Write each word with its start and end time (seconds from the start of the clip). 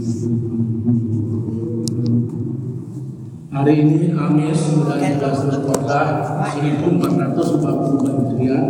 Hari 0.00 0.16
ini 3.84 4.16
Kamis 4.16 4.80
19 4.80 5.20
Zulqa'dah 5.20 6.24
1440 6.56 8.08
Hijriah 8.08 8.64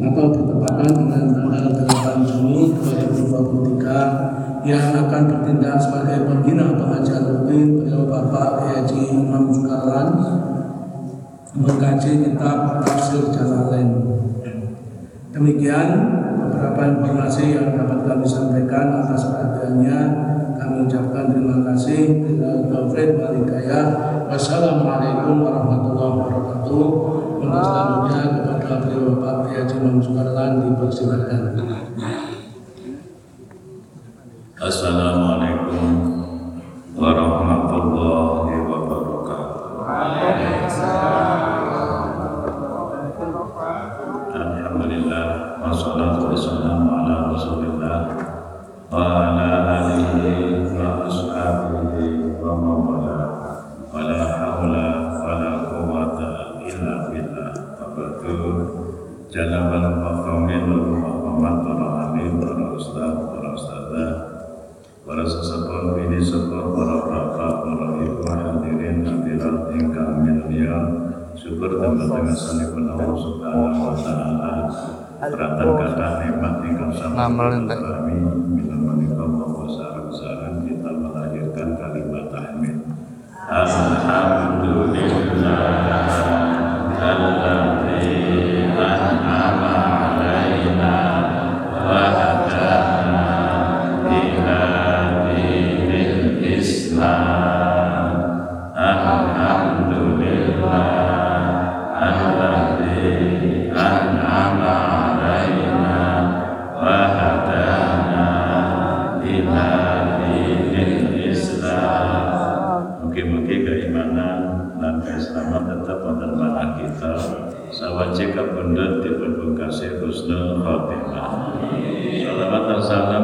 atau 0.00 0.24
bertepatan 0.32 0.90
dengan 0.96 1.36
tanggal 1.36 1.84
8 1.84 2.24
Juni 2.24 2.72
2023 2.80 4.64
yang 4.64 5.04
akan 5.04 5.22
bertindak 5.28 5.76
sebagai 5.84 6.24
pembina 6.24 6.72
pengajian 6.72 7.28
rutin 7.28 7.84
beliau 7.84 8.08
Bapak 8.08 8.72
Haji 8.72 9.12
Imam 9.12 9.52
Sukarlan 9.52 10.16
mengkaji 11.60 12.24
kitab 12.24 12.80
Tafsir 12.88 13.28
Jalalain. 13.28 14.00
Demikian 15.28 15.88
beberapa 16.48 16.80
informasi 16.88 17.52
yang 17.52 17.76
dapat 17.76 18.08
kami 18.08 18.24
sampaikan 18.24 19.04
atas 19.04 19.28
perhatiannya. 19.28 20.32
Kami 20.60 20.84
ucapkan 20.84 21.32
terima 21.32 21.56
kasih. 21.72 22.20
Taufik 22.68 23.16
wal 23.16 23.32
hidayah. 23.40 23.84
Wassalamualaikum 24.28 25.40
warahmatullahi 25.40 26.12
wabarakatuh. 26.20 26.84
Untuk 27.40 27.62
selanjutnya 27.64 28.20
kepada 28.44 28.84
beliau 28.84 29.16
Bapak 29.16 29.48
Haji 29.56 29.76
Sukarlan 30.04 30.52
dipersilakan. 30.68 31.40
Assalamualaikum 34.60 35.09
Allah 73.00 73.16
subhanahu 73.16 73.82
wa 73.88 73.94
ta'ala 73.96 74.68
kata 75.20 75.64
ingkang 76.64 76.92
Ngamal 77.12 77.48
sama 77.52 77.76
kami 77.80 78.14
Bila 78.56 78.74
menikah 78.76 79.28
bahwa 79.28 79.64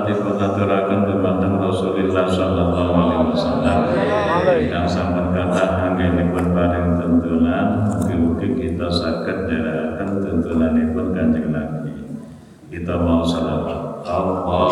dipun 0.06 0.39
aturaken 0.39 1.00
dumateng 1.11 1.59
Rasulullah 1.59 2.27
sallallahu 2.31 2.93
alaihi 2.94 3.27
wasallam. 3.34 3.78
Yang 4.47 4.87
sampun 4.89 5.34
kathah 5.34 5.71
anggenipun 5.91 6.55
paring 6.55 6.89
tuntunan, 7.03 7.67
mugi-mugi 7.91 8.49
kita 8.55 8.87
saged 8.87 9.50
nderekaken 9.50 10.11
tuntunanipun 10.22 11.06
Kanjeng 11.12 11.50
Nabi. 11.50 11.93
Kita 12.71 12.94
mau 13.03 13.27
salawat. 13.27 14.06
Allahumma 14.06 14.66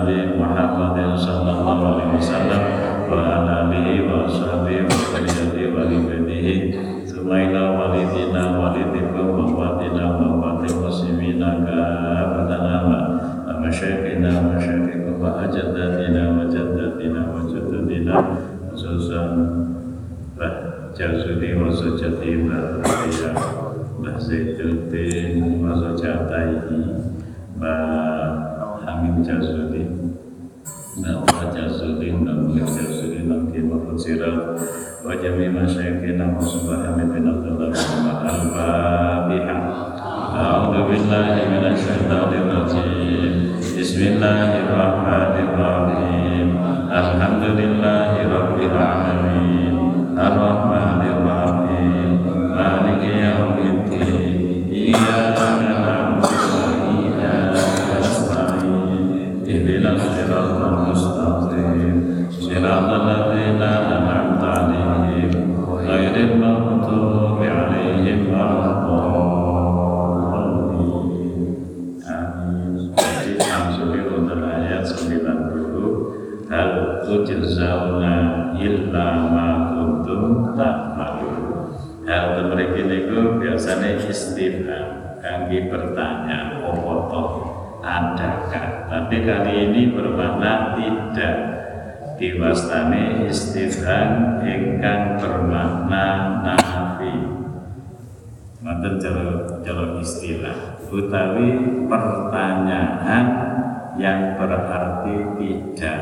Nabi 0.00 0.32
Muhammad 0.32 0.96
sallallahu 1.20 1.84
alaihi 1.84 2.16
wasallam 2.16 2.62
wa 3.04 3.20
ala 3.20 3.68
alihi 3.68 4.08
wa 4.08 4.24
sahbihi 4.24 4.88
wa 4.88 4.96
sallallahu 5.12 5.68
wa 5.76 5.84
alihi 5.84 6.72
sumaila 7.04 7.76
walidina 7.76 8.48
walidikum 8.56 9.28
wa 9.36 9.76
fatina 9.76 10.16
wa 10.16 10.40
fatin 10.40 10.72
muslimina 10.80 11.48
ka 11.68 11.76
abatana 12.16 12.76
wa 13.44 13.60
masyaikina 13.60 14.40
wa 14.40 14.56
niku 82.86 83.40
biasanya 83.40 84.00
istifham 84.08 85.18
kangge 85.20 85.68
bertanya 85.68 86.60
apa 86.60 87.20
adakah 87.80 88.80
tapi 88.90 89.22
kali 89.22 89.70
ini 89.70 89.82
bermakna 89.94 90.74
tidak. 90.74 91.36
Diwastani 92.20 93.30
istifham 93.30 94.42
ingkang 94.44 95.16
bermakna 95.16 96.36
nafi. 96.42 97.14
Mantan 98.60 99.00
cara, 99.00 99.24
cara 99.64 99.96
istilah. 100.02 100.82
Utawi 100.90 101.48
pertanyaan 101.88 103.24
yang 103.96 104.36
berarti 104.36 105.16
tidak. 105.40 106.00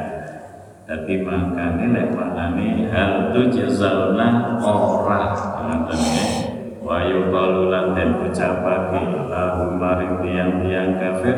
Tapi 0.89 1.23
makanya 1.23 1.85
lek 1.93 2.09
maknane 2.17 2.89
hal 2.89 3.31
tu 3.37 3.53
jazalna 3.53 4.59
ora. 4.59 5.37
Mantan 5.61 6.01
ya 6.03 6.48
Wa 6.89 7.05
yuqalu 7.05 7.69
lan 7.69 7.93
den 7.93 8.17
ucapake 8.25 9.29
lahum 9.29 9.77
maring 9.77 10.25
tiang-tiang 10.25 10.97
kafir 10.97 11.37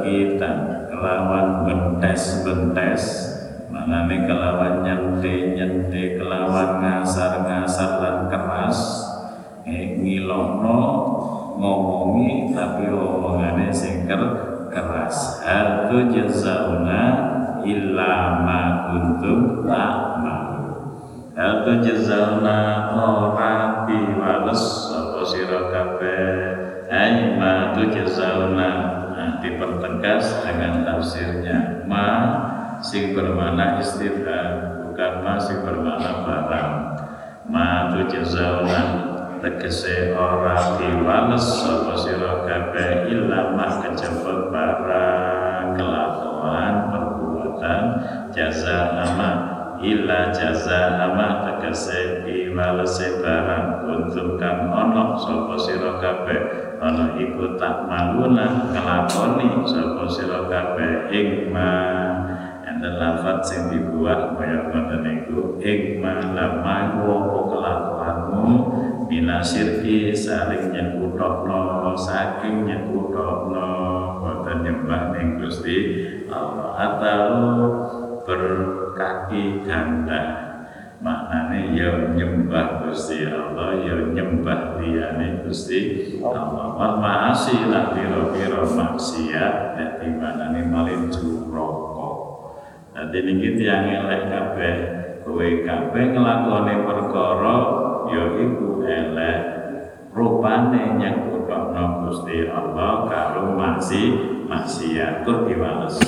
kita 0.00 0.50
kelawan 0.88 1.68
bentes-bentes 1.68 3.02
manane 3.68 4.24
kelawan 4.24 4.80
nyente-nyente 4.80 6.16
kelawan 6.16 6.80
ngasar-ngasar 6.80 7.90
dan 8.00 8.16
keras. 8.32 9.04
Eh, 9.68 10.00
ngilokno 10.00 10.80
ngomongi 11.60 12.56
tapi 12.56 12.88
omongane 12.88 13.68
sing 13.68 14.08
keras. 14.08 15.44
Hal 15.44 15.92
tu 15.92 16.08
jazauna 16.08 17.02
illa 17.68 18.44
ma 18.44 18.60
kuntum 18.88 19.64
ta'malu 19.68 20.13
hal 21.34 21.66
tu 21.66 21.72
jazauna 21.82 22.58
ora 22.94 23.84
diwales 23.90 24.62
sapa 24.90 25.20
sira 25.26 25.60
kabeh? 25.70 26.34
Ai 26.90 27.34
ma 27.34 27.74
tu 27.74 27.90
jazauna 27.90 29.02
Nah, 29.14 29.38
dipertegas 29.38 30.42
dengan 30.42 30.82
tafsirnya. 30.82 31.86
Ma 31.86 32.06
sing 32.82 33.14
bermakna 33.14 33.78
istifham 33.78 34.82
bukan 34.90 35.12
ma 35.22 35.38
sing 35.38 35.62
bermakna 35.62 36.12
barang. 36.26 36.72
Ma 37.46 37.94
tu 37.94 38.10
jazauna 38.10 38.80
tegese 39.38 40.18
ora 40.18 40.76
diwales 40.82 41.46
sapa 41.46 41.94
sira 41.94 42.42
kabeh? 42.42 43.06
Illa 43.06 43.54
ma 43.54 43.80
kejaba 43.86 44.50
barang 44.50 45.66
kelakuan 45.78 46.74
perbuatan 46.90 47.82
jaza 48.34 48.98
ama 48.98 49.30
illa 49.84 50.32
jaza 50.32 50.96
ama 50.96 51.44
tegese 51.44 52.24
iwalese 52.24 53.20
barang 53.20 53.84
untuk 53.84 54.40
kang 54.40 54.72
ono 54.72 55.20
sapa 55.20 55.54
sira 55.60 56.00
kabeh? 56.00 56.40
Ana 56.80 57.16
iku 57.20 57.56
tak 57.60 57.84
maluna 57.86 58.72
kelakoni 58.72 59.62
sapa 59.68 60.04
sira 60.08 60.48
kabeh 60.48 61.12
ing 61.12 61.52
ma 61.52 61.70
enten 62.64 62.96
lafat 62.96 63.44
sing 63.44 63.60
dibuat 63.68 64.40
kaya 64.40 64.72
ngoten 64.72 65.00
niku 65.04 65.60
ing 65.60 66.00
ma 66.00 66.32
lama 66.32 66.76
apa 66.96 67.38
kelakuanmu? 67.52 68.48
Binasirki 69.04 70.16
saling 70.16 70.72
nyekutokno 70.72 71.92
saking 71.92 72.64
nyekutokno 72.64 73.68
boten 74.16 74.64
nyembah 74.64 75.12
ning 75.12 75.36
Gusti 75.36 76.08
Allah 76.32 76.72
atau 76.72 77.28
berkaki 78.94 79.66
ganda 79.66 80.22
maknane 81.02 81.74
ya 81.74 82.14
nyembah 82.14 82.86
Gusti 82.86 83.26
Allah 83.26 83.74
ya 83.82 84.06
nyembah 84.14 84.78
liyane 84.78 85.42
Gusti 85.42 86.14
Allah. 86.22 86.78
Wal 86.78 87.02
maasi 87.02 87.58
lan 87.66 87.90
pira-pira 87.90 88.62
maksiat 88.62 89.74
nek 89.74 89.90
timanane 89.98 90.70
malin 90.70 91.10
duraka 91.10 92.10
dadi 92.94 93.18
niki 93.26 93.58
tiyang 93.58 93.90
elek 93.90 94.30
kabeh 94.30 94.76
kowe 95.26 95.48
kabeh 95.66 96.04
nglakoni 96.14 96.74
perkara 96.86 97.58
ya 98.14 98.24
iku 98.46 98.86
elek. 98.86 99.42
Rupane 100.14 101.02
nyekutokno 101.02 102.06
Gusti 102.06 102.46
Allah 102.46 103.10
karo 103.10 103.58
maksi 103.58 104.14
maksiat 104.46 105.26
kok 105.26 105.50
diwales 105.50 105.98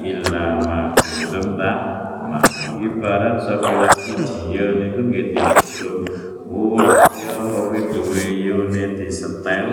illa 0.00 0.44
ma 0.64 0.88
kuntum 0.96 2.87
ibarat 2.98 3.38
sekolah 3.46 3.94
video 3.94 4.90
itu 4.90 5.00
gitu 5.14 6.02
oh 6.50 7.70
itu 7.70 8.00
video 8.10 8.66
di 8.66 9.06
setel. 9.06 9.66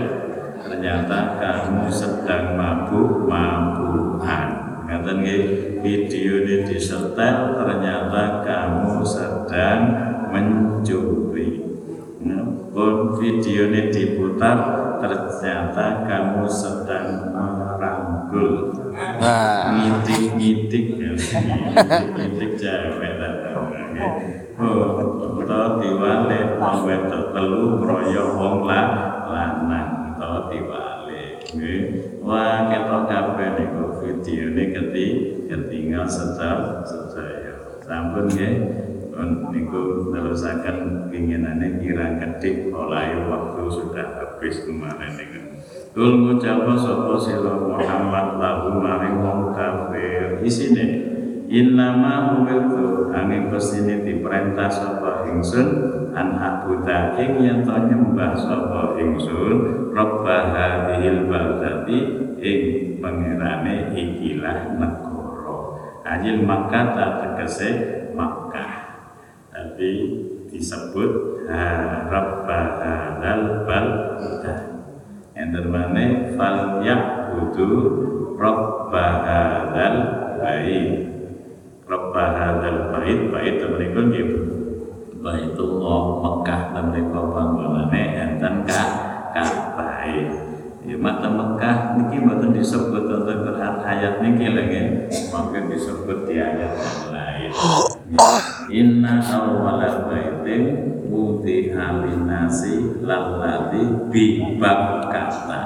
Ternyata 0.62 1.42
kamu 1.42 1.90
sedang 1.90 2.54
mabuk 2.54 3.26
mabukan 3.26 4.48
ngatain 4.86 5.82
video 5.82 6.46
ini 6.46 6.70
di 6.70 6.78
setel 6.78 7.58
ternyata 7.58 8.46
kamu 8.46 9.02
sedang 9.02 9.80
mencuri. 10.30 11.66
Nah, 12.22 12.46
pun 12.70 13.18
video 13.18 13.74
ini 13.74 13.90
diputar 13.90 14.58
ternyata 15.02 16.06
kamu 16.06 16.46
sedang 16.46 17.34
merangkul. 17.34 18.74
Ngitik-ngitik 18.94 20.05
ngitik 20.54 20.86
cewek 22.60 23.14
oh 24.56 25.36
utawa 25.36 25.68
diwalik 25.82 26.56
wong 26.62 26.78
wedok 26.88 27.24
telu 27.36 27.64
kroyo 27.82 28.24
wong 28.40 28.64
lanang 28.64 30.16
utawa 30.16 30.48
diwalik. 30.48 31.44
Wah 32.24 32.72
ketok 32.72 33.04
kabeh 33.12 33.50
niku 33.60 33.84
videone 34.00 34.64
keti 34.72 35.06
ketinggal 35.52 36.08
sedap 36.08 36.88
sedaya. 36.88 37.84
Sampun 37.84 38.32
nggih. 38.32 38.56
Niku 39.52 40.12
nerusaken 40.12 41.08
pinginane 41.08 41.80
kira 41.80 42.20
kedik 42.20 42.68
oleh 42.76 43.24
waktu 43.32 43.64
sudah 43.72 44.08
habis 44.20 44.68
kemarin 44.68 45.16
niku 45.16 45.40
Kul 45.96 46.28
ngucapa 46.28 46.76
sapa 46.76 47.16
sira 47.16 47.56
Muhammad 47.56 48.36
lahu 48.36 48.84
maring 48.84 49.24
wong 49.24 49.56
kafir. 49.56 50.44
Isine 50.44 51.16
Innama 51.48 52.36
umirtu 52.36 53.16
angin 53.16 53.48
pesini 53.48 54.04
diperintah 54.04 54.68
sapa 54.68 55.24
ingsun 55.32 55.68
an 56.12 56.36
abuda 56.36 57.16
ing 57.16 57.40
yen 57.40 57.64
to 57.64 57.72
nyembah 57.72 58.36
sapa 58.36 59.00
ingsun 59.00 59.88
rabbah 59.96 60.52
hadhil 60.52 61.32
baldati 61.32 62.00
ing 62.44 62.62
pangerane 63.00 63.96
ikilah 63.96 64.76
negara. 64.76 65.58
Ajil 66.04 66.44
Makkah 66.44 66.92
tegese 67.24 67.72
Makkah. 68.12 69.00
Tapi 69.48 69.92
disebut 70.52 71.46
rabbah 72.12 72.66
hadzal 72.84 73.64
baldah 73.64 74.75
enten 75.46 75.70
maneh 75.70 76.34
fal 76.34 76.82
ya'budu 76.82 77.70
rabba 78.34 79.06
hadzal 79.22 79.98
bait. 80.42 81.06
Rabba 81.86 82.24
hadzal 82.34 82.78
bait 82.90 83.20
bait 83.30 83.62
menika 83.62 84.02
nggih 84.10 84.30
Baitullah 85.22 86.02
Mekah 86.22 86.62
menika 86.74 87.22
panggonane 87.30 88.04
enten 88.18 88.66
ka 88.66 88.84
Ka'bah 89.38 90.06
ya 90.86 90.98
mata 90.98 91.30
Mekah 91.30 91.98
niki 91.98 92.22
mboten 92.26 92.54
disebut 92.54 93.06
wonten 93.10 93.42
Quran 93.42 93.74
ayat 93.86 94.22
niki 94.22 94.50
lagi 94.54 94.82
mangke 95.34 95.66
disebut 95.70 96.30
di 96.30 96.42
ayat 96.42 96.74
yang 96.74 97.02
lain. 97.14 97.50
Inna 98.70 99.22
awwala 99.22 100.10
baitin 100.10 100.62
wudi 101.16 101.72
alinasi 101.72 103.00
lalati 103.00 104.12
bi 104.12 104.60
kata. 105.08 105.64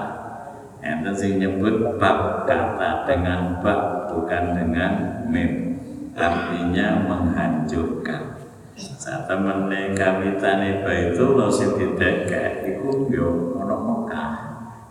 Enten 0.79 1.11
sing 1.17 1.41
nyebut 1.41 1.97
bab 1.97 2.45
kata 2.45 3.09
dengan 3.09 3.57
bab 3.59 4.13
bukan 4.13 4.53
dengan 4.53 5.25
mim. 5.25 5.81
Artinya 6.13 7.01
menghancurkan. 7.09 8.37
Saat 8.79 9.27
temen 9.27 9.67
kawitane 9.97 10.85
Baitullah 10.85 11.51
sing 11.51 11.75
didekek 11.75 12.63
iku 12.63 13.11
yo 13.11 13.57
ana 13.59 13.75
Mekah. 13.75 14.31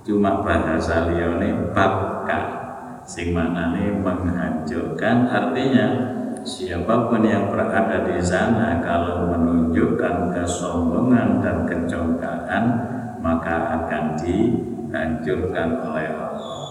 Cuma 0.05 0.45
bahasa 0.45 1.09
liyane 1.09 1.73
babka. 1.73 2.41
Sing 3.09 3.33
maknane 3.33 4.05
menghancurkan 4.05 5.33
artinya 5.33 6.18
siapa 6.45 7.11
pun 7.11 7.23
yang 7.27 7.51
berada 7.51 8.07
di 8.07 8.19
sana 8.23 8.83
kalau 8.83 9.31
menunjukkan 9.33 10.35
kesombongan 10.37 11.43
dan 11.43 11.67
kecongkaan 11.67 12.65
maka 13.19 13.83
akan 13.83 14.15
dihancurkan 14.19 15.69
oleh 15.83 16.09
Allah. 16.15 16.63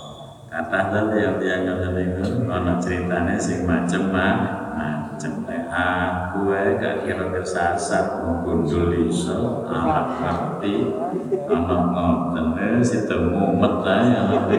Kata 0.47 0.79
tadi 0.89 1.17
yang 1.21 1.35
dia 1.37 1.59
itu 1.67 2.47
mana 2.47 2.79
ceritanya 2.79 3.35
sing 3.35 3.67
macem 3.67 4.09
macem. 4.09 5.43
Aku 5.67 6.47
gak 6.79 7.03
kira 7.03 7.27
kesasar 7.35 8.23
menggundul 8.23 8.95
iso 9.11 9.67
anak 9.67 10.15
ngerti 10.23 10.95
anak 11.43 11.81
ngoten. 11.91 12.79
Si 12.81 13.03
temu 13.03 13.59
meta 13.59 13.95
yang 14.07 14.25
nanti 14.31 14.57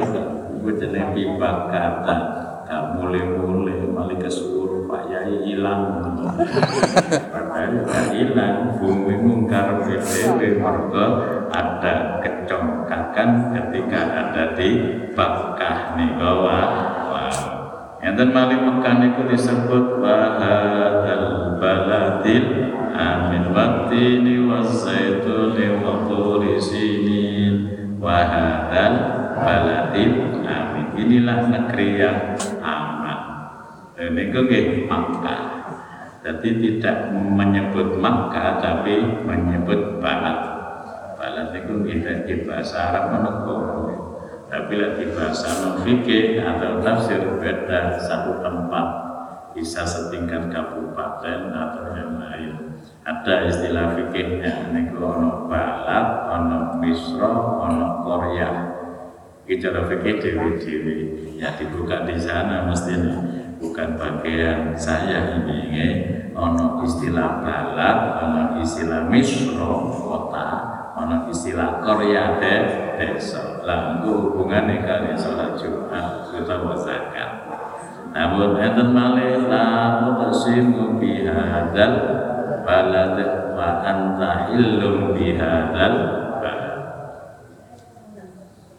gue 0.60 0.72
jenis 0.76 1.06
pipa 1.16 1.50
kata 1.72 2.16
gak 2.68 2.82
malah 3.00 3.24
kesuruh 3.24 3.77
Hilang 5.58 6.14
padahal 7.34 7.82
gak 7.82 8.78
bumi 8.78 9.14
mungkar 9.18 9.82
dewe 9.82 10.54
mergo 10.54 11.06
ada 11.50 12.22
kecongkakan 12.22 13.58
ketika 13.58 14.00
ada 14.06 14.54
di 14.54 14.70
Bakkah 15.18 15.98
nih 15.98 16.14
bahwa 16.14 16.58
Enten 17.98 18.30
mali 18.30 18.54
Mekah 18.54 19.02
niku 19.02 19.26
disebut 19.26 19.98
bahadal 19.98 21.58
baladil 21.58 22.70
amin 22.94 23.50
watini 23.50 24.46
wa 24.46 24.62
zaituni 24.62 25.82
wa 25.82 26.06
turi 26.06 26.54
sinin. 26.62 27.54
Wa 27.98 28.22
hadzal 28.22 28.94
baladil 29.34 30.46
amin. 30.46 30.86
Inilah 30.94 31.50
negeri 31.50 31.88
yang 31.98 32.38
aman. 33.98 34.14
Ini 34.14 34.22
nggih 34.30 34.64
Makkah. 34.86 35.42
Jadi 36.22 36.48
tidak 36.60 37.10
menyebut 37.14 37.98
Makkah 37.98 38.62
tapi 38.62 39.02
menyebut 39.26 39.98
balad. 39.98 40.38
Balad 41.18 41.54
itu 41.54 41.74
tidak 41.86 42.16
di 42.26 42.34
bahasa 42.46 42.76
Arab 42.90 43.04
menekuk. 43.14 43.62
Tapi 44.48 44.80
di 44.96 45.06
bahasa 45.12 45.76
fikih 45.84 46.40
atau 46.40 46.80
tafsir 46.80 47.20
beda 47.36 48.00
satu 48.00 48.40
tempat 48.40 48.86
bisa 49.52 49.84
setingkat 49.84 50.48
kabupaten 50.48 51.52
atau 51.52 51.84
yang 51.92 52.16
lain. 52.16 52.52
Ada 53.04 53.44
istilah 53.44 53.92
fikihnya 53.92 54.72
ini 54.72 54.88
ono 54.96 55.44
balat, 55.52 56.06
ono 56.32 56.80
misro, 56.80 57.60
ono 57.60 58.08
korea. 58.08 58.50
Bicara 59.44 59.84
fikih 59.84 60.16
dewi 60.16 60.48
dewi 60.60 60.96
ya 61.36 61.52
dibuka 61.56 62.08
di 62.08 62.16
sana 62.16 62.68
mestinya 62.68 63.47
bukan 63.58 63.98
bagian 63.98 64.72
saya 64.78 65.42
ini 65.42 65.58
ya. 65.74 65.88
ono 66.38 66.86
istilah 66.86 67.42
balat, 67.42 67.98
ono 68.22 68.42
istilah 68.62 69.10
misro 69.10 69.90
kota, 69.90 70.48
ono 70.94 71.26
istilah 71.26 71.82
korea 71.82 72.38
de 72.38 72.56
desa. 72.94 73.62
Lah 73.66 74.02
hubungannya 74.06 74.86
kali 74.86 75.18
sholat 75.18 75.58
Jumat 75.58 76.30
kita 76.30 76.56
zakat. 76.78 77.30
Namun 78.14 78.56
enten 78.56 78.94
malih 78.94 79.50
la 79.50 79.66
mutasimu 80.06 80.96
bihadzal 80.96 81.94
balad 82.62 83.18
wa 83.58 83.82
anta 83.82 84.54
illum 84.54 85.12
bihadzal. 85.12 86.27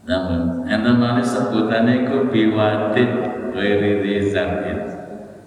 Namun 0.09 0.65
enten 0.65 0.97
malih 0.97 1.21
sebutane 1.21 2.09
iku 2.09 2.33
biwadid 2.33 3.09
ghairi 3.53 4.25
dzar'in. 4.25 4.81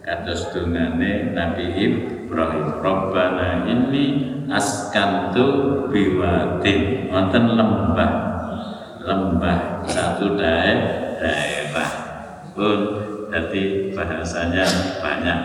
Kados 0.02 0.54
dungane 0.54 1.35
Nabi 1.35 1.66
Ibrahim, 1.75 2.78
Rabbana 2.78 3.66
inni 3.66 4.31
askantu 4.47 5.47
biwadid. 5.90 7.11
Wonten 7.11 7.59
lembah. 7.59 8.12
Lembah 9.02 9.83
satu 9.83 10.38
daerah. 10.38 11.90
Pun 12.54 12.78
jadi 13.35 13.90
bahasanya 13.90 14.62
banyak. 15.02 15.40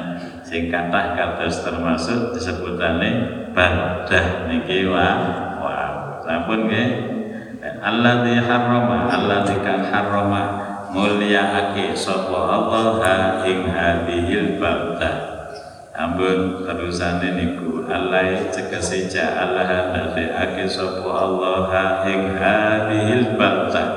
Sing 0.45 0.69
kathah 0.69 1.17
kados 1.17 1.65
termasuk 1.65 2.37
disebutane 2.37 3.09
badah 3.57 4.45
niki 4.45 4.85
wa 4.85 5.09
wa 5.57 5.77
sampun 6.21 6.69
nggih 6.69 7.16
alladzi 7.81 8.37
harrama 8.41 9.09
alladzi 9.09 9.55
kan 9.61 9.87
harrama. 9.89 10.43
Mulyaake 10.87 11.91
sapa 11.91 12.39
Allah 12.47 13.43
ing 13.43 13.67
hadhil 13.67 14.55
baldah 14.55 15.37
Ampun 15.97 16.61
terusane 16.61 17.33
niku 17.33 17.83
Allah 17.89 18.47
cekese 18.53 19.09
ja'alaha 19.09 19.91
dadekake 19.91 20.69
sapa 20.69 21.09
Allah 21.09 22.05
ing 22.05 22.37
hadhil 22.37 23.33
baldah 23.33 23.89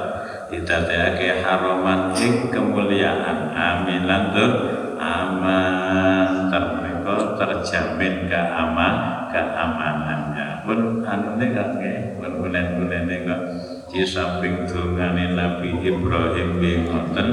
didadekake 0.48 1.44
haraman 1.44 2.16
ing 2.16 2.48
kemuliaan. 2.48 3.52
Amin 3.52 4.08
lantur 4.08 4.50
aman. 4.96 6.48
Termenika 6.48 7.36
terjamin 7.36 8.32
keaman 8.32 8.94
keamanannya. 9.28 10.64
Pun 10.64 11.04
anune 11.04 11.46
kok 11.52 11.68
nggih 11.76 12.16
pun 12.16 12.32
bulan-bulane 12.42 13.16
kok 13.28 13.40
di 13.90 14.06
samping 14.06 14.70
dongane 14.70 15.34
Nabi 15.34 15.74
Ibrahim 15.82 16.62
ngoten 16.62 17.28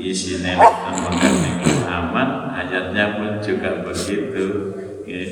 isine 0.00 0.56
temen 0.56 1.34
niku 1.44 1.84
aman 1.84 2.48
ayatnya 2.56 3.20
pun 3.20 3.38
juga 3.44 3.84
begitu 3.84 4.72
nggih. 5.04 5.30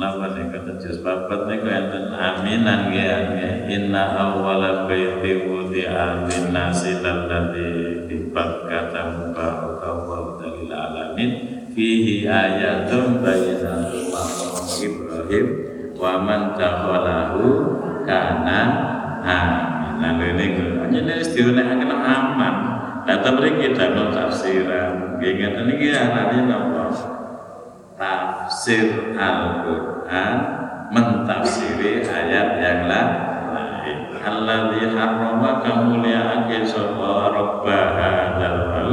Lapa 0.00 0.32
nih 0.32 0.48
kata 0.48 0.80
juz 0.80 1.04
babat 1.04 1.44
nih 1.44 1.60
kau 1.60 1.68
enten 1.68 2.16
aminan 2.16 2.88
ya 2.88 3.20
inna 3.68 4.16
awwala 4.16 4.88
baiti 4.88 5.44
wudi'a 5.44 6.24
linnasi 6.24 7.04
lalladzi 7.04 8.08
bi 8.08 8.16
Bakkah 8.30 8.94
mubaraka 8.94 9.90
wa 10.06 10.38
dalil 10.40 10.72
alamin. 10.72 11.30
Fihi 11.76 12.24
ayatun 12.24 13.20
bayyinatun 13.20 14.14
maqam 14.14 14.56
Ibrahim 14.78 15.46
wa 15.98 16.12
man 16.22 16.54
dakhalahu 16.56 17.44
kana 18.08 18.60
amin. 19.22 19.92
Nah 20.00 20.12
ini 20.16 20.44
gue, 20.56 20.84
ini 20.90 21.12
istilahnya 21.20 21.86
aman. 21.88 22.54
Nah 23.04 23.16
tapi 23.20 23.48
kita 23.60 23.96
mau 23.96 24.12
tafsiran, 24.12 25.20
ingat 25.20 25.54
ini 25.64 25.92
arahnya 25.92 26.38
nopo 26.48 26.80
tafsir 28.00 29.12
Al-Quran 29.12 30.34
mentafsiri 30.88 32.00
ayat 32.00 32.48
yang 32.56 32.80
lain 32.88 33.98
Alladzi 34.20 34.84
harrama 34.92 35.64
kamuliaake 35.64 36.64
sapa 36.64 37.32
rabbaha 37.32 38.40
dal 38.40 38.58
wal 38.68 38.92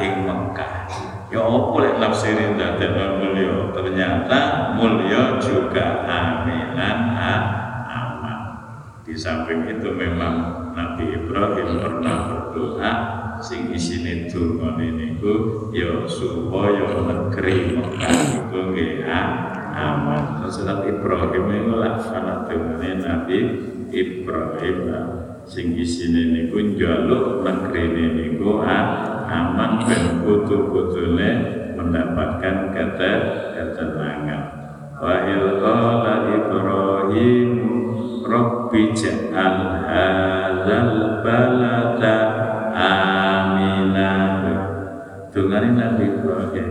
ing 0.00 0.28
Mekah 0.28 0.72
ya 1.32 1.40
apa 1.40 1.76
lek 1.80 1.94
tafsirin 1.96 2.60
dadekno 2.60 3.16
mulya 3.16 3.72
ternyata 3.72 4.40
mulya 4.76 5.40
juga 5.40 6.04
aminan 6.04 7.16
aman 7.16 7.61
di 9.12 9.20
samping 9.20 9.68
itu 9.68 9.92
memang 9.92 10.72
Nabi 10.72 11.12
Ibrahim 11.12 11.84
pernah 11.84 12.32
berdoa 12.32 12.92
sing 13.44 13.68
isine 13.68 14.24
dungane 14.24 14.88
niku 14.88 15.68
ya 15.68 16.08
supaya 16.08 16.96
negeri 17.04 17.76
Mekah 17.76 18.16
iku 18.40 18.72
nggih 18.72 19.04
aman. 19.76 20.48
Surat 20.48 20.88
Ibrahim 20.88 21.44
iku 21.44 21.74
lah 21.76 22.00
anak 22.08 22.48
dungane 22.48 23.04
Nabi 23.04 23.38
Ibrahim 23.92 24.78
sing 25.44 25.76
isine 25.76 26.32
niku 26.32 26.72
njaluk 26.72 27.44
negeri 27.44 28.16
niku 28.16 28.64
aman 28.64 29.92
ben 29.92 30.24
putu-putune 30.24 31.30
mendapatkan 31.76 32.72
ketenangan. 33.52 34.42
Wa 34.96 35.14
ilqala 35.28 36.32
Ibrahim 36.32 37.50
Rabbi 38.22 38.94
ja'al 38.94 39.58
hadzal 39.86 41.22
balada. 41.26 42.16
Aminah 42.72 44.40
Dungani 45.28 45.76
Nabi 45.76 46.08
Ibrahim. 46.08 46.68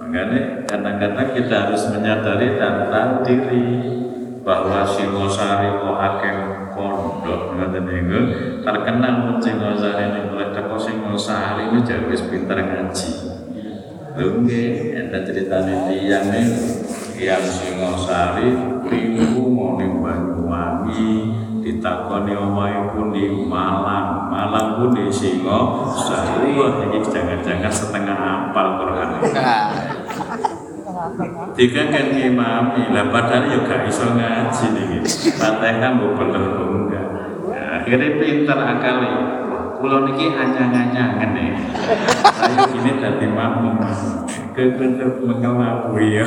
Makanya 0.00 0.64
kadang-kadang 0.64 1.28
kita 1.36 1.54
harus 1.68 1.82
menyadari 1.92 2.56
dan 2.56 2.88
tahu 2.88 3.12
diri. 3.26 3.68
Bahwa 4.46 4.86
Singosari 4.86 5.74
kok 5.82 5.98
akeh 5.98 6.38
pondok 6.70 7.58
ngoten 7.58 7.82
niku 7.82 8.20
terkenal 8.62 9.26
pun 9.26 9.36
Singosari 9.42 10.06
niku 10.14 10.38
lek 10.38 10.54
teko 10.54 10.78
Singosari 10.78 11.66
niku 11.66 11.82
jare 11.82 12.06
wis 12.06 12.22
pinter 12.30 12.54
ngaji. 12.54 13.10
Lho 14.16 14.46
nggih, 14.46 14.96
ada 14.96 15.18
ceritane 15.26 15.90
tiyang 15.90 16.30
yang 17.16 17.44
Singosari 17.44 18.52
minggu 18.84 19.42
mau 19.48 19.76
Banyuwangi 19.76 21.32
ditakoni 21.64 22.32
omahe 22.36 22.94
pundi 22.94 23.26
Malang, 23.48 24.30
Malang 24.30 24.68
pundi 24.78 25.08
Singosari. 25.08 26.54
Iki 26.56 26.98
jangan-jangan 27.08 27.72
setengah 27.72 28.16
hafal 28.16 28.68
Quran. 28.84 29.08
Tiga 31.56 31.82
kan 31.92 32.06
ngimami, 32.12 32.88
lah 32.92 33.12
padahal 33.12 33.52
ya 33.52 33.58
gak 33.68 33.84
iso 33.88 34.16
ngaji 34.16 34.64
nih 34.72 35.04
Fatihah 35.36 35.90
mbok 35.92 36.16
bener 36.16 36.42
enggak. 36.56 37.06
Nah, 37.52 37.80
akhirnya 37.80 38.16
pinter 38.16 38.58
akali. 38.58 39.12
Kula 39.76 39.98
niki 40.08 40.26
anyang-anyangen 40.32 41.30
nih. 41.36 41.52
Ayo 42.24 42.62
gini 42.72 42.92
dadi 43.00 43.26
makmum. 43.28 43.76
Kebetul 44.56 45.20
mengelabui 45.28 46.16
ya. 46.16 46.24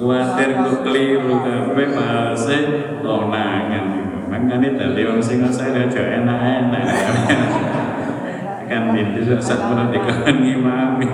Kuatir 0.00 0.50
ku 0.64 0.72
keliru 0.86 1.34
kabeh 1.44 1.88
bahasa 1.92 2.56
lonangan. 3.04 3.84
Makanya 4.30 4.68
tadi 4.78 5.02
wong 5.04 5.20
sing 5.20 5.44
saya 5.52 5.84
aja 5.84 6.02
enak-enak. 6.22 6.84
Kan 8.70 8.94
itu 8.94 9.34
saat 9.42 9.90
kan 9.90 10.36
ngimami. 10.38 11.10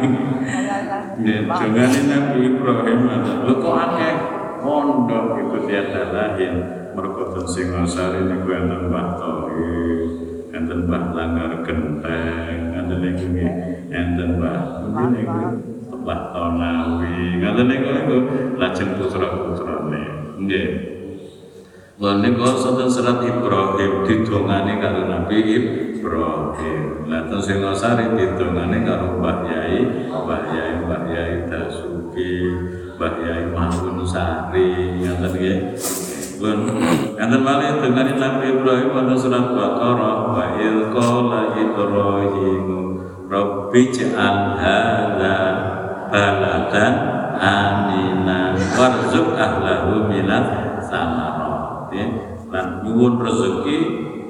Ya, 1.16 1.40
jangan 1.49 2.04
Nabi 2.12 2.38
Ibrahim 2.44 3.00
lu 3.49 3.54
kok 3.64 3.73
akeh 3.73 4.14
pondok 4.61 5.40
itu 5.40 5.58
dia 5.64 5.82
lain 6.12 6.54
mergo 7.37 7.52
Singosari 7.52 8.25
niku 8.25 8.49
enten 8.49 8.88
Mbah 8.88 9.09
Tohir, 9.21 10.09
enten 10.57 10.88
Mbah 10.88 11.05
Langgar 11.12 11.52
Genteng, 11.69 12.61
enten 12.73 12.99
niku 13.05 13.26
enten 13.93 14.40
Mbah 14.40 14.61
niku 15.12 15.40
Mbah 15.93 16.21
Tonawi, 16.33 17.37
enten 17.45 17.66
niku 17.69 17.88
niku 17.93 18.16
lajeng 18.57 18.97
putra-putrane. 18.97 20.05
Nggih. 20.40 20.69
Lan 22.00 22.25
niku 22.25 22.40
sonten 22.57 22.88
serat 22.88 23.21
Ibrahim 23.21 24.09
didongani 24.09 24.81
karo 24.81 25.05
Nabi 25.05 25.37
Ibrahim. 25.45 26.85
Lah 27.05 27.28
terus 27.28 27.45
sing 27.45 27.61
sari 27.76 28.16
didongani 28.16 28.81
karo 28.81 29.21
Mbah 29.21 29.38
Yai, 29.45 30.09
Mbah 30.09 30.43
Yai, 30.57 30.73
Mbah 30.88 31.02
Yai 31.12 31.33
Dasuki, 31.52 32.33
Mbah 32.97 33.14
Yai 33.21 33.45
Mahmud 33.52 34.09
Sari, 34.09 34.97
ngoten 35.05 35.33
nggih. 35.37 36.05
Pun 36.37 36.69
enten 37.16 37.40
malih 37.40 37.81
dongani 37.81 38.12
Nabi 38.21 38.61
Ibrahim 38.61 38.93
wonten 38.93 39.16
surat 39.16 39.57
Baqarah 39.57 40.16
wa 40.37 40.45
il 40.61 40.93
qala 40.93 41.57
Ibrahim 41.57 42.66
Rabbi 43.26 43.83
ja'al 43.88 44.61
hadza 44.61 45.37
baladan 46.12 46.95
aminan 47.40 48.52
warzuq 48.76 49.33
ahlahu 49.33 50.12
minat 50.12 50.76
samarati 50.85 52.05
lan 52.52 52.85
nyuwun 52.85 53.16
rezeki 53.16 53.78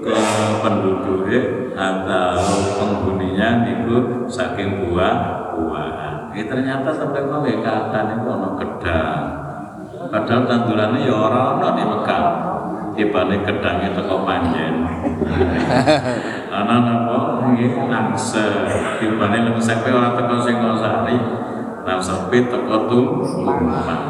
ke 0.00 0.14
penduduknya 0.62 1.40
atau 1.74 2.38
penghuninya 2.78 3.66
niku 3.66 4.30
saking 4.30 4.86
buah-buahan. 4.86 6.30
Eh 6.38 6.46
ternyata 6.46 6.94
sampai 6.94 7.26
kau 7.26 7.42
kata 7.42 7.98
niku 8.14 8.26
ono 8.30 8.48
gedang. 8.62 9.45
Padahal 10.10 10.42
tandurannya 10.46 11.06
ya 11.06 11.14
ora 11.14 11.40
ono 11.56 11.68
di 11.74 11.84
Mekah. 11.84 12.24
Tibane 12.96 13.36
gedangnya 13.44 13.92
teko 13.92 14.24
panjen. 14.24 14.74
Ana 16.56 16.76
napa 16.80 17.44
nggih 17.52 17.76
langse. 17.92 18.46
Tibane 19.02 19.38
lengsepe 19.44 19.92
ora 19.92 20.16
teko 20.16 20.36
Singosari. 20.40 21.16
Langsepe 21.84 22.38
teko 22.48 22.76
Tumpang. 22.88 24.00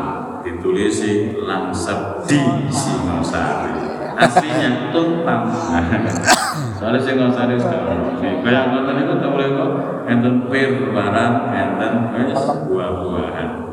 Ditulisi 0.47 1.35
langsep 1.43 2.23
di 2.31 2.71
Singosari. 2.71 3.75
Aslinya 4.17 4.95
tumpang. 4.95 5.51
Soalnya 6.79 7.01
Singosari 7.03 7.59
sekarang. 7.59 8.17
Kayak 8.23 8.73
ngoten 8.73 8.95
niku 8.97 9.13
tak 9.21 9.31
boleh 9.35 9.49
kok 9.53 9.71
enten 10.07 10.35
pir 10.49 10.95
barang 10.95 11.35
enten 11.53 11.93
wis 12.15 12.43
buah-buahan. 12.71 13.66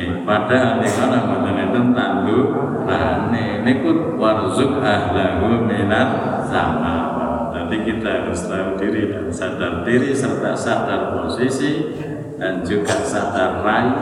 Nggih, 0.00 0.24
padahal 0.24 0.80
niku 0.80 0.96
ana 1.04 1.18
mboten 1.28 1.60
enten 1.60 1.86
tandurane. 1.92 3.60
Niku 3.68 4.16
warzuk 4.16 4.80
ahlahu 4.80 5.68
minat 5.68 6.40
sama. 6.48 7.20
Jadi 7.52 7.76
kita 7.84 8.08
harus 8.24 8.48
tahu 8.48 8.80
diri 8.80 9.12
dan 9.12 9.28
sadar 9.28 9.84
diri 9.84 10.16
serta 10.16 10.56
sadar 10.56 11.20
posisi 11.20 11.92
dan 12.40 12.64
juga 12.64 12.96
sadar 13.04 13.60
rai 13.60 13.92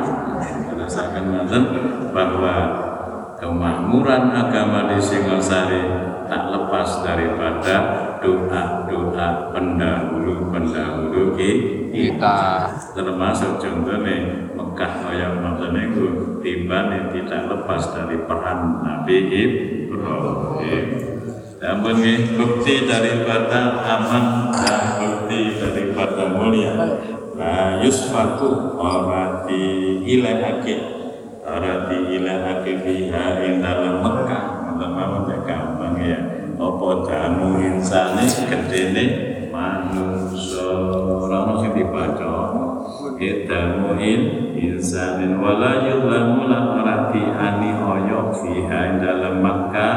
berdasarkan 0.71 1.35
ngoten 1.35 1.64
bahwa 2.14 2.55
kemakmuran 3.43 4.31
agama 4.31 4.95
di 4.95 5.02
Singosari 5.02 5.83
tak 6.31 6.47
lepas 6.55 7.02
daripada 7.02 7.75
doa-doa 8.23 9.50
pendahulu-pendahulu 9.50 11.35
kita 11.90 12.38
termasuk 12.95 13.59
contohnya 13.59 14.49
Mekah 14.79 15.11
kaya 15.11 15.35
ngoten 15.43 15.75
niku 15.75 16.07
timbane 16.39 17.11
tidak 17.11 17.51
lepas 17.51 17.99
dari 17.99 18.15
peran 18.31 18.79
Nabi 18.79 19.17
Ibrahim. 19.27 20.87
Namun 21.59 21.99
nggih 21.99 22.39
bukti 22.39 22.87
daripada 22.87 23.75
aman 23.75 24.55
dan 24.55 25.03
bukti 25.03 25.59
daripada 25.59 26.31
mulia. 26.31 26.79
La 27.35 27.83
yusfaku 27.83 28.79
ora 28.79 29.51
diilahake 29.51 30.75
ora 31.43 31.91
diilahake 31.91 32.79
fiha 32.79 33.43
ing 33.51 33.59
dalam 33.59 33.99
Mekah 33.99 34.79
mawon 34.79 35.27
gampang 35.43 35.99
ya. 36.07 36.23
Apa 36.55 36.89
damu 37.03 37.59
insane 37.67 38.31
gedene 38.47 39.05
manungsa 39.51 40.71
ora 41.03 41.51
ono 41.51 41.67
sing 41.67 41.75
dibaca. 41.75 42.28
Idamu 43.18 43.98
in 43.98 44.54
insanin 44.54 45.42
wala 45.42 45.83
yudlamu 45.83 46.46
lan 46.46 46.64
ora 46.70 47.11
diani 47.11 47.74
oyo 47.74 48.31
fiha 48.31 48.94
dalam 49.02 49.42
Mekah 49.42 49.96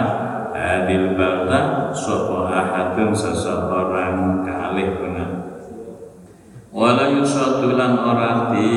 hadil 0.57 1.13
balda 1.13 1.93
sapa 1.93 2.49
ahadun 2.49 3.13
seseorang 3.13 4.41
kalih 4.41 4.89
benar 4.97 5.29
wala 6.73 7.13
yusadu 7.13 7.77
lan 7.77 7.93
ora 8.01 8.57
di 8.57 8.69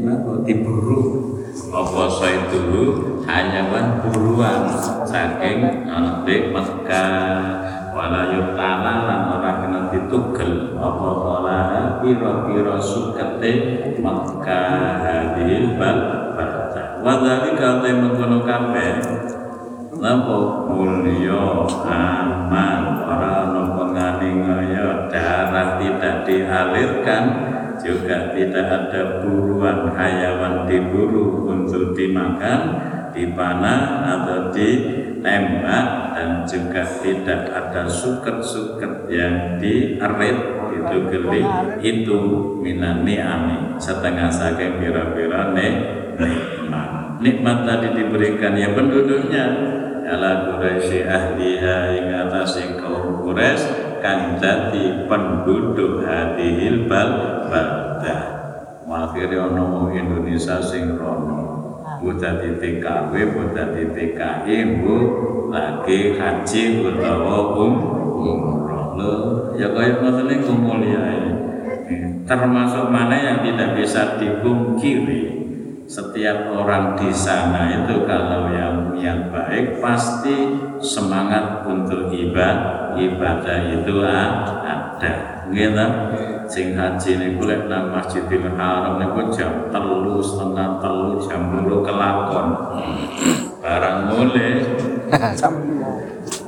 napa 0.00 0.40
diburu 0.48 1.36
apa 1.68 2.32
dulu 2.48 2.84
hanya 3.28 3.68
kan 3.68 3.86
buruan 4.08 4.72
saking 5.04 5.84
anak 5.84 6.24
Mekah 6.24 7.73
wala 8.04 8.28
yutala 8.28 8.92
lan 9.08 9.20
ora 9.32 9.50
kena 9.64 9.80
ditugel. 9.88 10.76
Apa 10.76 11.08
ora 11.08 11.60
pira-pira 12.04 12.76
sukete 12.76 13.52
Mekah 13.96 15.00
hadil 15.00 15.80
bal 15.80 15.98
balda 16.36 17.00
wa 17.00 17.16
dzalika 17.24 17.80
mengkono 17.80 18.44
kabeh. 18.44 18.92
Napa 19.96 20.68
mulya 20.68 21.64
aman? 21.88 22.80
Ora 23.08 23.48
ana 23.48 23.62
penganiaya 23.72 25.08
darah 25.08 25.80
tidak 25.80 26.28
dialirkan 26.28 27.24
juga 27.80 28.36
tidak 28.36 28.68
ada 28.68 29.24
buruan 29.24 29.96
hayawan 29.96 30.68
diburu 30.68 31.48
untuk 31.48 31.96
dimakan 31.96 32.60
dipanah 33.14 34.02
atau 34.04 34.50
ditembak 34.50 35.86
dan 36.12 36.42
juga 36.44 36.82
tidak 37.00 37.48
ada 37.48 37.86
suket-suket 37.86 39.08
yang 39.08 39.56
dierit 39.62 40.38
itu 40.74 40.96
geli. 41.08 41.42
Itu 41.80 42.18
minan 42.60 43.06
ni'ami. 43.06 43.78
Setengah 43.78 44.28
saking 44.28 44.82
pira-pira 44.82 45.54
nikmat. 45.54 47.22
Nikmat 47.22 47.58
tadi 47.64 47.88
diberikan 47.94 48.58
ya 48.58 48.74
penduduknya. 48.74 49.46
Ala 50.04 50.52
Quraisy 50.52 51.00
ahliha 51.08 51.96
ing 51.96 52.12
atas 52.12 52.60
kaum 52.76 53.24
Quraisy 53.24 54.04
kang 54.04 54.36
dadi 54.36 55.08
penduduk 55.08 56.04
hadihil 56.04 56.84
bal 56.84 57.48
balda 57.48 58.44
akhirnya 58.94 59.50
ono 59.50 59.90
Indonesia 59.90 60.62
sing 60.62 60.94
rono 60.94 61.53
bu 62.04 62.20
dadi 62.20 62.60
TKW 62.60 63.12
bu 63.32 63.42
dadi 63.56 63.82
TKI 63.88 64.84
bu? 64.84 64.96
Lagi 65.48 66.20
haji 66.20 66.62
utawa 66.84 67.56
um 67.56 67.74
umroh. 68.20 68.92
Lho 69.00 69.12
ya 69.56 69.72
kaya 69.72 70.04
ngoten 70.04 70.28
niku 70.28 70.52
mulyae 70.52 71.32
termasuk 72.24 72.88
mana 72.88 73.16
yang 73.16 73.38
tidak 73.44 73.76
bisa 73.76 74.16
dipungkiri 74.16 75.44
setiap 75.84 76.48
orang 76.56 76.96
di 76.96 77.12
sana 77.12 77.68
itu 77.84 78.08
kalau 78.08 78.48
yang 78.48 78.96
yang 78.96 79.28
baik 79.28 79.84
pasti 79.84 80.56
semangat 80.80 81.60
untuk 81.68 82.08
ibadah 82.08 82.96
ibadah 82.96 83.58
itu 83.68 83.94
ada. 84.00 85.12
Gitu 85.52 85.86
sing 86.50 86.76
haji 86.76 87.10
niku 87.16 87.48
lek 87.48 87.66
nang 87.66 87.92
Masjidil 87.94 88.46
Haram 88.56 89.00
niku 89.00 89.32
jam 89.32 89.68
telu 89.72 90.20
setengah 90.20 90.80
telu 90.80 91.20
jam 91.24 91.40
bulu 91.52 91.84
kelakon. 91.84 92.46
Barang 93.64 94.12
mulai 94.12 94.60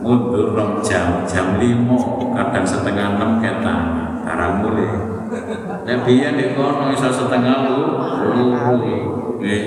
mundur 0.00 0.52
rong 0.52 0.85
jam 0.85 1.24
jam 1.24 1.56
limo 1.56 1.96
kadang 2.37 2.64
setengah 2.64 3.16
enam 3.16 3.40
kita 3.40 3.76
barang 4.24 4.54
mulai 4.61 5.16
Nek 5.87 6.02
biyen 6.06 6.38
di 6.38 6.54
kono 6.54 6.90
iso 6.94 7.11
setengah 7.11 7.66
lu, 7.66 7.98
lu, 8.30 8.46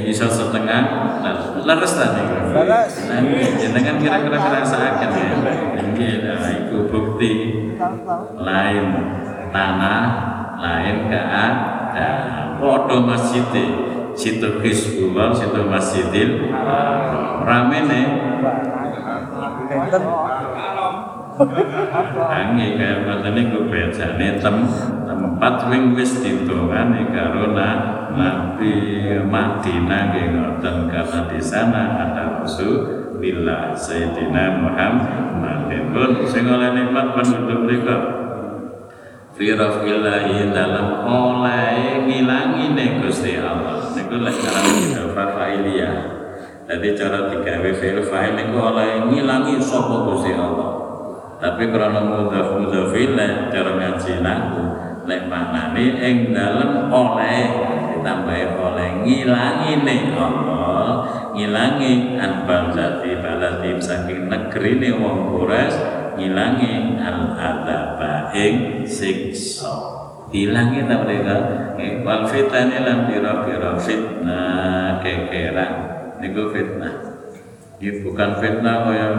iso 0.07 0.27
setengah, 0.27 0.81
nah, 1.23 1.35
leres 1.63 1.93
ta 1.95 2.15
niku. 2.15 2.35
Leres. 2.55 2.93
Nah, 3.07 3.19
jenengan 3.59 3.95
kira-kira 3.99 4.37
ngerasakan 4.39 5.09
ya. 5.15 5.27
Nggih, 5.79 6.15
nah 6.23 6.47
iku 6.47 6.77
bukti 6.91 7.31
lain 8.39 8.85
tanah, 9.49 10.01
lain 10.59 11.09
keadaan. 11.09 11.53
Padha 12.59 12.97
masjid 13.03 13.45
situ 14.19 14.59
Hizbullah, 14.59 15.31
situ 15.31 15.62
Masjidil 15.63 16.51
rame 17.47 17.79
nih. 17.88 18.07
Angi 22.19 22.67
kaya 22.75 23.07
ngoten 23.07 23.31
niku 23.31 23.71
bejane 23.71 24.43
tem 24.43 24.57
tempat 25.07 25.55
wing 25.71 25.95
wis 25.95 26.19
ditungani 26.19 27.07
karo 27.15 27.55
na- 27.55 28.12
Nabi 28.12 28.75
Madinah 29.23 30.12
ngoten 30.12 30.91
karena 30.91 31.19
di 31.31 31.39
sana 31.39 31.95
ada 31.95 32.43
Rasulullah 32.43 33.71
Sayyidina 33.71 34.59
Muhammad 34.59 35.71
pun 35.95 36.12
sing 36.27 36.43
oleh 36.43 36.75
nikmat 36.75 37.15
penduduk 37.15 37.63
mriku 37.63 37.97
fi 39.39 39.56
rafillahi 39.56 40.52
dalam 40.52 41.08
oleh 41.08 42.04
ngilangi 42.04 42.75
Gusti 42.99 43.39
Allah 43.39 43.88
niku 43.95 44.19
lek 44.19 44.36
cara 44.36 44.67
kita 44.67 45.04
fa'iliyah 45.15 45.95
Jadi 46.69 46.88
cara 46.93 47.32
digawe 47.32 47.71
fi'il 47.71 48.04
fa'il 48.04 48.36
niku 48.36 48.60
oleh 48.60 49.08
ngilangi 49.08 49.58
sapa 49.58 50.06
Gusti 50.06 50.36
Allah. 50.36 50.69
Tapi 51.39 51.71
karena 51.71 52.04
mudhaf 52.04 52.62
mudhaf 52.62 52.93
ilaih 52.93 53.47
cara 53.49 53.80
ngaji 53.80 54.13
naku 54.21 54.63
lek 55.08 55.25
maknane 55.32 55.86
ing 56.04 56.36
dalem 56.36 56.91
oleh 56.91 57.41
ditambahi 57.95 58.45
oleh 58.54 58.89
ngilangi 59.08 59.71
nih 59.82 60.02
Allah 60.13 60.91
ngilangi 61.34 62.19
an 62.19 62.43
balzati 62.43 63.17
balati 63.17 63.71
saking 63.82 64.30
negeri 64.30 64.78
nih 64.78 64.93
wong 64.93 65.32
Quraisy 65.34 65.98
ngilangi 66.19 66.99
al 66.99 67.34
adzaba 67.39 68.36
ing 68.36 68.84
siksa 68.84 69.71
hilangi 70.29 70.84
ta 70.86 70.95
mereka 71.01 71.60
Eh, 71.79 72.03
wal 72.03 72.27
fitani 72.27 72.84
lan 72.84 73.08
pira-pira 73.08 73.79
fitnah 73.79 74.99
kekeran. 74.99 75.73
Niku 76.19 76.51
fitnah. 76.51 76.93
Ini 77.79 78.03
bukan 78.03 78.36
fitnah 78.36 78.84
kaya 78.84 79.15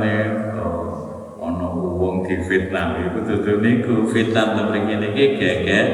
oh, 0.60 1.40
ono 1.40 1.96
wong 1.96 2.28
difitnah 2.28 3.00
iku 3.00 3.24
dudu 3.24 3.64
niku. 3.64 4.04
Fitnah 4.12 4.60
mriki 4.68 4.94
niki 5.00 5.24
geger 5.40 5.86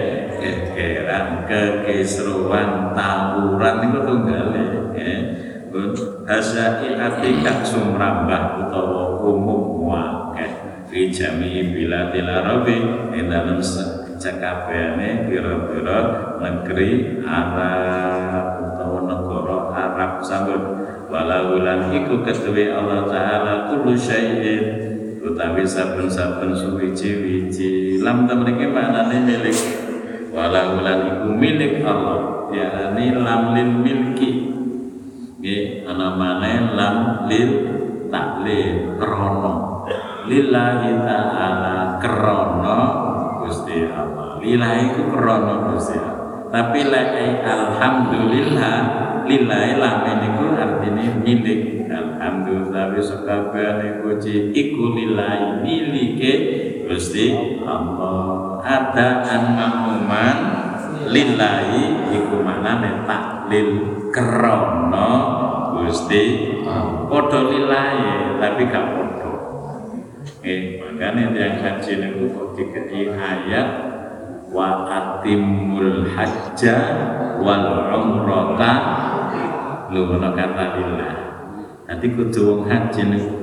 gegeran 0.42 1.46
kekisruan 1.46 2.90
tawuran. 2.98 3.74
Niku 3.86 3.98
tunggale 4.02 4.62
ya 4.98 5.14
Pun 5.70 5.94
hasail 6.26 6.98
atikah 6.98 7.62
sumrambah 7.62 8.42
utawa 8.66 9.22
umum 9.22 9.75
fi 10.96 11.12
jami 11.12 11.76
biladil 11.76 12.24
arabi 12.24 12.80
ing 13.12 13.28
dalem 13.28 13.60
cekabehane 14.16 15.28
pira-pira 15.28 16.00
negeri 16.40 17.20
Arab 17.20 18.64
utawa 18.64 19.04
negara 19.04 19.58
Arab 19.76 20.12
sambut 20.24 20.62
walaulan 21.12 21.92
iku 21.92 22.24
ketuwe 22.24 22.72
Allah 22.72 23.04
taala 23.12 23.68
kullu 23.68 23.92
syai'in 23.92 24.64
utawi 25.20 25.68
saben-saben 25.68 26.56
suwiji-wiji 26.56 28.00
lam 28.00 28.24
ta 28.24 28.32
mriki 28.32 28.64
maknane 28.64 29.20
milik? 29.20 29.58
Walaulan 30.32 31.12
iku 31.12 31.28
milik 31.28 31.84
Allah 31.84 32.48
yakni 32.56 33.12
lam 33.20 33.52
lil 33.52 33.72
milki. 33.84 34.30
Nggih 35.44 35.84
ana 35.84 36.16
maneh 36.16 36.72
lam 36.72 37.28
lil 37.28 37.50
taklil 38.08 38.96
krono 38.96 39.75
lillahi 40.26 40.90
ta'ala 41.02 42.02
krono 42.02 42.80
Gusti 43.46 43.86
Allah. 43.86 44.42
Lillahi 44.42 44.84
ku 44.94 45.02
krono 45.10 45.72
Gusti 45.72 45.96
Allah. 45.96 46.50
Tapi 46.50 46.80
lai 46.86 47.42
alhamdulillah 47.42 48.76
lillahi 49.26 49.72
lam 49.78 49.96
niku 50.06 50.44
artine 50.54 51.04
milik. 51.22 51.62
Alhamdulillah 51.86 52.98
wis 52.98 53.10
kabehane 53.22 54.02
puji 54.02 54.50
iku 54.50 54.94
lillahi 54.94 55.62
milike 55.62 56.32
Gusti 56.90 57.34
Allah. 57.62 58.58
Ada 58.66 59.08
an 59.26 59.42
mamuman 59.54 60.38
lillahi 61.06 62.14
iku 62.14 62.42
maknane 62.42 63.06
taklil 63.06 63.70
krono 64.10 65.10
Gusti 65.76 66.56
padha 67.06 67.40
lillahi 67.46 68.42
tapi 68.42 68.62
gak 68.66 69.05
Eh, 70.46 70.78
makanya 70.78 71.34
yang 71.34 71.58
haji 71.58 71.98
niku 71.98 72.30
kok 72.30 72.48
dikei 72.54 73.10
ayat 73.10 73.66
wa 74.46 74.86
atimul 74.86 76.06
hajja 76.06 76.76
wal 77.42 77.90
umrata 77.90 78.72
lu 79.90 80.06
ngono 80.06 80.38
kata 80.38 80.78
lillah. 80.78 81.14
Nanti 81.90 82.14
kudu 82.14 82.40
wong 82.46 82.60
haji 82.70 83.00
niku 83.10 83.34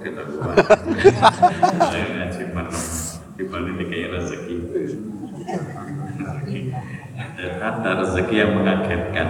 kita 0.00 0.22
kuat. 0.32 0.56
Di 3.36 3.44
balik 3.44 3.76
ini 3.76 3.84
kayak 3.84 4.08
rezeki. 4.16 4.56
Ada 7.36 7.90
rezeki 8.00 8.34
yang 8.40 8.52
mengagetkan. 8.56 9.28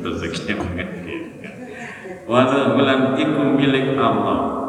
rezeki 0.00 0.42
yang 0.48 0.60
mengagetkan. 0.64 1.52
Walau 2.24 2.72
bulan 2.72 3.20
iku 3.20 3.52
milik 3.52 4.00
Allah 4.00 4.67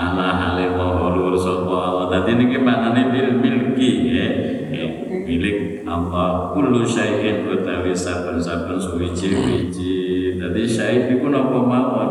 Ta'ala 0.00 0.32
halim 0.32 0.80
maulur 0.80 1.36
sapa 1.36 1.76
Allah 1.76 2.08
Tadi 2.08 2.40
ini 2.40 2.56
maknanya 2.56 3.12
bil 3.12 3.36
milki 3.36 4.16
ya. 4.16 4.28
Ya, 4.72 4.86
milik 5.04 5.84
Allah. 5.84 6.56
Kullu 6.56 6.88
syai'in 6.88 7.44
utawi 7.44 7.92
saben-saben 7.92 8.80
suwiji-wiji. 8.80 10.40
Tadi 10.40 10.62
syait 10.64 11.12
iku 11.12 11.28
napa 11.28 11.52
mawon? 11.52 12.10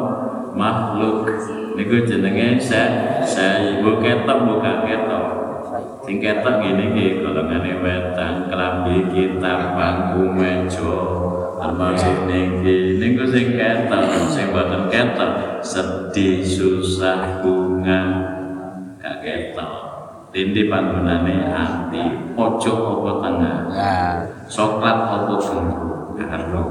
Makhluk. 0.54 1.34
Niku 1.82 2.06
jenenge 2.06 2.62
sa 2.62 3.10
saya 3.26 3.82
buka 3.82 4.06
ketok 4.06 4.38
buka 4.38 4.86
ketok. 4.86 5.26
Sing 6.06 6.22
ketok 6.22 6.62
ngene 6.62 6.94
iki 6.94 7.26
golongane 7.26 7.74
wetan 7.82 8.54
klambi 8.54 9.02
kitab 9.10 9.74
bangku 9.74 10.30
meja. 10.30 10.98
Almasih 11.58 12.30
niki 12.30 13.02
niku 13.02 13.26
sing 13.34 13.58
ketok 13.58 14.30
sing 14.30 14.54
boten 14.54 14.94
ketok 14.94 15.60
sedih 15.66 16.46
susah 16.46 17.44
bunga 17.80 18.02
gak 19.00 19.24
ketok 19.24 19.76
Tindi 20.30 20.70
panggonane 20.70 21.50
ati. 21.50 22.38
Pojok 22.38 23.02
apa 23.02 23.12
tengah? 23.26 23.58
Nah, 23.74 24.14
coklat 24.46 24.98
apa 25.10 25.42
bumbu? 25.42 26.14
Karo 26.14 26.64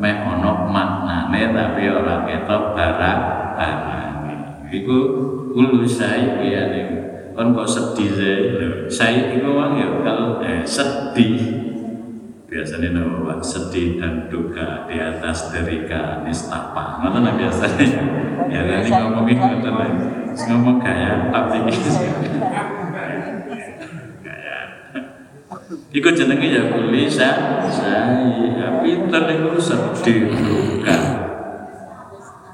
meh 0.00 0.16
ono 0.24 0.72
maknane 0.72 1.52
tapi 1.52 1.92
ora 1.92 2.24
ketok 2.24 2.72
barang 2.72 3.20
barang 3.52 4.14
iku 4.72 4.98
ulu 5.52 5.84
saya 5.84 6.40
ya 6.40 6.72
nih 6.72 6.86
kon 7.36 7.52
kok 7.52 7.68
sedih 7.68 8.10
saya 8.16 8.38
saya 8.88 9.20
iku 9.36 9.52
wong 9.52 9.76
ya 9.76 9.88
kalau 10.00 10.40
eh, 10.40 10.64
sedih 10.64 11.61
biasanya 12.52 12.92
nama 12.92 13.40
sedih 13.40 13.96
dan 13.96 14.28
duka 14.28 14.84
di 14.84 15.00
atas 15.00 15.48
derika 15.48 16.20
nistapa 16.20 17.00
lah 17.00 17.32
biasanya. 17.32 17.88
Ya 18.52 18.60
nanti 18.68 18.92
ngomongin 18.92 19.40
ngoten 19.40 19.72
lah. 19.72 19.88
ngomong 20.52 20.76
gaya 20.84 21.32
tapi 21.32 21.64
gaya. 24.20 24.60
Iku 25.96 26.08
jenenge 26.12 26.48
ya 26.52 26.68
kuli 26.68 27.08
sa 27.08 27.64
saya 27.72 28.20
pinter 28.84 29.22
niku 29.32 29.56
sedih 29.56 30.28
duka. 30.28 30.98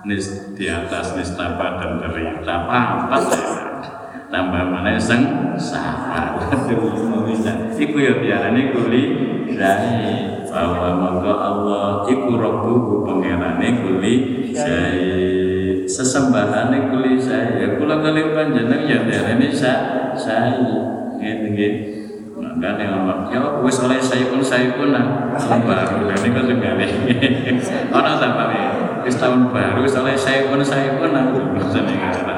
Nis 0.06 0.54
di 0.54 0.70
atas 0.70 1.18
nistapa 1.18 1.82
dan 1.82 1.98
derita. 2.06 2.54
Apa 2.70 3.18
saya. 3.18 3.67
Tambah 4.28 4.62
mana 4.68 5.00
seng? 5.00 5.56
Sahar. 5.56 6.36
Iku 7.78 7.96
ya 7.96 8.20
biarane 8.20 8.70
kuli 8.76 9.02
saya 9.56 10.44
bahwa 10.44 10.88
monggo 11.00 11.32
Allah 11.32 12.04
iku 12.06 12.36
rabbuhu 12.36 13.08
pangerane 13.08 13.82
kuli 13.82 14.14
saya 14.52 15.16
sesembahane 15.88 16.92
kuli 16.92 17.16
saya 17.16 17.80
kula 17.80 18.04
kali 18.04 18.36
panjenengan 18.36 18.84
ya 18.84 18.98
biarane 19.08 19.48
sa 19.48 19.72
saya 20.12 20.60
ngene 21.16 21.48
nggih. 21.56 21.74
Yang 22.58 22.90
Allah, 22.90 23.30
ya 23.30 23.42
wis 23.62 23.78
oleh 23.86 24.02
saya 24.02 24.34
pun 24.34 24.42
saya 24.42 24.74
pun 24.74 24.90
nah 24.90 25.30
tahun 25.38 25.62
baru 25.62 26.10
ini 26.10 26.28
kan 26.34 26.50
nih 26.50 26.90
orang 27.94 28.18
apa 28.18 28.44
nih 28.50 28.62
wis 29.06 29.14
tahun 29.14 29.54
baru 29.54 29.86
oleh 29.86 30.16
saya 30.18 30.50
pun 30.50 30.58
saya 30.58 30.98
pun 30.98 31.14
nah 31.14 31.30
kata 31.30 32.37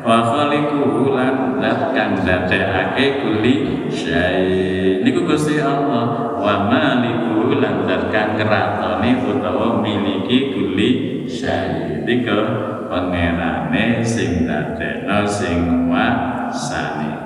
wa 0.00 0.18
khaliquhu 0.24 1.12
lan 1.12 1.60
zat 1.60 1.92
kang 1.92 2.16
dadekake 2.24 3.20
kuli 3.20 3.84
syai 3.92 5.00
niku 5.04 5.28
Gusti 5.28 5.60
Allah 5.60 6.36
wa 6.40 6.54
malikuhu 6.72 7.60
lan 7.60 7.84
zat 7.84 8.08
kang 8.08 8.32
keratone 8.40 9.20
utawa 9.28 9.84
miliki 9.84 10.56
kuli 10.56 10.90
syai 11.28 12.00
niku 12.08 12.40
pangerane 12.88 14.00
sing 14.00 14.48
dadekno 14.48 15.28
sing 15.28 15.88
wasane 15.92 17.20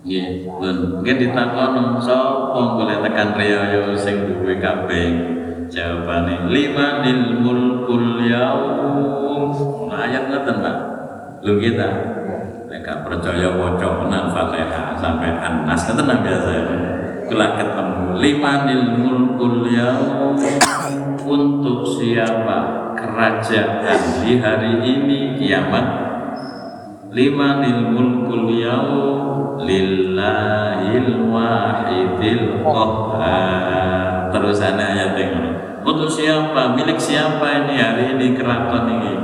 Nggih, 0.00 0.48
pun 0.48 0.96
mungkin 0.96 1.16
ditakon 1.20 2.00
sapa 2.00 2.60
golek 2.80 3.04
tekan 3.04 3.36
riyo 3.36 3.92
sing 3.92 4.32
duwe 4.32 4.56
kabeh. 4.56 5.12
Jawabane 5.68 6.48
lima 6.48 7.04
lil 7.04 7.36
mulkul 7.36 8.24
yaum. 8.24 9.52
Ayat 9.92 10.32
ngoten, 10.32 10.56
Pak. 10.64 10.89
Lu 11.40 11.56
kita 11.56 11.88
nek 12.68 12.84
gak 12.84 13.00
percaya 13.08 13.48
waca 13.56 13.88
menan 14.04 14.28
Fatihah 14.28 14.92
sampai 15.00 15.32
An-Nas 15.40 15.88
ngoten 15.88 16.04
lah 16.04 16.18
biasa. 16.20 16.52
Kula 17.32 17.56
ketemu 17.56 18.04
lima 18.20 18.52
lil 18.68 18.84
mulkul 19.00 19.64
yaum 19.72 20.36
untuk 21.24 21.88
siapa 21.96 22.92
kerajaan 22.92 24.00
di 24.20 24.36
hari 24.36 24.72
ini 24.84 25.18
kiamat 25.40 25.86
lima 27.08 27.64
lil 27.64 27.88
mulkul 27.88 28.52
yaum 28.60 29.64
lillahil 29.64 31.24
wahidil 31.24 32.60
qahhar 32.60 34.28
terus 34.28 34.60
ana 34.60 34.84
ayat 34.92 35.16
yang 35.16 35.34
Untuk 35.80 36.12
siapa? 36.12 36.76
Milik 36.76 37.00
siapa 37.00 37.64
ini 37.64 37.80
hari 37.80 38.12
ini 38.12 38.36
keraton 38.36 38.84
ini? 39.00 39.19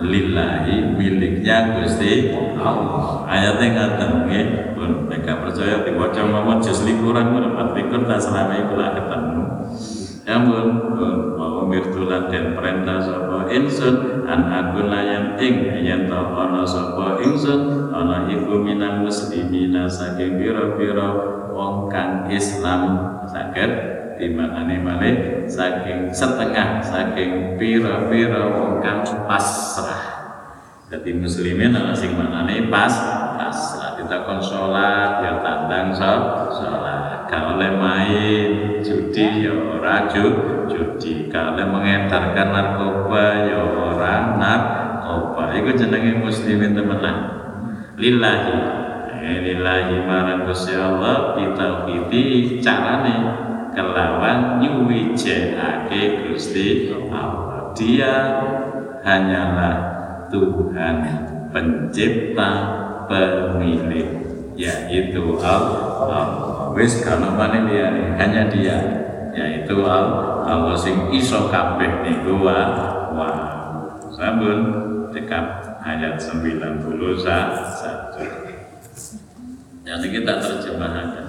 Lillahi 0.00 0.96
miliknya 0.96 1.76
Gusti 1.76 2.32
Allah. 2.32 3.24
Ayatnya 3.28 3.66
ngaten 3.76 4.10
nggih. 4.26 4.46
Pun 4.76 4.90
mereka 5.06 5.44
percaya 5.44 5.84
diwaca 5.84 6.24
mawon 6.24 6.58
jus 6.64 6.82
liburan 6.88 7.36
ngono 7.36 7.52
pat 7.52 7.76
pikir 7.76 8.08
tak 8.08 8.20
selama 8.20 8.52
iku 8.56 8.74
lah 8.80 8.90
ketemu. 8.96 9.42
Ya 10.24 10.36
ampun, 10.36 10.66
pun 10.96 11.16
mau 11.36 11.66
mirtulan 11.66 12.30
dan 12.30 12.54
perintah 12.54 13.02
sapa 13.02 13.50
insun 13.50 14.24
an 14.24 14.46
aku 14.46 14.86
layan 14.86 15.36
ing 15.42 15.84
yen 15.84 16.06
to 16.06 16.16
ana 16.16 16.62
sapa 16.62 17.18
ingsun 17.20 17.90
ana 17.90 18.30
iku 18.30 18.62
minang 18.62 19.02
muslimina 19.02 19.90
saking 19.90 20.38
pira-pira 20.38 21.08
wong 21.50 21.90
kang 21.90 22.30
Islam 22.30 23.10
saged 23.26 23.99
dimaknani 24.20 24.76
malih 24.84 25.16
saking 25.48 26.12
setengah 26.12 26.84
saking 26.84 27.56
pira-pira 27.56 28.52
wong 28.52 28.84
kang 28.84 29.00
pasrah. 29.24 30.20
Jadi 30.92 31.16
muslimin 31.16 31.72
ana 31.72 31.96
sing 31.96 32.12
maknane 32.14 32.68
pas 32.68 32.92
pasrah. 33.40 33.96
Ditakon 33.96 34.42
salat 34.44 35.24
ya 35.24 35.32
tandang 35.40 35.94
salat 35.96 37.24
gak 37.30 37.56
oleh 37.56 37.70
main 37.78 38.50
judi 38.82 39.46
ya 39.46 39.54
ora 39.54 40.10
ju- 40.10 40.66
judi. 40.68 41.30
Oleh 41.30 41.64
mengedarkan 41.64 42.48
narkoba 42.52 43.48
ya 43.48 43.60
ora 43.64 44.36
narkoba. 44.36 45.54
Iku 45.56 45.72
jenenge 45.78 46.20
muslimin 46.20 46.76
temenan. 46.76 47.16
Lillahi. 47.96 48.58
Eh, 49.20 49.38
lillahi 49.44 50.00
marang 50.08 50.48
Gusti 50.48 50.72
Allah 50.72 51.36
ditauhidi 51.36 52.56
carane 52.64 53.49
kelawan 53.74 54.58
nyuwijekake 54.62 56.26
Gusti 56.28 56.90
Allah. 56.94 57.70
Dia 57.74 58.14
hanyalah 59.06 59.76
Tuhan 60.30 60.96
pencipta 61.50 62.50
pemilik 63.06 64.08
yaitu 64.54 65.38
Allah. 65.42 66.70
Wis 66.76 67.02
kalau 67.02 67.34
mana 67.34 67.66
dia 67.66 67.90
hanya 68.18 68.46
dia 68.46 68.76
yaitu 69.34 69.82
Allah 69.82 70.74
sing 70.78 71.10
iso 71.14 71.50
kabeh 71.50 72.06
niku 72.06 72.38
wa 72.38 72.60
wa. 73.14 73.30
Sabun 74.10 74.58
dekat 75.10 75.46
ayat 75.82 76.20
91 76.20 76.84
Jadi 79.80 80.06
kita 80.12 80.32
terjemahkan 80.38 81.19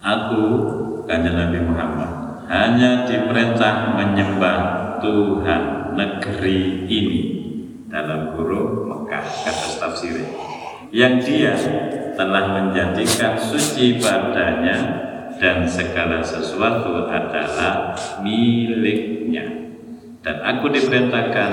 Aku 0.00 0.42
kanjeng 1.04 1.36
Nabi 1.36 1.60
Muhammad 1.60 2.10
hanya 2.48 3.04
diperintah 3.04 4.00
menyembah 4.00 4.58
Tuhan 5.04 5.92
negeri 5.92 6.88
ini 6.88 7.20
dalam 7.92 8.32
huruf 8.32 8.88
Mekah 8.88 9.20
kata 9.44 9.68
tafsir 9.76 10.24
yang 10.88 11.20
dia 11.20 11.52
telah 12.16 12.48
menjadikan 12.48 13.36
suci 13.36 14.00
padanya 14.00 14.76
dan 15.36 15.68
segala 15.68 16.24
sesuatu 16.24 17.04
adalah 17.04 17.92
miliknya. 18.24 19.76
Dan 20.24 20.36
aku 20.44 20.68
diperintahkan 20.68 21.52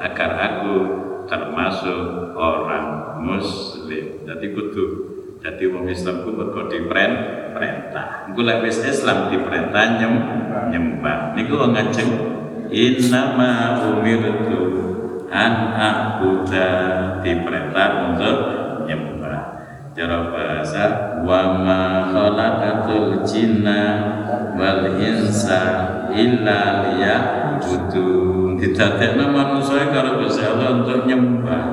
agar 0.00 0.30
aku 0.44 0.76
termasuk 1.24 2.32
orang 2.36 3.20
muslim. 3.24 4.24
Jadi 4.28 4.46
kudu 4.52 5.07
jadi 5.38 5.64
wong 5.70 5.86
Islam 5.86 6.26
ku 6.26 6.34
mergo 6.34 6.66
diperintah 6.66 7.48
perintah. 7.58 8.30
Engko 8.30 8.40
lek 8.46 8.62
wis 8.62 8.78
Islam 8.86 9.34
diperintah 9.34 9.98
nyem 9.98 10.14
nyembah. 10.70 11.34
Niku 11.34 11.58
wong 11.58 11.74
ngajeng 11.74 12.10
innama 12.70 13.82
umirtu 13.82 14.62
an 15.28 15.74
a'buda 15.74 16.68
diperintah 17.26 17.88
untuk 18.12 18.36
nyembah. 18.86 19.40
Cara 19.98 20.30
bahasa 20.30 20.84
wa 21.26 21.58
ma 21.58 21.82
khalaqatul 22.14 23.26
jinna 23.26 23.82
wal 24.54 24.94
insa 25.02 25.62
illa 26.14 26.86
liya'budun 26.86 28.54
didadekno 28.62 29.34
manusia 29.34 29.90
karo 29.90 30.22
Gusti 30.22 30.46
Allah 30.46 30.78
untuk 30.78 31.02
nyembah. 31.02 31.66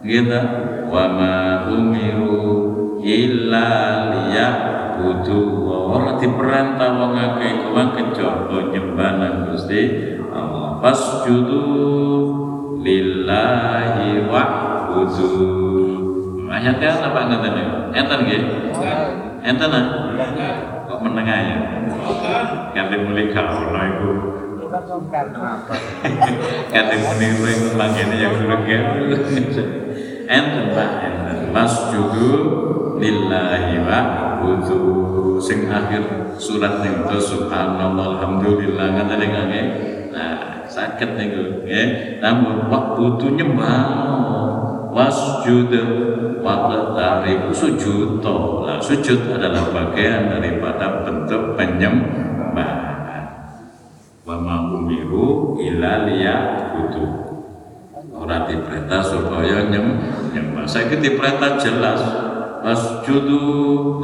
Gitu 0.00 0.40
wa 0.88 1.04
ma 1.12 1.34
umiru 1.68 2.69
illa 3.00 3.68
liya'budu 4.12 5.40
ora 5.90 6.20
diperintah 6.20 6.90
wong 7.00 7.14
akeh 7.16 7.50
iku 7.60 7.68
kejaba 7.74 8.56
nyembah 8.70 9.10
nang 9.18 9.34
Gusti 9.50 9.80
Allah. 10.30 10.78
Fasjudu 10.80 11.64
lillahi 12.80 14.28
wa'budu. 14.28 15.30
Ayatnya 16.50 16.90
apa 16.98 17.20
ngeten 17.30 17.52
niku 17.56 17.76
enten 17.94 18.18
nggih? 18.26 18.42
Enten 19.40 19.70
ah? 19.70 19.84
Kok 20.90 21.00
menengah 21.00 21.38
ya? 21.40 21.56
Kali 22.74 22.96
mulai 23.06 23.30
kalau 23.32 23.70
iku. 23.70 24.10
Kali 26.70 26.94
mulai 27.00 27.52
iku 27.54 27.68
mangkene 27.78 28.16
yang 28.18 28.34
greget 28.36 28.84
enten 30.30 30.64
Pak. 30.70 30.90
enten 31.02 31.29
masjudu 31.50 32.30
lillahi 32.98 33.82
wa'budu. 33.84 34.82
Sing 35.40 35.72
akhir 35.72 36.36
surat 36.36 36.84
niku 36.84 37.16
subhanallah 37.16 38.20
alhamdulillah 38.20 38.92
ngaten 38.92 39.22
nggih 39.24 39.66
nah 40.12 40.64
sakit 40.68 41.16
niku 41.16 41.64
nggih. 41.64 42.20
Namun 42.20 42.68
waktu 42.68 43.02
itu 43.16 43.26
nyembah. 43.40 43.82
Wasjud 44.90 45.70
waqtarib 46.42 47.54
sujud 47.54 48.18
nah, 48.18 48.82
sujud 48.82 49.22
adalah 49.30 49.70
bagian 49.70 50.34
daripada 50.34 51.06
bentuk 51.06 51.54
penyembahan. 51.54 53.22
Wa 54.26 54.34
ma 54.34 54.66
umiru 54.66 55.62
illa 55.62 56.10
liya'budu 56.10 57.29
ora 58.20 58.44
diperintah 58.44 59.00
supaya 59.00 59.64
nyem 59.72 59.96
nyembah. 60.36 60.68
Saya 60.68 60.92
diperintah 60.92 61.56
jelas. 61.56 62.00
Wasjudu 62.60 63.40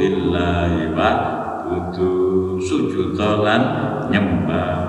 lillahi 0.00 0.96
wa'budu. 0.96 2.56
Sujud 2.56 3.12
lan 3.20 3.62
nyembah. 4.08 4.88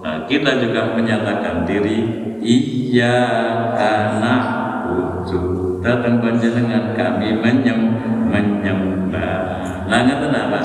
Nah, 0.00 0.24
kita 0.30 0.62
juga 0.62 0.94
menyatakan 0.94 1.66
diri 1.66 2.06
iya 2.40 3.18
karena 3.74 4.34
butuh 4.86 5.82
datang 5.82 6.22
panjenengan 6.22 6.94
kami 6.94 7.36
menyem 7.36 7.80
menyembah. 8.30 9.86
Lah 9.90 10.00
ngeten 10.06 10.30
apa? 10.30 10.60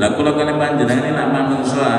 Lah 0.00 0.10
kula 0.16 0.32
kali 0.32 0.56
panjenengan 0.56 1.04
ini 1.04 1.12
lah 1.12 1.28
manusia, 1.28 1.90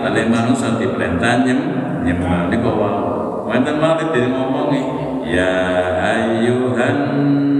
kali 0.00 0.32
manusia 0.32 0.80
diperintah 0.80 1.44
nyem 1.44 1.60
nyembah. 2.02 2.48
Niku 2.48 2.70
wae. 2.72 3.21
Wonten 3.52 3.76
malih 3.84 4.32
ngomongi 4.32 4.80
ya 5.28 5.52
ayyuhan 6.00 6.98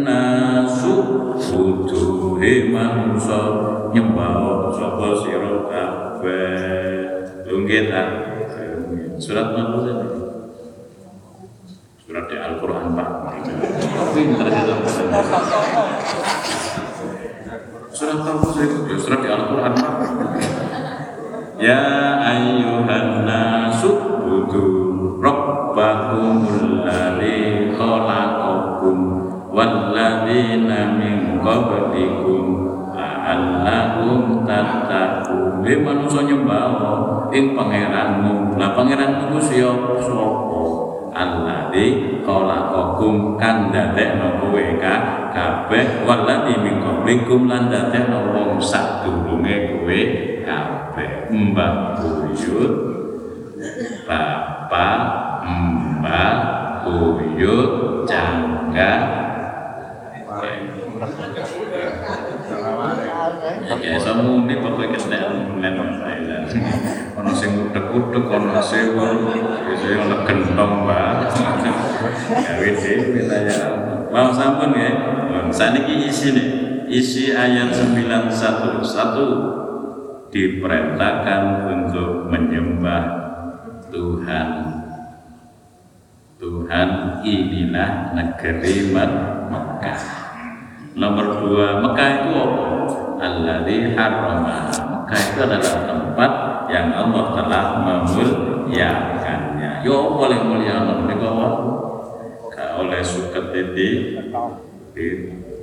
nasu 0.00 1.05
butuh 1.37 2.40
manusia 2.72 3.40
nyembah 3.92 4.72
sapa 4.72 5.09
sira 5.20 5.68
kabeh. 5.68 7.28
Nggih 7.44 7.92
ta. 7.92 8.02
Surat 9.20 9.52
mana 9.52 9.85
saja? 9.85 10.09
Surat 12.00 12.24
di 12.24 12.37
Al-Quran 12.40 12.96
Pak. 12.96 13.09
Surat 17.92 18.16
sih? 18.57 18.68
Ya, 18.88 18.96
surat 18.96 19.20
di 19.20 19.28
Al-Quran 19.28 19.72
Pak. 19.76 19.94
Ya 21.61 21.85
ayyuhan 22.24 23.28
nasu 23.28 23.92
budu 24.24 24.82
rabbakumul 25.83 26.87
ladzi 26.87 27.75
khalaqakum 27.75 28.99
walladzina 29.51 30.95
min 30.95 31.42
qablikum 31.42 32.45
la'allakum 32.95 34.47
tattaqun. 34.47 35.66
He 35.66 35.75
manusa 35.83 36.23
nyembah 36.23 37.31
ing 37.35 37.59
pangeranmu. 37.59 38.55
Lah 38.59 38.71
pangeranmu 38.79 39.35
ku 39.35 39.38
sapa? 39.42 39.95
Sapa? 39.99 40.62
Alladzi 41.12 41.87
khalaqakum 42.25 43.37
kan 43.37 43.68
dadekno 43.75 44.38
kowe 44.38 44.64
kabeh 45.35 46.07
walladzi 46.09 46.55
min 46.62 46.81
qablikum 46.81 47.51
lan 47.51 47.68
dadekno 47.68 48.33
wong 48.33 48.62
sadurunge 48.62 49.75
kowe 49.75 50.01
kabeh. 50.47 51.11
Mbah 51.33 52.01
buyut 52.01 52.73
bapak 54.09 55.32
buyut 56.83 57.70
jangga 58.07 58.92
Ya, 63.83 63.98
ini 63.98 64.55
pokoknya 64.62 64.98
utek-utek 67.59 68.25
ono 68.31 68.62
sing 68.62 68.94
ono 68.94 69.35
gentong 70.27 70.75
Pak. 70.87 71.14
Gawe 72.33 72.68
tanya. 73.27 73.57
Mau 74.12 74.29
sampun 74.31 74.70
ya. 74.77 74.90
Saniki 75.51 76.07
isine 76.09 76.44
isi 76.88 77.33
ayat 77.33 77.75
911 77.75 80.33
diperintahkan 80.33 81.42
untuk 81.68 82.33
menyembah 82.33 83.05
Tuhan 83.92 84.48
Tuhan 86.42 87.22
inilah 87.22 88.18
negeri 88.18 88.90
Mekah. 88.90 90.02
Nomor 90.98 91.38
dua, 91.38 91.78
Mekah 91.78 92.09
itu 92.18 92.35
apa? 92.35 92.66
Alladhi. 93.22 93.94
Mekah 93.94 95.20
itu 95.22 95.38
adalah 95.38 95.87
tempat 95.87 96.33
yang 96.66 96.90
Allah 96.90 97.24
telah 97.38 97.78
memuliakannya. 97.87 99.87
Yo 99.87 100.18
boleh 100.18 100.42
mulia 100.42 100.83
Allah 100.83 101.07
Gak 102.50 102.74
oleh 102.74 102.98
suket 103.07 103.55
di 103.55 104.18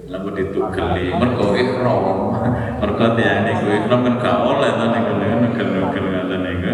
lalu 0.09 0.29
ditugeli 0.41 1.13
mergo 1.13 1.53
ihram 1.53 2.33
mergo 2.81 3.05
tiyane 3.13 3.61
ku 3.61 3.65
ihram 3.69 4.01
kan 4.01 4.15
gak 4.17 4.37
oleh 4.41 4.69
to 4.73 4.85
niku 4.89 5.13
negel-negel 5.21 6.05
ngoten 6.09 6.39
niku 6.49 6.71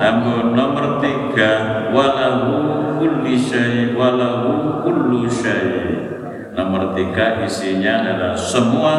lampun 0.00 0.46
nomor 0.56 0.96
tiga 1.04 1.52
walahu 1.92 2.67
kulli 2.98 3.38
syai 3.38 3.94
walahu 3.94 4.82
kullu 4.82 5.24
syai. 5.30 6.10
Nomor 6.52 6.92
tiga 6.98 7.46
isinya 7.46 8.02
adalah 8.02 8.34
semua 8.34 8.94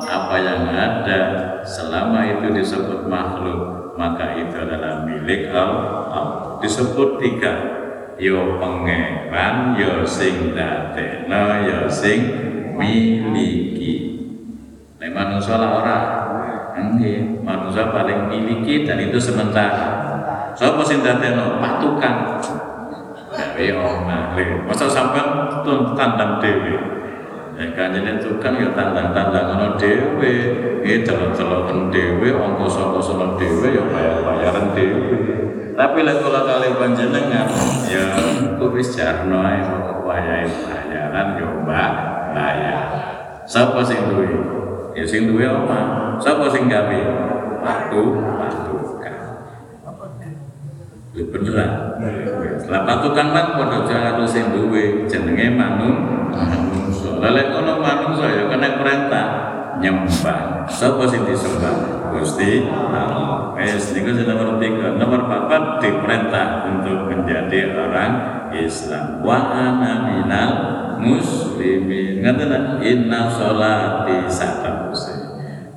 apa 0.00 0.36
yang 0.40 0.64
ada 0.72 1.20
selama 1.60 2.24
itu 2.24 2.56
disebut 2.56 3.04
makhluk 3.04 3.76
maka 4.00 4.36
itu 4.36 4.56
adalah 4.56 5.04
milik 5.04 5.52
Allah. 5.52 6.60
Disebut 6.60 7.20
tiga. 7.20 7.54
Yo 8.16 8.56
pangeran 8.56 9.76
yo 9.76 10.00
sing 10.08 10.56
dadekno 10.56 11.68
yo 11.68 11.84
sing 11.84 12.20
miliki. 12.72 14.16
Nek 14.96 15.12
manusia 15.12 15.60
lah 15.60 15.70
orang 15.84 16.04
Nggih, 16.76 17.40
manusia 17.40 17.88
paling 17.88 18.28
miliki 18.28 18.84
dan 18.84 19.00
itu 19.00 19.16
sementara. 19.16 20.12
Sapa 20.52 20.84
sing 20.84 21.00
dadekno? 21.00 21.56
Patukan. 21.56 22.16
Gawe 23.36 23.66
omah. 23.84 24.32
Masa 24.64 24.88
sampean 24.88 25.52
tun 25.60 25.92
tandang 25.92 26.40
dhewe. 26.40 26.74
Ya 27.56 27.72
kanjene 27.72 28.20
tukang 28.20 28.56
ya 28.56 28.72
tandang-tandang 28.72 29.44
ngono 29.52 29.68
dhewe. 29.76 30.32
Eh 30.80 31.04
delok-deloken 31.04 31.92
dhewe, 31.92 32.28
ongkos-ongkosan 32.32 33.36
dhewe 33.36 33.68
ya 33.76 33.84
bayar-bayaran 33.92 34.72
dhewe. 34.72 35.16
Tapi 35.76 35.98
lek 36.08 36.24
kula 36.24 36.40
kali 36.48 36.72
panjenengan 36.80 37.48
ya 37.84 38.04
kok 38.56 38.72
wis 38.72 38.96
jarno 38.96 39.44
ae 39.44 39.60
wayahe 40.08 40.48
bayaran 40.48 41.36
yo 41.36 41.48
mbak 41.68 41.92
bayar. 42.32 42.80
Sapa 43.44 43.84
sing 43.84 44.08
duwe? 44.08 44.24
Ya 44.96 45.04
sing 45.04 45.28
duwe 45.28 45.44
omah. 45.44 46.16
Sapa 46.16 46.48
sing 46.48 46.72
gawe? 46.72 47.00
Patu, 47.60 48.02
patukan. 48.40 48.95
Ya 51.16 51.24
beneran. 51.32 51.96
Lah 52.68 52.84
patukan 52.84 53.32
kan 53.32 53.56
padha 53.56 53.88
karo 53.88 54.28
sing 54.28 54.52
duwe 54.52 55.08
jenenge 55.08 55.48
manung 55.56 56.28
manungsa. 56.28 57.16
Lah 57.16 57.32
lek 57.32 57.56
kono 57.56 57.80
manungsa 57.80 58.28
ya 58.36 58.44
kena 58.52 58.76
perintah 58.76 59.26
nyembah. 59.80 60.68
Sapa 60.68 61.08
sing 61.08 61.24
disembah? 61.24 62.12
Gusti 62.12 62.68
Allah. 62.68 63.56
Wes 63.56 63.96
niku 63.96 64.12
nomor 64.12 64.60
tiga. 64.60 64.92
Nomor 65.00 65.24
empat 65.24 65.80
diperintah 65.80 66.68
untuk 66.68 67.08
menjadi 67.08 67.72
orang 67.72 68.12
Islam. 68.52 69.24
Wa 69.24 69.40
ana 69.56 69.92
minal 70.04 70.52
muslimin. 71.00 72.20
Ngaten 72.20 72.84
inna 72.84 73.32
sholati 73.32 74.28
satamuse. 74.28 75.15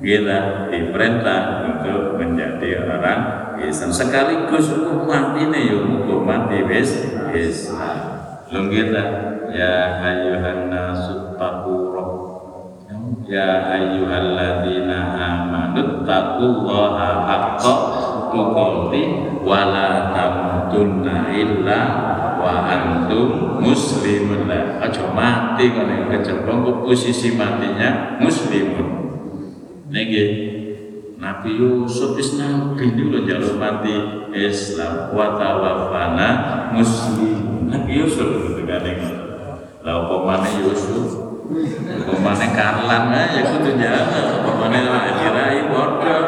Kita 0.00 0.72
diperintah 0.72 1.68
untuk 1.68 2.16
menjadi 2.16 2.88
orang 2.88 3.20
Islam 3.60 3.92
sekaligus 3.92 4.72
umat 4.72 5.36
ini 5.36 5.68
ya 5.68 5.76
muga 5.76 6.24
mati 6.24 6.64
wis 6.64 7.12
Islam. 7.36 8.16
Lung 8.48 8.72
kita 8.72 9.04
ya 9.52 10.00
ayyuhan 10.00 10.72
nasu 10.72 11.36
taqu 11.36 11.92
Ya 13.28 13.76
ayyuhalladzina 13.76 15.20
amanu 15.20 16.02
taqullaha 16.02 17.08
haqqa 17.28 17.74
tuqatih 18.32 19.38
wa 19.44 19.68
la 19.68 20.10
tamutunna 20.16 21.28
illa 21.30 21.80
wa 22.40 22.66
antum 22.66 23.60
muslimun 23.60 24.48
lah. 24.48 24.80
Aja 24.80 25.12
mati 25.12 25.68
kene 25.70 26.08
kejebong 26.08 26.88
posisi 26.88 27.36
matinya 27.36 28.16
muslimun. 28.18 29.09
Niki 29.90 30.24
Nabi 31.18 31.58
Yusuf 31.58 32.16
is 32.16 32.38
nabi 32.38 32.94
loh 32.96 33.26
jalur 33.26 33.58
mati 33.60 33.92
Islam 34.32 35.12
wa 35.12 35.36
tawaffana 35.36 36.28
muslim. 36.72 37.66
Nabi 37.66 37.98
Yusuf 37.98 38.54
itu 38.54 38.62
kan 38.64 38.86
Lah 39.82 40.06
apa 40.06 40.14
mana 40.22 40.48
Yusuf? 40.62 41.28
Apa 42.06 42.14
mana 42.22 42.46
Karlan 42.54 43.04
ya 43.34 43.42
kudu 43.50 43.70
jalan. 43.76 44.26
Apa 44.46 44.52
mana 44.62 45.10
dirai 45.18 45.60
padha. 45.68 46.18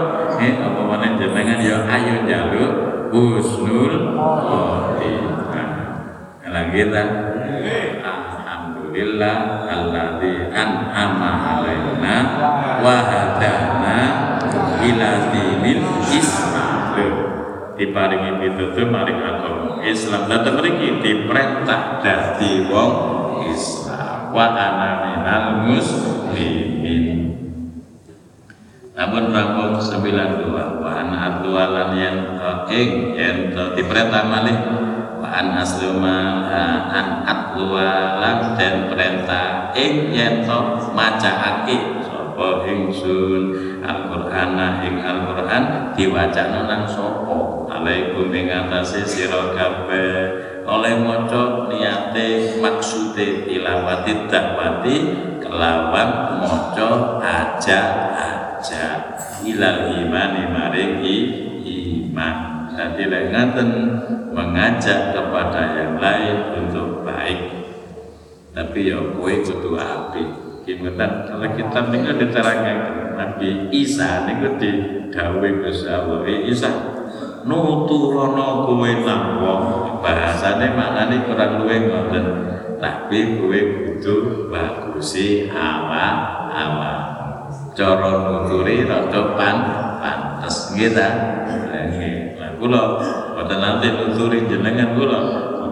Eh 0.43 0.53
apa 0.59 0.81
mana 0.83 1.07
jenengan 1.15 1.59
ya 1.63 1.87
ayo 1.87 2.27
jaluk 2.27 2.73
husnul 3.15 4.19
khotimah. 4.19 5.55
Lah 6.51 6.65
kita 6.69 7.03
Alhamdulillah 8.93 9.37
alladzi 9.73 10.53
an'ama 10.53 11.31
alaina 11.65 12.17
wa 12.85 12.97
Diparingi 17.93 18.41
pitutur 18.41 18.89
maring 18.89 19.21
agama 19.21 19.85
Islam. 19.85 20.25
Lah 20.25 20.41
mriki 20.49 21.05
diperintah 21.05 22.01
dadi 22.01 22.65
wong 22.73 22.93
Islam. 23.53 24.33
Wa 24.33 24.57
ana 24.57 24.89
minal 25.05 25.69
muslimin. 25.69 27.37
Namun 28.97 29.29
rampung 29.29 29.77
92 29.77 30.57
wa 30.57 30.89
an 30.89 31.13
adwalan 31.13 31.93
yang 31.93 32.17
ing 32.73 33.13
yen 33.13 33.53
diperintah 33.53 34.25
malih 34.25 34.57
wa 35.21 35.29
an 35.29 35.53
asluma 35.61 36.49
an 36.89 37.29
atlualan 37.29 38.57
dan 38.57 38.89
perintah 38.89 39.69
ing 39.77 40.17
to 40.49 40.59
macaake 40.97 42.01
sapa 42.09 42.65
ingsun 42.65 43.53
Al-Qur'an 43.85 44.57
ing 44.81 44.97
Al-Qur'an 45.05 45.93
diwacana 45.93 46.65
nang 46.65 46.89
sapa 46.89 47.62
alaikum 47.83 48.31
ing 48.31 48.47
atase 48.47 49.03
sira 49.03 49.51
kabeh. 49.59 50.15
Oleh 50.63 50.95
maca 51.03 51.67
niate 51.67 52.55
maksude 52.63 53.51
tilawati 53.51 54.31
dakwati 54.31 54.97
kelawan 55.43 56.39
maca 56.39 57.19
aja 57.19 57.81
aja 58.15 58.87
ilal 59.43 59.91
imani 59.91 60.43
maring 60.55 61.03
iman. 61.67 62.37
Jadi 62.73 63.03
lek 63.11 63.35
ngaten 63.35 63.69
mengajak 64.31 65.13
kepada 65.13 65.63
yang 65.77 65.99
lain 65.99 66.37
untuk 66.63 67.03
baik. 67.03 67.41
Tapi 68.55 68.87
ya 68.87 69.03
kowe 69.19 69.35
kudu 69.43 69.75
apik. 69.75 70.29
Gimana 70.63 71.27
kalau 71.27 71.51
kita 71.59 71.91
tinggal 71.91 72.17
diterangkan 72.23 72.79
Nabi 73.19 73.67
Isa 73.75 74.31
niku 74.31 74.55
digawe 74.63 75.49
Gusti 75.59 75.91
Allah. 75.91 76.23
Isa 76.47 76.71
nuturono 77.47 78.67
kowe 78.67 78.91
wong 79.03 79.63
bahasane 80.03 80.75
maknane 80.75 81.27
kurang 81.27 81.63
luwih 81.63 81.91
ngoten. 81.91 82.27
Tapi 82.83 83.39
kowe 83.39 83.59
kudu 83.87 84.15
bagusi 84.51 85.47
awak-awak. 85.51 87.01
Cara 87.73 88.11
nuturi 88.27 88.85
rada 88.85 89.39
pan 89.39 89.57
pantes. 90.03 90.75
Nggih 90.75 90.91
ta? 90.93 91.09
Nggih. 91.71 92.17
Kula 92.59 92.83
boten 93.39 93.59
nanti 93.59 93.87
nuturi 93.91 94.47
jenengan 94.51 94.99
kula. 94.99 95.21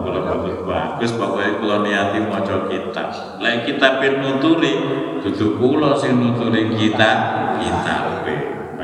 Kula 0.01 0.19
boten 0.23 0.63
bagus 0.63 1.11
pokoknya 1.19 1.59
kula 1.59 1.75
niati 1.83 2.19
maca 2.25 2.67
kitab. 2.71 3.07
Lek 3.43 3.67
kitab 3.67 3.99
nuturi 3.99 4.71
dudu 5.19 5.59
kula 5.59 5.99
sing 5.99 6.15
nuturi 6.15 6.73
kita 6.79 7.11
kitab 7.59 8.10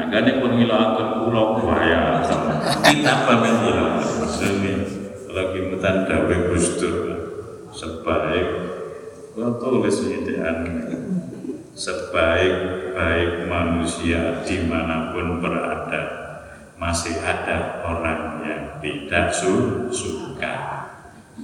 makanya 0.07 0.39
pun 0.39 0.55
kula 0.55 1.43
bahaya. 1.59 2.23
Kitab 2.87 3.27
pamit 3.27 3.53
ngilakan 3.59 4.55
ini 4.55 4.73
lagi 5.27 5.59
mutan 5.67 6.07
dawe 6.07 6.35
gustur 6.47 6.95
sebaik 7.75 8.47
kula 9.35 9.59
tulis 9.59 9.99
sebaik-baik 11.77 13.51
manusia 13.51 14.41
di 14.47 14.63
mana 14.65 15.11
pun 15.11 15.43
berada 15.43 16.03
masih 16.79 17.13
ada 17.21 17.85
orang 17.85 18.41
yang 18.47 18.63
tidak 18.79 19.29
su 19.29 19.85
suka 19.91 20.55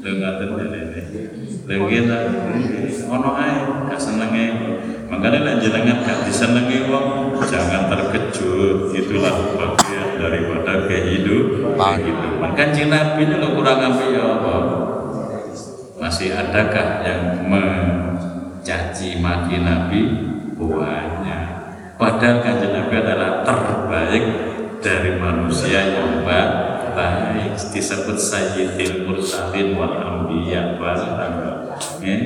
dengan 0.01 0.33
ini 0.41 0.93
lagi 1.63 1.99
ono 3.07 3.29
ae 3.37 3.55
gak 3.87 3.99
senenge. 4.01 4.47
Makanya 5.07 5.39
lah 5.45 5.55
jenengan 5.61 6.01
gak 6.01 6.25
disenengi 6.25 6.89
wong 6.89 7.37
jangan 7.45 7.87
terkejut. 7.87 8.91
Itulah 8.97 9.53
bagian 9.53 10.09
daripada 10.17 10.89
kehidupan. 10.89 11.93
Kehidupan 12.01 12.51
kanjeng 12.57 12.89
nabi 12.89 13.21
itu 13.29 13.47
kurang 13.53 13.79
apa 13.79 14.03
ya 14.09 14.23
apa? 14.39 14.55
Masih 16.01 16.35
adakah 16.35 16.87
yang 17.05 17.47
mencaci 17.47 19.21
maki 19.21 19.61
nabi? 19.61 20.01
Banyak. 20.57 21.45
Padahal 21.95 22.41
kanjeng 22.41 22.73
nabi 22.73 22.93
adalah 22.97 23.45
terbaik 23.45 24.25
dari 24.83 25.15
manusia 25.15 25.79
yang 25.95 26.27
baik 26.27 26.82
disebut 27.73 28.17
sayyidil 28.17 29.09
mursalin 29.09 29.77
wal 29.77 29.97
anbiya 29.97 30.77
wal 30.77 31.01
ya 32.03 32.17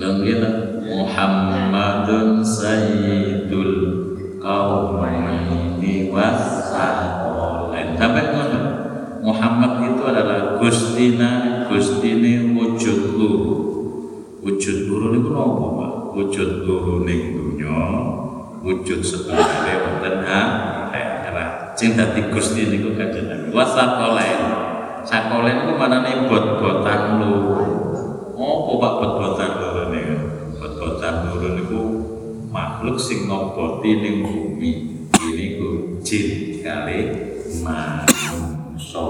Lengkila 0.00 0.80
Muhammadun 0.80 2.40
sayyidul 2.40 3.76
qaumaini 4.40 6.08
wasaqolain 6.08 8.00
sampai 8.00 8.32
mana? 8.32 8.60
Muhammad 9.20 9.92
itu 9.92 10.00
adalah 10.00 10.56
gustina 10.56 11.30
gustine 11.68 12.56
wujud 12.56 13.20
luhur 13.20 13.60
wujud 14.40 14.88
luhur 14.88 15.12
itu 15.20 15.30
apa 15.36 15.66
Pak? 15.68 15.92
wujud 16.16 16.50
luhur 16.64 17.04
ning 17.04 17.36
dunya 17.36 17.76
wujud 18.64 19.04
setunggal 19.04 19.76
wonten 19.84 20.16
akhirat 20.24 20.79
sing 21.80 21.96
dadi 21.96 22.28
Gusti 22.28 22.68
niku 22.68 22.92
kanjeng 22.92 23.24
Nabi 23.24 23.48
wasaqolain 23.56 24.40
sakolen 25.08 25.64
iku 25.64 25.80
manane 25.80 26.28
bot-botan 26.28 27.16
luhur 27.16 27.64
apa 28.36 28.72
Pak 28.76 28.92
bot-botan 29.00 29.50
luhur 29.56 29.86
niku 29.88 30.16
bot-botan 30.60 31.14
luhur 31.24 31.56
niku 31.56 31.82
makhluk 32.52 33.00
sing 33.00 33.24
ngoboti 33.30 33.90
ning 33.96 34.14
bumi. 34.26 34.72
Ini 35.20 35.60
ku 35.60 36.00
jin 36.04 36.60
kali 36.60 37.00
manungsa. 37.62 39.06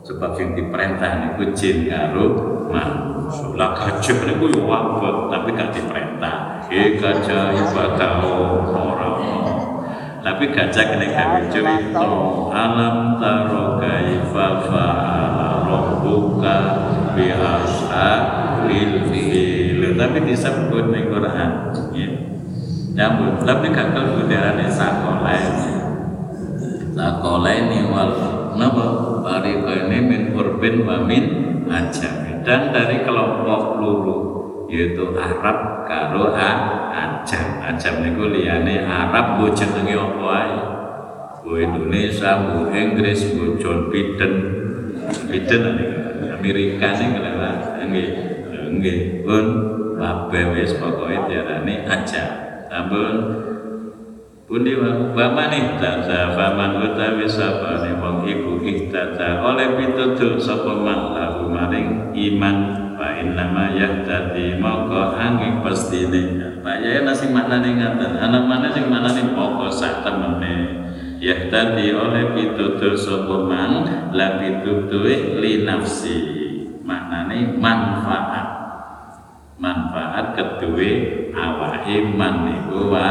Sebab 0.00 0.32
yang 0.40 0.56
diperintah 0.56 1.12
niku 1.20 1.52
jin 1.52 1.84
karo 1.90 2.26
manungsa. 2.70 3.52
Lah 3.58 3.76
gajah 3.76 4.18
niku 4.24 4.56
yo 4.56 4.64
wabot 4.64 5.28
tapi 5.28 5.52
gak 5.52 5.74
diperintah. 5.76 6.64
Eh 6.70 6.96
gajah 6.96 7.52
ibadah 7.56 8.12
ora 8.72 9.10
tapi 10.20 10.52
gajah 10.52 10.84
kena 10.84 11.06
gawe 11.08 11.40
cerita 11.48 12.04
alam 12.52 13.16
taro 13.16 13.80
kaifa 13.80 14.46
fa'ala 14.68 15.64
rabbuka 15.64 16.56
bi 17.16 17.32
ashabil 17.32 18.94
fil. 19.08 19.80
Tapi 19.96 20.18
disebut 20.24 20.84
ning 20.92 21.08
Quran 21.08 21.50
ya. 21.96 22.10
Nyambut. 22.90 23.44
Tapi 23.48 23.72
gak 23.72 23.96
kelbu 23.96 24.28
darane 24.28 24.66
sakolain 24.68 25.52
sakolain 26.92 27.68
wal 27.88 28.12
napa? 28.60 28.86
Ini 29.40 29.98
min 30.04 30.22
urbin 30.36 30.84
wa 30.84 31.00
min 31.04 31.24
ajam. 31.68 32.44
Dan 32.44 32.72
dari 32.72 33.04
kelompok 33.04 33.80
luru 33.80 34.18
yaitu 34.70 35.04
Arab 35.18 35.84
karo 35.90 36.30
ajam. 36.30 37.46
Ajam 37.60 37.94
niku 38.06 38.30
liyane 38.30 38.86
Arab 38.86 39.42
bu 39.42 39.50
jenenge 39.50 39.98
apa 39.98 40.26
ae? 40.30 40.58
Bu 41.42 41.58
Indonesia 41.58 42.38
bu 42.46 42.70
Inggris 42.70 43.34
bu 43.34 43.58
John 43.58 43.90
Biden. 43.90 44.34
Biden 45.26 45.62
Amerika 46.30 46.86
ning 46.96 47.10
kelewat. 47.18 47.58
Nggih 47.90 48.08
nggih. 48.78 48.98
Pun 49.26 49.44
kabeh 49.98 50.54
wis 50.54 50.78
pokoke 50.78 51.18
diarani 51.26 51.84
ajam. 51.84 52.30
Ampun 52.70 53.14
Pundi 54.50 54.74
wa 54.74 55.14
faman 55.14 55.54
ihtada 55.54 56.34
faman 56.34 56.82
utawi 56.82 57.22
sapane 57.22 57.94
wong 58.02 58.26
iku 58.26 58.58
ihtada 58.58 59.46
oleh 59.46 59.78
pitutur 59.78 60.42
sapa 60.42 60.74
man 60.74 61.14
lahu 61.14 61.46
maring 61.46 62.10
iman 62.10 62.89
fa 63.20 63.28
inna 63.28 63.44
ma 63.52 63.68
yahtadi 63.76 64.56
moko 64.56 65.12
angin 65.12 65.60
pastine 65.60 66.40
Pak 66.60 66.76
ya 66.84 67.00
nasi 67.04 67.32
maknane 67.32 67.72
ngaten. 67.72 68.20
Anak 68.20 68.44
mana 68.44 68.68
sing 68.68 68.92
maknane 68.92 69.32
pokok 69.32 69.72
sak 69.72 70.04
temene? 70.04 70.84
Yahtadi 71.16 71.88
oleh 71.96 72.36
pitutur 72.36 72.96
sapa 72.96 73.48
man 73.48 73.88
la 74.12 74.36
pitutur 74.36 75.08
li 75.40 75.64
nafsi. 75.64 76.16
Maknane 76.84 77.56
manfaat. 77.56 78.46
Manfaat 79.56 80.36
kedua 80.36 80.92
awake 81.32 82.12
man 82.12 82.34
niku 82.48 82.92
wa 82.92 83.08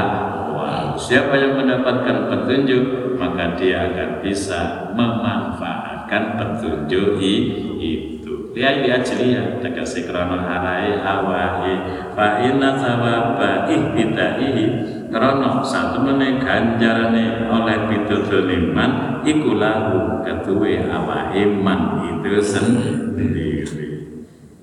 Siapa 0.99 1.33
yang 1.39 1.57
mendapatkan 1.57 2.29
petunjuk 2.29 3.17
maka 3.17 3.57
dia 3.57 3.89
akan 3.89 4.21
bisa 4.21 4.93
memanfaatkan 4.93 6.37
petunjuk 6.37 7.17
itu. 7.17 8.18
Krana 8.53 10.37
harai 10.41 10.97
awahi 10.99 11.73
fa 12.17 12.27
inna 12.41 12.81
thawaba 12.81 13.69
ihtidaihi 13.69 14.65
krana 15.13 15.61
satemene 15.61 16.41
ganjarane 16.41 17.45
oleh 17.45 17.77
pitutur 17.87 18.49
iman 18.49 19.21
iku 19.21 19.53
lahu 19.53 20.25
ketuwe 20.25 20.81
awake 20.89 21.45
man 21.61 22.09
itu 22.09 22.41
sendiri. 22.41 23.89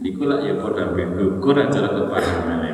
Iku 0.03 0.22
lah 0.22 0.39
ya 0.43 0.55
padha 0.59 0.95
bendukur 0.95 1.59
acara 1.59 1.91
kepahaman 1.91 2.66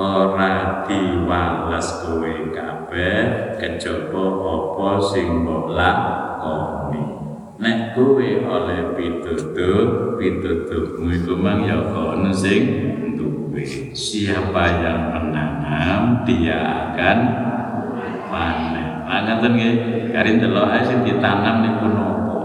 ora 0.00 0.86
diwales 0.88 1.88
kowe 2.00 2.34
kabeh 2.56 3.20
kejaba 3.60 4.24
apa 4.40 4.90
sing 5.12 5.44
mbok 5.44 5.76
lakoni 5.76 7.19
nek 7.60 7.92
kowe 7.92 8.24
oleh 8.24 8.96
pitutur 8.96 10.16
pituturmu 10.16 11.12
iku 11.12 11.36
mang 11.36 11.60
ya 11.68 11.76
kono 11.92 12.32
sing 12.32 12.64
duwe. 13.20 13.92
Siapa 13.92 14.80
yang 14.80 15.12
menanam 15.12 16.24
dia 16.24 16.56
akan 16.56 17.18
panen. 18.32 18.88
Ngaten 19.04 19.52
nggih. 19.52 19.74
Karin 20.10 20.40
delok 20.40 20.72
ae 20.72 20.82
sing 20.88 21.04
ditanam 21.04 21.62
niku 21.62 21.86
napa 21.92 22.40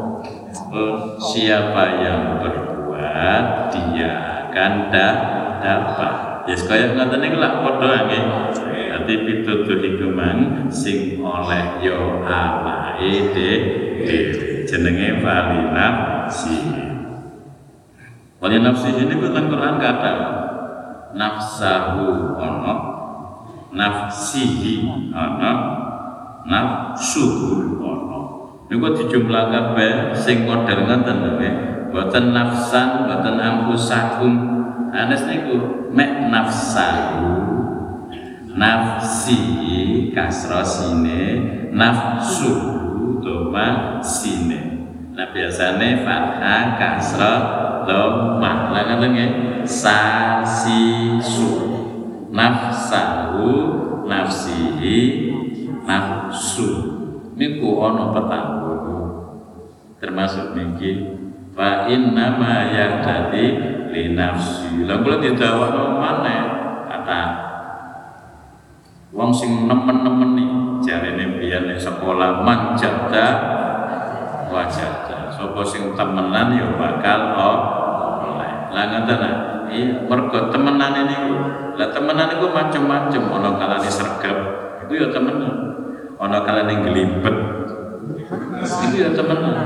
siapa 1.18 1.84
yang 2.04 2.44
berbuat 2.44 3.72
dia 3.72 4.12
akan 4.52 4.72
dapat. 4.92 6.16
Ya 6.46 6.56
kaya 6.60 6.92
ngoten 6.92 7.20
niku 7.24 7.40
lak 7.40 7.64
padha 7.64 8.12
nggih. 8.12 8.24
Dadi 8.96 9.16
pitutur 9.22 9.80
iku 9.80 10.12
mang 10.12 10.68
sing 10.74 11.24
oleh 11.24 11.80
yo 11.80 12.26
awake 12.28 13.32
dhewe. 13.32 14.55
Jenenge 14.66 15.22
wali 15.22 15.62
nafsi. 15.72 16.58
Ini 18.96 19.14
tentang 19.18 19.46
Quran 19.50 19.76
kata 19.82 20.14
nafsahu 21.18 22.38
ono 22.38 22.76
nafsihi 23.74 24.86
ono 25.14 25.54
nafsuhu 26.46 27.82
ono. 27.82 28.20
Niku 28.70 28.88
dijumlah 28.98 29.50
kabeh 29.50 30.14
sing 30.14 30.46
model 30.46 30.86
ngoten 30.86 31.18
nggih. 31.22 31.56
Boten 31.96 32.36
nafsan, 32.36 33.08
boten 33.08 33.40
ampusakum, 33.40 34.34
Anas 34.92 35.28
niku 35.28 35.88
mek 35.96 36.28
nafsahu 36.28 37.36
nafsi 38.56 39.40
kasro 40.16 40.64
sine 40.64 41.22
nafsu 41.76 42.52
doma 43.26 43.98
sine 44.06 44.86
nah 45.18 45.34
biasanya 45.34 46.06
fathah 46.06 46.64
kasro 46.78 47.34
doma 47.86 48.74
lah 48.74 48.84
ngoten 48.90 49.10
nggih? 49.14 49.32
Sasi 49.64 51.16
su. 51.22 51.50
Nafsahu 52.36 53.48
nafsihi 54.10 54.98
nafsu. 55.88 56.70
Niku 57.40 57.80
ana 57.80 58.12
petang 58.12 58.50
termasuk 59.96 60.54
niki 60.54 61.16
fa 61.56 61.88
inna 61.88 62.36
ma 62.36 62.68
yahtadi 62.68 63.46
li 63.96 64.12
nafsi. 64.12 64.84
Lah 64.84 65.00
kula 65.00 65.24
didawakno 65.24 65.98
maneh. 65.98 66.42
Kata 66.86 67.22
wong 69.16 69.32
sing 69.32 69.66
nemen-nemen 69.66 70.32
nih 70.36 70.50
jarene 70.86 71.42
biyen 71.42 71.66
ning 71.66 71.80
sekolah 71.82 72.46
manjada 72.46 73.28
wajada. 74.54 75.34
Sapa 75.34 75.62
sing 75.66 75.98
temenan 75.98 76.56
ya 76.56 76.70
bakal 76.78 77.22
oleh. 77.36 78.52
Lah 78.72 78.84
ngoten 78.94 79.22
iya 79.74 80.06
mergo 80.06 80.54
temenan 80.54 80.94
ini 80.94 81.18
lah 81.76 81.90
temenan 81.92 82.40
itu 82.40 82.48
macam-macam 82.54 83.22
ana 83.36 83.50
kalane 83.58 83.90
sregep 83.90 84.38
itu 84.86 84.94
ya 84.96 85.08
temenan. 85.10 85.54
Ana 86.16 86.40
kalane 86.46 86.86
glibet 86.86 87.38
Itu 88.64 88.96
ya 88.96 89.10
temenan. 89.12 89.58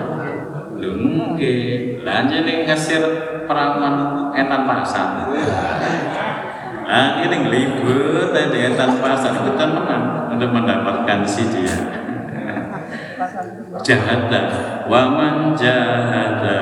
Lho 0.79 0.95
nggih, 0.95 2.07
lah 2.07 2.23
jeneng 2.31 2.63
ngesir 2.63 3.03
perawan 3.43 4.31
etan 4.31 4.63
pasar. 4.63 5.27
Nah, 6.89 7.21
ini 7.21 7.45
ngelibut 7.45 8.33
tadi 8.33 8.65
etan 8.65 8.97
pasar 8.97 9.45
itu 9.45 9.53
temenan 9.53 10.33
untuk 10.33 10.49
mendapatkan 10.49 11.21
si 11.21 11.45
dia. 11.53 11.77
Jahada 13.85 14.41
wa 14.89 15.13
man 15.13 15.53
jahada 15.53 16.59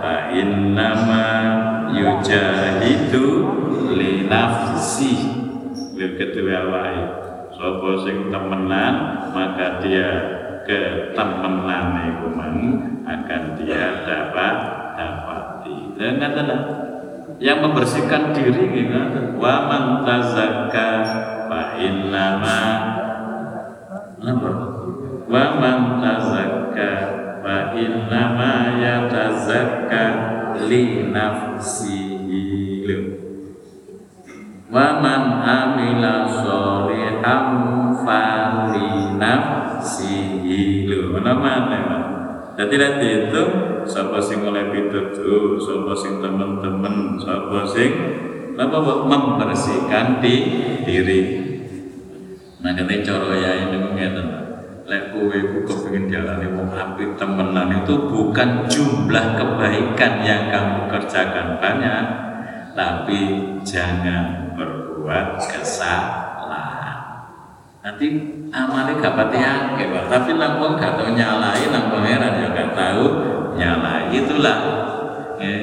fa 0.00 0.32
innama 0.32 1.28
yujahidu 1.92 3.26
li 3.92 4.24
nafsi. 4.24 5.44
Lil 5.92 6.16
kedua 6.16 6.72
wae. 6.72 7.02
Sapa 7.52 7.90
sing 8.00 8.32
temenan 8.32 8.94
maka 9.36 9.84
dia 9.84 10.08
ketemenan 10.64 12.16
iku 12.16 12.32
akan 13.04 13.42
dia 13.60 14.08
dapat 14.08 14.56
dapati. 14.96 16.00
Dan 16.00 16.16
katalah 16.16 16.85
yang 17.36 17.60
membersihkan 17.60 18.32
diri 18.32 18.64
gitu. 18.72 19.36
Wa 19.36 19.68
man 19.68 20.04
tazakka 20.08 20.90
fa 21.46 21.76
innama 21.76 22.60
apa 24.16 24.50
wa 25.28 25.44
man 25.60 26.00
tazakka 26.00 26.90
fa 27.44 27.76
innama 27.76 28.80
yatazakka 28.80 30.04
li 30.64 31.12
nafsihi. 31.12 32.44
Wa 34.66 34.98
man 34.98 35.46
amila 35.46 36.26
sholihan 36.26 37.46
fali 38.02 39.14
nafsihi. 39.20 40.88
Lho 40.88 41.20
ana 41.20 41.32
mana? 41.36 41.78
Mas? 41.86 42.15
Jadi 42.56 42.74
nanti 42.80 43.06
itu 43.28 43.42
sapa 43.84 44.16
sing 44.16 44.40
oleh 44.40 44.72
pitutur, 44.72 45.60
sapa 45.60 45.92
sing 45.92 46.24
teman-teman, 46.24 47.20
sapa 47.20 47.68
sing 47.68 47.92
apa 48.56 48.76
Pak? 48.80 48.98
membersihkan 49.04 50.24
di 50.24 50.34
diri. 50.80 51.20
Nah, 52.64 52.72
kene 52.72 53.04
cara 53.04 53.36
ya 53.36 53.52
ini 53.68 53.76
ngeten. 53.76 54.28
Lek 54.88 55.12
kowe 55.12 55.36
ku 55.36 55.58
kepengin 55.68 56.08
jalani 56.08 56.46
wong 56.56 56.72
apik 56.72 57.20
temenan 57.20 57.84
itu 57.84 57.94
bukan 58.08 58.64
jumlah 58.70 59.36
kebaikan 59.36 60.12
yang 60.24 60.48
kamu 60.48 60.88
kerjakan 60.88 61.60
banyak, 61.60 62.04
tapi 62.72 63.20
jangan 63.66 64.56
berbuat 64.56 65.42
kesalahan. 65.42 66.25
Nanti 67.86 68.06
amalnya 68.50 68.98
gak 68.98 69.14
pati 69.14 69.38
akeh. 69.38 69.86
Tapi 70.10 70.34
langsung 70.34 70.74
gak 70.74 70.98
tahu 70.98 71.14
nyalai, 71.14 71.70
nang 71.70 71.86
pangeran 71.86 72.42
ya 72.42 72.50
gak 72.50 72.74
tahu 72.74 73.04
nyalai. 73.54 74.10
Itulah 74.10 74.58
eh, 75.38 75.62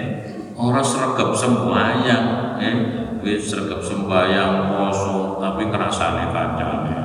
orang 0.55 0.87
sergap 0.87 1.35
sembahyang, 1.35 2.55
eh, 2.63 2.75
wis 3.19 3.51
sergap 3.51 3.83
sembahyang 3.83 4.71
poso, 4.71 5.35
tapi 5.43 5.67
kerasane 5.67 6.31
kancane. 6.31 6.95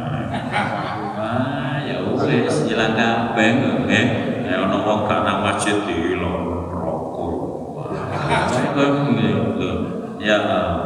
Wah, 1.18 1.82
ya 1.90 1.98
wis 2.14 2.70
ilang 2.70 2.94
kabeh, 2.94 3.50
eh. 3.90 4.06
Ya 4.46 4.70
ono 4.70 4.86
wong 4.86 5.10
gak 5.10 5.26
nang 5.26 5.42
masjid 5.42 5.82
dilong 5.82 6.70
rokok. 6.70 7.90
Ya, 10.18 10.38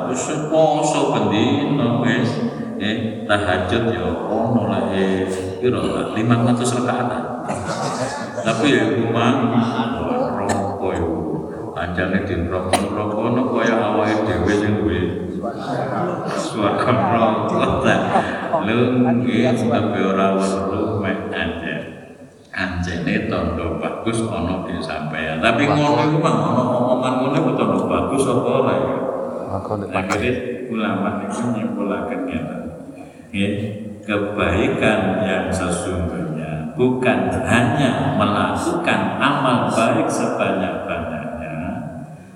wis 0.07 0.29
poso 0.53 1.17
bendino 1.17 2.05
wis 2.05 2.62
eh 2.83 3.23
tahajud 3.31 3.95
ya 3.95 4.11
ono 4.27 4.67
lah 4.67 4.91
eh 4.91 5.31
piro 5.63 5.79
lah 5.87 6.11
500 6.19 6.83
rakaat 6.83 7.23
tapi 8.43 8.75
ya 8.75 8.85
kumang 8.99 9.55
rokok 10.43 10.91
ya. 10.91 11.07
Anjane 11.73 12.27
di 12.27 12.35
rokok 12.51 12.91
rokok 12.91 13.27
no 13.39 13.43
kaya 13.55 13.75
awake 13.79 14.27
dhewe 14.27 14.53
sing 14.59 14.83
duwe 14.83 14.99
suara 16.35 16.91
rokok. 16.91 17.87
Ta 17.87 17.97
lu 18.67 18.99
nggih 18.99 19.47
tapi 19.63 19.99
ora 20.03 20.35
weruh 20.35 20.99
mek 20.99 21.31
anje 21.31 21.75
anjene 22.51 23.31
tondo 23.31 23.79
bagus 23.79 24.27
ono 24.27 24.67
di 24.67 24.75
sampean 24.83 25.39
tapi 25.39 25.71
ngono 25.71 26.03
iku 26.11 26.19
mah 26.19 26.35
ono 26.51 26.63
omongan 26.83 27.13
ngono 27.23 27.39
kok 27.47 27.55
tondo 27.55 27.79
bagus 27.87 28.23
apa 28.27 28.51
ora 28.59 28.75
ya. 28.75 28.97
Akhirnya 29.93 30.33
ulama 30.73 31.29
itu 31.29 31.45
menyimpulkan 31.45 32.25
gitu. 32.25 32.57
Ya, 33.33 33.49
kebaikan 34.05 35.25
yang 35.25 35.49
sesungguhnya 35.49 36.77
bukan 36.77 37.33
hanya 37.49 38.13
melakukan 38.21 39.01
amal 39.17 39.73
baik 39.73 40.05
sebanyak-banyaknya, 40.05 41.57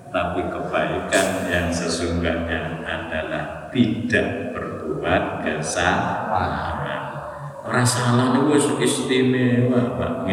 tapi 0.08 0.40
kebaikan 0.48 1.26
yang 1.52 1.68
sesungguhnya 1.68 2.80
adalah 2.80 3.68
tidak 3.68 4.56
berbuat 4.56 5.44
kesalahan. 5.44 7.02
Ora 7.60 7.84
salah 7.84 8.40
wis 8.48 8.64
istimewa. 8.80 10.24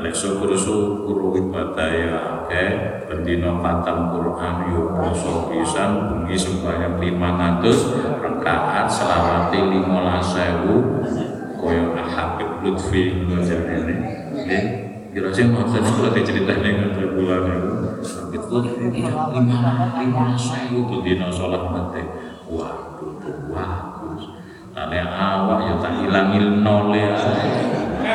Lek 0.00 0.16
syukur-syukur 0.16 1.36
ibadah 1.36 1.92
ya 1.92 2.16
akeh, 2.16 3.04
bendina 3.04 3.52
khatam 3.60 4.16
Quran 4.16 4.72
yo 4.72 4.96
poso 4.96 5.52
pisan, 5.52 6.08
bengi 6.08 6.40
sembahyang 6.40 6.96
500 6.96 8.24
rakaat, 8.24 8.88
selawati 8.88 9.60
15000 9.60 11.60
kaya 11.60 12.00
Habib 12.00 12.64
Lutfi 12.64 13.12
ngono 13.12 13.44
jarene. 13.44 13.94
Nggih. 14.32 14.64
Kira 15.12 15.28
sing 15.36 15.52
maksud 15.52 15.84
kula 15.84 16.16
diceritani 16.16 16.80
ngoten 16.80 17.08
kula 17.20 17.36
niku. 17.44 17.70
Habib 18.00 18.44
Lutfi 18.48 18.88
tidak 18.88 19.36
55000 19.36 20.88
bendina 20.88 21.28
salat 21.28 21.68
mate. 21.68 22.00
Waduh, 22.48 23.36
bagus. 23.52 24.32
Lale 24.72 24.98
awak 25.04 25.60
ya 25.68 25.76
tak 25.76 25.92
hilangin 26.00 26.64
nole 26.64 27.04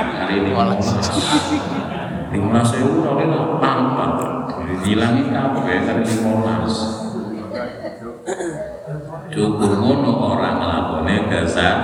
hari 0.03 0.43
ini 0.43 0.51
lima 2.35 2.61
sewu 2.65 3.05
nole 3.05 3.25
lah 3.31 3.43
pampat 3.63 4.11
hilangin 4.83 5.31
kabeh 5.31 6.03
limolas 6.03 6.75
cukup 9.31 9.71
ngono 9.79 10.11
orang 10.35 10.55
ngelakone 10.59 11.15
kesal 11.31 11.77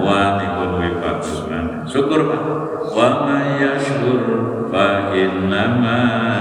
wa 0.00 0.40
niku 0.40 0.62
luwih 0.74 0.94
bagus 0.98 1.44
syukur 1.88 2.28
Pak. 2.28 2.42
Wa 2.92 3.24
may 3.28 3.60
yashkur 3.60 4.20
fa 4.68 5.14
inna 5.14 5.68
ma 5.80 5.98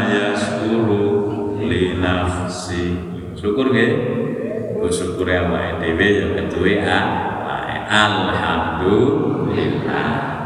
yashkuru 0.08 1.58
li 1.64 1.94
nafsi. 2.00 2.98
Syukur 3.36 3.68
nggih. 3.72 3.92
Syukur 4.92 5.32
awake 5.32 5.80
dhewe 5.80 6.08
ya 6.12 6.28
keduwe 6.36 6.84
ah. 6.84 7.32
Alhamdulillah. 7.94 10.43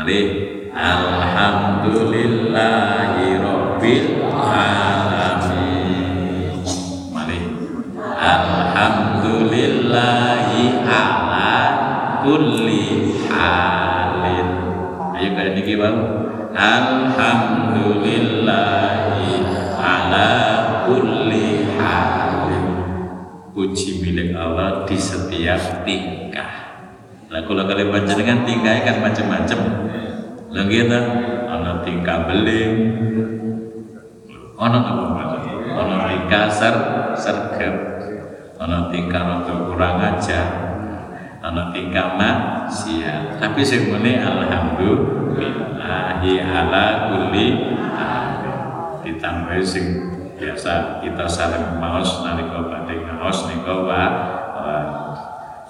Mari 0.00 0.72
Alhamdulillahi 0.72 3.36
Rabbil 3.36 4.32
Alamin. 4.32 6.56
Mari 7.12 7.36
Alhamdulillahi 8.16 10.88
ala 10.88 11.52
kulli 12.24 13.12
halin. 13.28 14.48
Ayo 15.20 15.36
kayak 15.36 15.60
niki 15.60 15.76
bang. 15.76 16.00
Alhamdulillahi 16.56 19.28
ala 19.76 20.32
kulli 20.88 21.76
halin. 21.76 22.88
Puji 23.52 24.00
milik 24.00 24.32
Allah 24.32 24.88
di 24.88 24.96
setiap 24.96 25.84
tingkah. 25.84 26.19
Lah 27.30 27.46
kalau 27.46 27.62
kalian 27.62 27.94
panjenengan 27.94 28.42
tingkahnya 28.42 28.82
kan 28.82 29.06
macam-macam. 29.06 29.86
Lah 30.50 30.66
gitu, 30.66 30.98
ana 31.46 31.78
tingkah 31.86 32.26
beling, 32.26 32.90
ana 34.58 34.78
apa 34.82 35.14
Mas? 35.14 35.46
Ana 35.70 36.10
tingkah 36.10 36.50
ser 36.50 36.74
sergap, 37.14 38.02
ana 38.58 38.90
tingkah 38.90 39.22
rada 39.22 39.62
kurang 39.62 40.02
ajar, 40.02 40.74
ana 41.38 41.70
tingkah 41.70 42.18
maksiat. 42.18 43.38
Tapi 43.38 43.62
sing 43.62 43.94
muni 43.94 44.18
alhamdulillahi 44.18 46.34
ala 46.42 47.14
kulli. 47.14 47.78
Ditambah 49.00 49.64
sing 49.64 49.96
biasa 50.36 51.00
kita 51.00 51.24
saling 51.24 51.80
maos 51.80 52.20
nalika 52.20 52.68
badhe 52.68 53.00
ngaos 53.00 53.48
nika 53.48 53.80
wa 53.80 54.04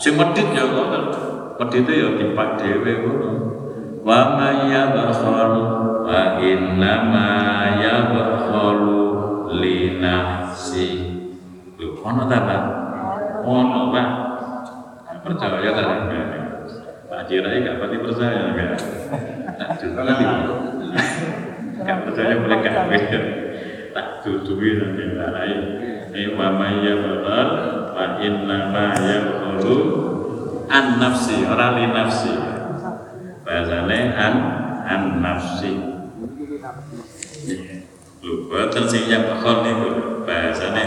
sing 0.03 0.19
medhit 0.19 0.51
ya 0.51 0.67
ngoten 0.67 1.30
medhite 1.61 1.93
ya 1.93 2.09
dipak 2.17 2.57
dhewe 2.57 2.93
ngono. 3.05 3.33
Wa 4.01 4.41
may 4.41 4.73
yabkhal 4.73 5.55
wa 6.09 6.41
inna 6.41 6.93
ma 7.05 7.29
yabkhalu 7.77 9.01
li 9.61 10.01
nafsi. 10.01 10.89
Lho 11.77 12.01
ono 12.01 12.25
ta 12.25 12.39
Pak? 12.49 12.63
Ono 13.45 13.93
Pak. 13.93 14.09
Percaya 15.21 15.69
ta 15.77 15.85
akhirnya 17.21 17.63
gak 17.63 17.79
pati 17.79 17.97
percaya 18.01 18.41
enggak 18.49 18.81
tak 19.61 19.71
juga 19.79 20.01
nanti 20.09 20.25
gak 21.85 21.99
percaya 22.09 22.33
boleh 22.41 22.59
kafir 22.65 23.23
tak 23.93 24.07
tutupi 24.25 24.81
nanti 24.81 25.05
lain 25.15 25.61
ini 26.11 26.35
wa 26.35 26.51
ya 26.81 26.95
bakal 26.99 27.49
wa 27.93 28.07
inna 28.19 28.59
ma 28.73 28.87
yaqulu 28.99 29.77
an 30.71 31.03
nafsi 31.03 31.43
ora 31.43 31.75
li 31.75 31.91
nafsi. 31.91 32.31
Bahasane 33.43 33.99
an 34.15 34.35
an 34.87 35.03
nafsi. 35.19 35.75
Lho 38.23 38.47
boten 38.47 38.85
sing 38.87 39.11
ya 39.11 39.27
bakal 39.27 39.67
niku 39.67 40.23
bahasane 40.23 40.85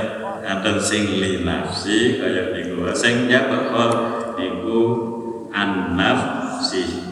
anten 0.48 0.80
sing 0.80 1.20
li 1.20 1.44
nafsi 1.44 2.16
kaya 2.16 2.56
niku. 2.56 2.88
Sing 2.96 3.28
ya 3.28 3.52
bakal 3.52 3.92
niku 4.40 4.80
an 5.52 6.00
nafsi. 6.00 7.04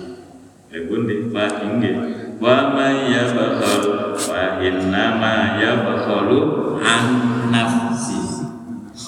Lebun 0.71 1.03
di 1.03 1.27
fa 1.27 1.51
inggih. 1.59 1.95
Wa 2.39 2.71
may 2.71 3.11
yabkhal 3.11 4.15
fa 4.15 4.63
inna 4.63 5.19
ma 5.19 5.59
yabkhalu 5.59 6.39
an 6.79 7.05
nafsi. 7.51 8.47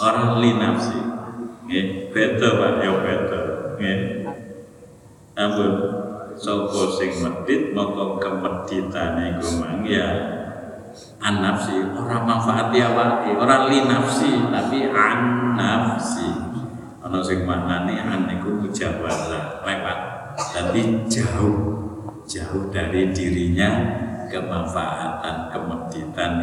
Orang 0.03 0.43
li 0.43 0.51
nafsi. 0.59 0.99
Nggih 1.64 2.11
beda 2.11 2.59
Pak. 2.59 2.84
Ya 2.84 2.91
beda 2.99 3.43
nggih 3.84 4.00
ampun. 5.36 5.72
Sapa 6.34 6.82
sing 6.98 7.14
medit 7.22 7.78
maka 7.78 8.18
kemeditane 8.18 9.38
iku 9.38 9.62
mang 9.62 9.86
ya. 9.86 10.08
An 11.22 11.46
nafsi 11.46 11.78
ora 11.94 12.26
manfaati 12.26 12.80
awake 12.82 13.38
ora 13.38 13.70
li 13.70 13.86
nafsi 13.86 14.42
tapi 14.50 14.90
an 14.90 15.20
nafsi 15.58 16.30
ana 17.06 17.22
sing 17.22 17.46
maknane 17.46 18.02
an 18.02 18.26
niku 18.26 18.50
mujawazah 18.66 19.62
lewat 19.62 20.00
tapi 20.38 21.06
jauh. 21.06 21.76
Jauh 22.24 22.72
dari 22.72 23.12
dirinya 23.12 23.70
kemanfaatan 24.32 25.52
kemeditan 25.52 26.40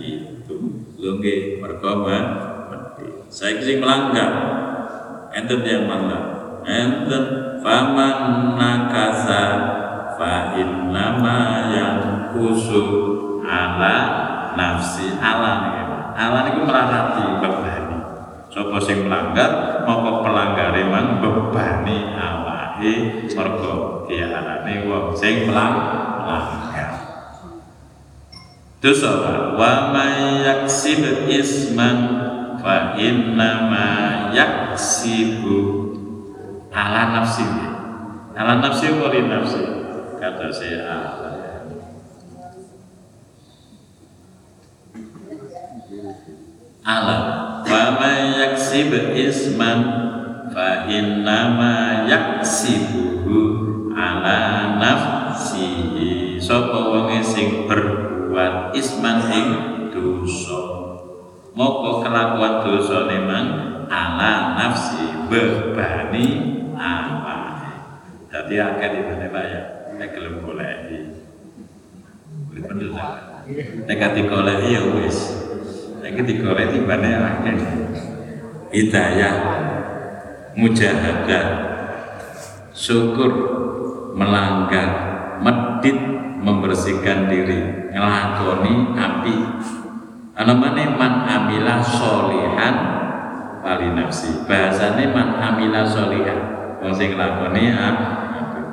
itu. 0.00 0.56
Lho 0.96 1.10
nggih. 1.20 1.60
Medit. 1.60 3.26
Saya 3.28 3.60
sing 3.60 3.82
melanggar. 3.82 4.32
Enten 5.36 5.60
yang 5.66 5.84
melanggar 5.84 6.35
enten 6.66 7.24
faman 7.62 8.18
nakasa 8.58 9.44
fa 10.18 10.58
innama 10.58 11.70
yang 11.70 12.00
kusu 12.34 12.82
ala 13.46 13.96
nafsi 14.58 15.14
ala 15.22 15.70
ala 16.18 16.50
niku 16.50 16.66
merahati 16.66 17.38
bebani 17.38 17.98
sapa 18.50 18.76
sing 18.82 19.06
melanggar 19.06 19.84
maka 19.86 20.10
pelanggare 20.26 20.82
mang 20.90 21.22
bebani 21.22 22.18
awake 22.18 22.94
mergo 23.30 24.02
diarani 24.10 24.74
wong 24.90 25.14
sing 25.14 25.46
melanggar. 25.46 26.90
Dosa 28.76 29.12
wa 29.56 29.90
may 29.90 30.44
yaksib 30.44 31.26
isman 31.26 31.98
fa 32.60 32.94
inna 32.94 33.66
ma 33.72 33.88
yaksibu 34.30 35.85
ala 36.76 37.16
nafsi. 37.16 37.46
Ala 38.36 38.60
nafsi 38.60 38.92
wa 38.92 39.08
li 39.08 39.24
nafsi? 39.24 39.64
Kata 40.20 40.52
saya 40.52 40.84
ala 40.84 41.32
ala 46.86 47.18
wa 47.66 47.84
may 47.98 48.38
yaksib 48.38 48.94
isman 49.16 49.80
fa 50.52 50.86
innama 50.86 52.04
yaksibuhu 52.04 53.40
ala 53.96 54.76
nafsihi. 54.76 56.36
Sapa 56.36 56.76
wonge 56.92 57.24
sing 57.24 57.64
berbuat 57.64 58.76
isman 58.76 59.32
ing 59.32 59.48
dosa? 59.90 60.62
Moko 61.56 62.04
kelakuan 62.04 62.60
dosa 62.62 63.08
memang 63.08 63.46
ala 63.88 64.54
nafsi 64.60 65.26
bebani 65.26 66.55
awake 66.86 67.66
dadi 68.36 68.54
akeh 68.60 68.88
di 68.92 69.00
mana 69.00 69.26
Pak 69.32 69.44
ya. 69.48 69.62
Nek 69.96 70.12
goleki. 70.44 70.98
Boleh 72.52 72.62
bener 72.68 72.88
nek 73.88 73.96
kate 73.96 74.20
goleki 74.28 74.76
ya 74.76 74.82
wis. 74.92 75.18
Nek 76.04 76.20
digoleki 76.20 76.84
bane 76.84 77.10
akeh. 77.16 77.56
Hidayah 78.76 79.34
mujahadah 80.58 81.46
syukur 82.76 83.32
melanggar 84.12 84.88
medit 85.40 85.96
membersihkan 86.42 87.32
diri 87.32 87.88
ngelakoni 87.94 88.74
api. 89.00 89.36
Anamane 90.36 90.84
man 90.92 91.24
amila 91.24 91.80
solihan 91.80 92.76
wali 93.64 93.88
nafsi. 93.96 94.44
Bahasane 94.44 95.08
man 95.08 95.40
amila 95.40 95.88
solihan 95.88 96.55
wong 96.86 96.94
sing 96.94 97.18
nglakoni 97.18 97.74
api 97.74 98.04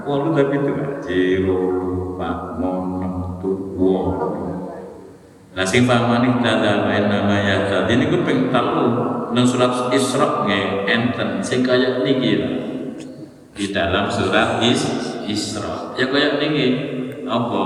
walu 0.05 0.37
tapi 0.37 0.55
itu 0.61 0.71
jero 1.01 1.61
pak 2.21 2.61
mono 2.61 3.41
tuwa 3.41 4.05
Nah 5.53 5.61
sing 5.61 5.85
pamani 5.85 6.41
dada 6.41 6.89
lain 6.89 7.13
nama 7.13 7.37
ya 7.37 7.69
tadi 7.69 7.93
ini 7.93 8.09
pengen 8.09 8.49
tahu 8.49 8.85
nang 9.37 9.45
surat 9.45 9.93
Isra 9.93 10.49
nge 10.49 10.89
enten. 10.89 11.45
Sing 11.45 11.61
kaya 11.61 12.01
niki 12.01 12.41
di 13.53 13.69
dalam 13.69 14.09
surat 14.09 14.65
Is 14.65 14.81
Isra. 15.29 15.93
Ya 15.93 16.09
kaya 16.09 16.41
niki. 16.41 16.67
Apa 17.29 17.61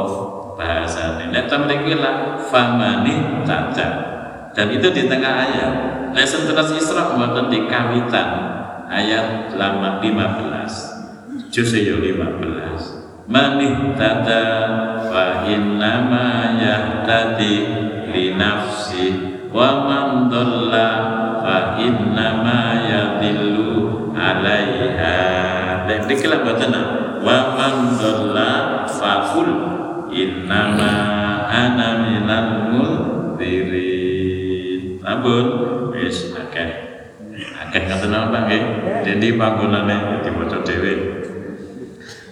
bahasanya 0.59 1.31
nek 1.31 1.47
ta 1.47 1.63
mriki 1.63 1.95
lah 1.95 2.35
famani 2.51 3.47
tata 3.47 3.87
dan 4.51 4.67
itu 4.67 4.91
di 4.91 5.07
tengah 5.07 5.47
ayat. 5.47 5.71
Lesson 6.11 6.43
surat 6.43 6.67
Isra 6.75 7.15
mboten 7.15 7.47
di 7.47 7.71
kawitan 7.71 8.56
ayat 8.87 9.51
15 9.51 11.51
juz 11.51 11.75
15 11.75 13.27
manih 13.27 13.91
tata 13.99 14.43
fa 15.11 15.43
innama 15.43 16.55
yahtadi 16.55 17.67
li 18.07 18.31
nafsi 18.39 19.35
wa 19.51 19.83
man 19.83 20.31
dhalla 20.31 20.87
fa 21.43 21.75
innama 21.79 22.75
yadillu 22.87 24.11
alaiha. 24.15 25.15
Dan 25.87 26.03
dikira 26.07 26.43
batana 26.43 26.81
wa 27.23 27.55
man 27.55 27.95
dhalla 27.95 28.83
fa 28.87 29.23
qul 29.31 29.47
innama 30.11 30.91
ana 31.47 32.03
minal 32.07 32.71
mudhirin 32.75 34.99
ampun. 35.03 35.45
Wis 35.95 36.35
akeh 36.35 36.96
akeh 37.37 37.81
ngaten 37.85 38.13
apa 38.13 38.37
nggih 38.45 38.63
jadi 39.05 39.27
panggonane 39.37 40.21
diwaca 40.25 40.61
dhewe 40.65 40.93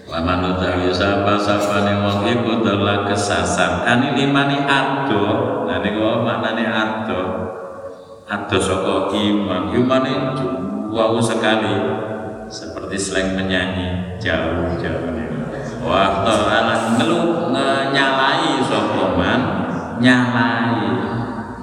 Waman 0.05 0.53
utawi 0.53 0.93
sapa 0.93 1.33
sapa 1.33 1.81
ning 1.81 2.05
wong 2.05 2.29
iku 2.29 2.61
telah 2.61 3.09
kesasar. 3.09 3.89
Ani 3.89 4.13
limani 4.13 4.61
ado. 4.61 5.65
Nah 5.65 5.81
niku 5.81 6.21
maknane 6.21 6.61
ado. 6.61 7.21
Ado 8.29 8.57
saka 8.61 9.09
iman. 9.11 9.73
Imane 9.73 10.13
jauh 10.93 11.19
sekali. 11.19 11.73
Seperti 12.45 12.95
slang 13.01 13.33
menyanyi 13.33 14.21
jauh-jauh. 14.21 15.09
Wah, 15.81 16.21
ta'ala 16.21 16.97
ngelu 16.97 17.49
nyalai 17.89 18.61
sapa 18.61 19.17
man 19.17 19.41
nyalai 19.97 21.04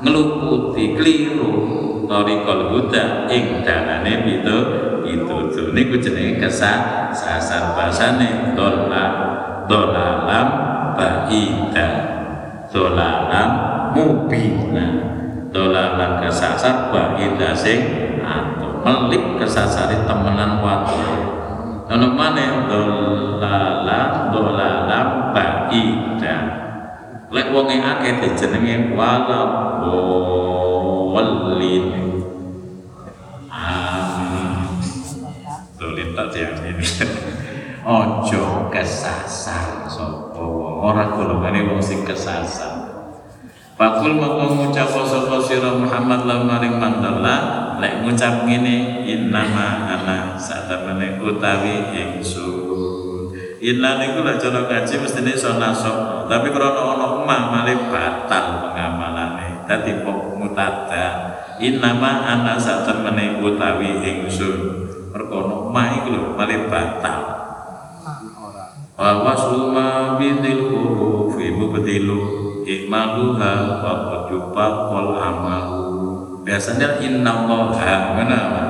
ngeluputi 0.02 0.98
keliru. 0.98 1.50
Torikol 2.02 2.74
huda 2.74 3.24
ing 3.30 3.64
dalane 3.64 4.26
itu 4.28 4.58
itu 5.08 5.36
tuh 5.48 5.72
niku 5.72 5.96
jenenge 5.96 6.50
sasar 6.50 7.72
basane 7.72 8.52
dola 8.52 9.04
dolalam 9.64 10.48
baida. 10.92 11.88
Dolalam 12.68 13.50
mubina. 13.96 14.86
Dolalam 15.52 16.20
kesasar 16.20 16.92
baida 16.92 17.56
sing 17.56 17.80
atau 18.20 18.80
melik 18.84 19.40
kesasari 19.40 20.04
temenan 20.04 20.64
waktu 20.64 21.32
ono 21.92 22.08
maneh 22.16 22.72
dolalam 22.72 24.32
dolalam 24.32 25.08
baida 25.36 26.11
lek 27.32 27.48
wonge 27.48 27.80
akeh 27.80 28.20
dijenenge 28.20 28.92
wala 28.92 29.40
walin 31.12 31.86
amin 33.48 34.68
dolin 35.80 36.08
tak 36.12 36.28
jamin 36.36 36.76
ojo 37.82 38.70
kesasar 38.70 39.90
sapa 39.90 40.38
wong. 40.38 40.78
Ora 40.82 41.10
golongane 41.10 41.66
wong 41.66 41.82
sing 41.82 42.06
kesasar. 42.06 42.90
Fakul 43.74 44.14
maka 44.20 44.52
ngucap 44.52 44.86
sapa 44.94 45.42
sira 45.42 45.74
Muhammad 45.74 46.22
lan 46.28 46.46
maring 46.46 46.78
mandala 46.78 47.36
lek 47.82 48.06
ngucap 48.06 48.46
ngene 48.46 49.02
innama 49.02 49.90
ana 49.90 50.38
satamene 50.38 51.18
utawi 51.18 51.90
ingsun 51.90 52.71
Inna 53.62 53.94
niku 53.94 54.26
lah 54.26 54.42
cara 54.42 54.66
ngaji 54.66 54.94
mestine 54.98 55.38
iso 55.38 55.54
nasab. 55.54 56.26
Tapi 56.26 56.50
krana 56.50 56.82
ana 56.82 57.22
emah 57.22 57.42
malih 57.54 57.78
batal 57.94 58.58
pengamalane. 58.58 59.62
Dadi 59.70 60.02
mutada. 60.34 61.30
Innama 61.62 62.26
ana 62.26 62.58
satan 62.58 63.06
meneh 63.06 63.38
utawi 63.38 64.02
ingsun. 64.02 64.82
Merkono 65.14 65.70
emah 65.70 65.94
iku 65.94 66.08
lho 66.10 66.22
malih 66.34 66.66
batal. 66.66 67.22
Wa 68.98 69.30
wasluma 69.30 70.18
bidil 70.18 70.66
hurufi 70.66 71.54
mubdilu 71.54 72.20
ikmaluha 72.66 73.78
wa 73.78 73.94
qajuba 74.10 74.66
qol 74.90 75.08
amalu. 75.22 75.94
Biasanya 76.42 76.98
inna 76.98 77.46
allaha 77.46 78.18
kenapa? 78.18 78.64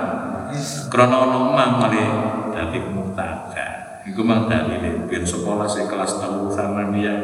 Krono 0.93 1.17
ono 1.17 1.39
emah 1.57 1.71
malih 1.81 2.09
dadi. 2.53 3.02
Iku 4.13 4.29
mang 4.29 4.45
dalile 4.45 5.09
ben 5.09 5.25
sekolah 5.25 5.65
sing 5.65 5.89
kelas 5.89 6.21
telu 6.21 6.53
sama 6.53 6.93
dia 6.93 7.17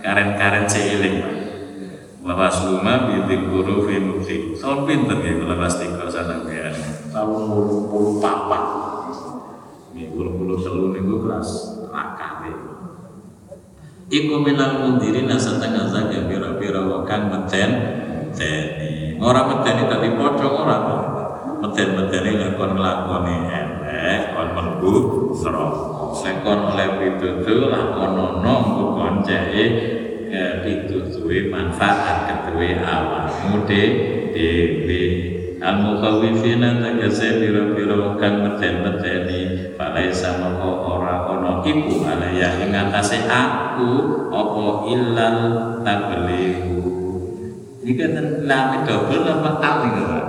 karen-karen 0.00 0.64
seiling. 0.64 1.20
Wa 2.24 2.32
wasluma 2.32 3.12
bidil 3.12 3.52
hurufi 3.52 4.00
mubdilu. 4.00 4.56
Tahun 4.56 4.88
pinter 4.88 5.20
ya 5.20 5.36
kalau 5.36 5.60
kelas 5.60 5.76
3 5.84 6.00
sana 6.08 6.40
biar. 6.48 6.72
Tahun 7.12 7.44
84. 7.44 9.92
Ini 9.92 10.16
bulu-bulu 10.16 10.64
telu 10.64 10.96
niku 10.96 11.28
kelas 11.28 11.76
akale. 11.92 12.56
Iku 14.08 14.40
minal 14.40 14.80
mundirin 14.80 15.28
setengah 15.28 15.92
zaga 15.92 16.24
bira-bira 16.24 16.88
wakang 16.88 17.28
meten 17.28 18.00
teni. 18.32 19.20
Ora 19.20 19.44
meteni 19.44 19.92
tadi 19.92 20.08
pocong 20.16 20.56
ora. 20.56 20.78
Meten-meteni 21.60 22.40
lakon 22.40 22.80
lakoni 22.80 23.36
elek 23.52 24.32
kon 24.32 24.48
mlebu 24.56 24.92
neraka. 25.44 25.93
Lekon 26.14 26.60
oleh 26.70 26.88
pitutu 27.00 27.66
lakonono 27.66 28.54
nggo 28.62 28.86
konceke 28.94 29.64
pitutuwe 30.62 31.50
manfaat 31.50 32.30
keduwe 32.30 32.78
awakmu 32.78 33.66
dhewe. 33.66 35.34
al 35.64 35.80
mukawifina 35.80 36.76
tegese 36.84 37.40
biro-biro 37.40 38.20
kang 38.20 38.44
meten-meteni 38.44 39.72
falaisa 39.80 40.36
moko 40.36 41.00
ora 41.00 41.24
ono 41.24 41.64
iku 41.64 42.04
alaya 42.04 42.60
ing 42.60 42.76
atase 42.76 43.24
aku 43.24 43.90
apa 44.28 44.66
illal 44.92 45.38
tablihu 45.80 46.84
iki 47.80 47.96
kan 47.96 48.44
lam 48.44 48.84
double 48.84 49.24
apa 49.24 49.50
al 49.64 49.76
iki 49.88 50.02
Pak 50.04 50.24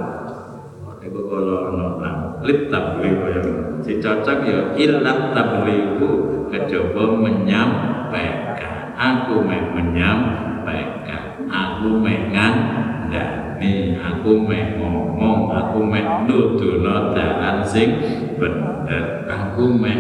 Iku 1.04 1.20
kalau 1.28 1.58
ono 1.76 1.88
lam 2.00 2.16
lip 2.48 2.72
tablihu 2.72 3.65
si 3.86 4.02
cocok 4.02 4.40
ya 4.50 4.60
illat 4.74 5.38
tablihu 5.38 6.10
kejaba 6.50 7.06
menyampaikan. 7.22 8.98
Aku 8.98 9.46
mek 9.46 9.70
menyampaikan. 9.78 11.46
Aku 11.46 12.02
mek 12.02 12.34
ngandani. 12.34 13.94
Aku 14.02 14.42
mek 14.42 14.82
ngomong. 14.82 15.54
Aku 15.54 15.86
mek 15.86 16.26
nuduno 16.26 17.14
dalan 17.14 17.62
sing 17.62 18.02
bener. 18.42 19.30
Aku 19.30 19.70
mek 19.78 20.00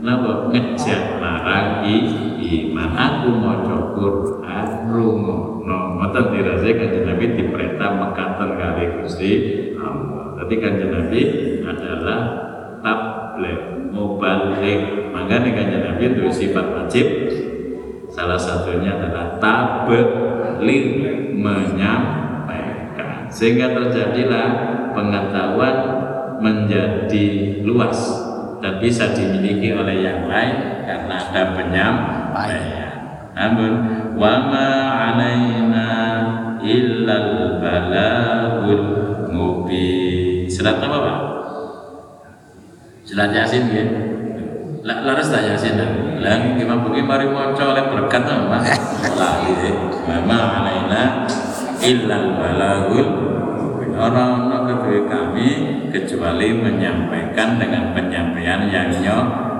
napa 0.00 0.48
ngejak 0.48 1.20
larang 1.20 1.84
iman. 1.84 2.90
Aku 2.96 3.28
maca 3.36 3.76
Quran 3.92 4.68
rungono 4.88 6.00
ngoten 6.00 6.24
dirase 6.32 6.70
kanjeng 6.72 7.04
Nabi 7.04 7.24
diperintah 7.36 7.90
mekaten 7.92 8.50
kali 8.56 8.84
Gusti 9.02 9.30
Allah. 9.76 10.38
Dadi 10.38 10.54
kanjeng 10.56 10.90
Nabi 10.94 11.20
adalah 11.66 12.47
tabligh 12.88 13.92
mubalik 13.92 15.12
makanya 15.12 15.50
kanjeng 15.52 15.84
Nabi 15.84 16.04
itu 16.16 16.24
sifat 16.32 16.64
wajib 16.72 17.06
salah 18.08 18.40
satunya 18.40 18.96
adalah 18.96 19.36
tabligh 19.36 20.88
menyampaikan 21.36 23.28
sehingga 23.28 23.76
terjadilah 23.76 24.48
pengetahuan 24.96 25.76
menjadi 26.40 27.60
luas 27.62 27.98
dan 28.58 28.82
bisa 28.82 29.14
dimiliki 29.14 29.70
oleh 29.74 30.02
yang 30.02 30.26
lain 30.26 30.82
karena 30.82 31.14
ada 31.14 31.42
penyampaian. 31.54 32.90
Namun 33.38 33.72
wama 34.18 34.70
alaina 35.14 35.90
illal 36.58 37.62
balagul 37.62 38.86
mubin. 39.30 40.50
Surat 40.50 40.82
apa 40.82 40.96
Pak? 40.98 41.18
Surat 43.08 43.32
Yasin 43.32 43.72
ya. 43.72 43.84
Laras 44.84 45.32
tak 45.32 45.48
Yasin. 45.48 45.80
Lah 46.20 46.52
gimana 46.60 46.84
pergi 46.84 47.00
mari 47.00 47.26
maca 47.32 47.62
oleh 47.72 47.84
berkat 47.88 48.20
apa? 48.28 48.58
Lah 49.16 49.34
gitu. 49.48 49.72
Wama 50.04 50.36
alaina 50.60 51.24
illal 51.80 52.36
balagul 52.36 53.08
orang-orang 53.98 54.64
kedua 54.70 55.00
kami 55.10 55.48
kecuali 55.90 56.54
menyampaikan 56.54 57.58
dengan 57.58 57.96
penyampaian 57.96 58.66
yang 58.70 58.88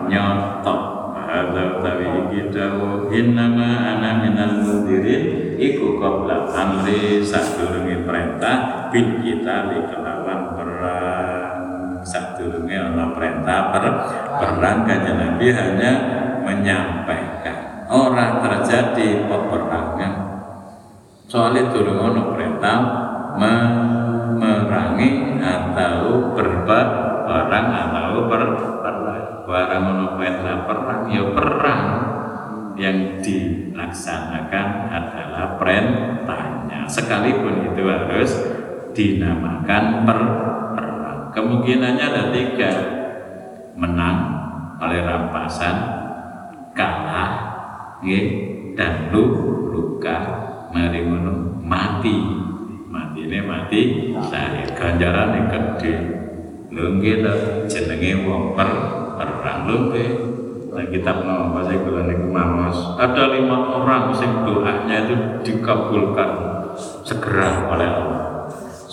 nyotok 0.09 0.99
Hadza 1.29 1.85
tawi 1.85 2.09
kita 2.33 2.73
innama 3.13 3.85
ana 3.85 4.25
minal 4.25 4.65
mudirin 4.65 5.53
iku 5.61 6.01
qabla 6.01 6.49
amri 6.49 7.21
sadurunge 7.21 8.01
perintah 8.09 8.89
bil 8.89 9.21
kita 9.21 9.69
di 9.69 9.79
kelawan 9.93 10.57
perang 10.57 11.48
sadurunge 12.39 12.79
ana 12.79 13.11
perintah 13.19 13.75
per 13.75 13.85
perang 14.39 14.87
kanjeng 14.87 15.19
Nabi 15.19 15.51
hanya 15.51 15.93
menyampaikan. 16.47 17.91
Orang 17.91 18.47
terjadi 18.47 19.27
peperangan. 19.27 20.13
Soalnya 21.27 21.75
durung 21.75 21.99
ana 21.99 22.31
perintah 22.31 22.77
memerangi 23.35 25.11
atau 25.43 26.31
berperang 26.39 27.67
atau 27.75 28.31
berperang 28.31 29.19
barang 29.43 29.83
ono 29.83 30.07
perintah 30.15 30.63
perang 30.63 31.11
ya 31.11 31.27
perang. 31.35 31.83
Yang 32.79 33.27
dilaksanakan 33.27 34.67
adalah 34.87 35.59
perintahnya. 35.59 36.87
Sekalipun 36.87 37.75
itu 37.75 37.83
harus 37.83 38.31
dinamakan 38.95 40.07
per 40.07 40.19
perang 40.23 40.58
kemungkinannya 41.35 42.05
ada 42.05 42.23
tiga. 42.33 42.73
Menang 43.79 44.17
oleh 44.83 45.01
rampasan 45.07 45.77
kalah 46.75 47.31
nggih, 48.03 48.27
dan 48.75 49.11
lu 49.15 49.25
luka 49.71 50.17
mari 50.75 51.07
ngono 51.07 51.63
mati. 51.63 52.17
Mati 52.89 53.29
ini 53.29 53.39
mati 53.45 53.81
syahid 54.19 54.73
ganjaran 54.75 55.37
yang 55.37 55.47
gede. 55.51 55.95
Lho 56.73 56.99
nggih 56.99 57.25
jenenge 57.71 58.13
wong 58.27 58.59
per 58.59 58.71
perang. 59.19 59.69
Lumpe 59.69 60.29
nah 60.79 60.87
kitab 60.95 61.27
nama 61.27 61.51
bahasa 61.51 61.75
kula 61.75 62.07
niku 62.07 62.31
mamos 62.31 62.77
ada 63.03 63.35
lima 63.35 63.67
orang 63.83 64.15
sing 64.15 64.31
doanya 64.47 65.11
itu 65.11 65.17
dikabulkan 65.43 66.31
segera 67.03 67.67
oleh 67.73 67.89
Allah 67.89 68.28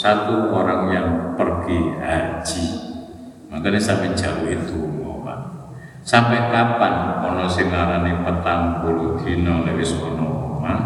satu 0.05 0.53
orang 0.53 0.93
yang 0.93 1.09
pergi 1.33 1.97
haji. 1.97 2.65
Makanya 3.49 3.81
sampai 3.81 4.13
jauh 4.13 4.45
itu 4.45 4.77
Pak 5.25 5.39
sampai 6.05 6.53
kapan 6.53 7.25
ono 7.25 7.49
sing 7.49 7.73
petang 7.73 8.85
puluh 8.85 9.17
dina 9.25 9.65
lewis 9.65 9.97
ono 9.97 10.61
omah? 10.61 10.81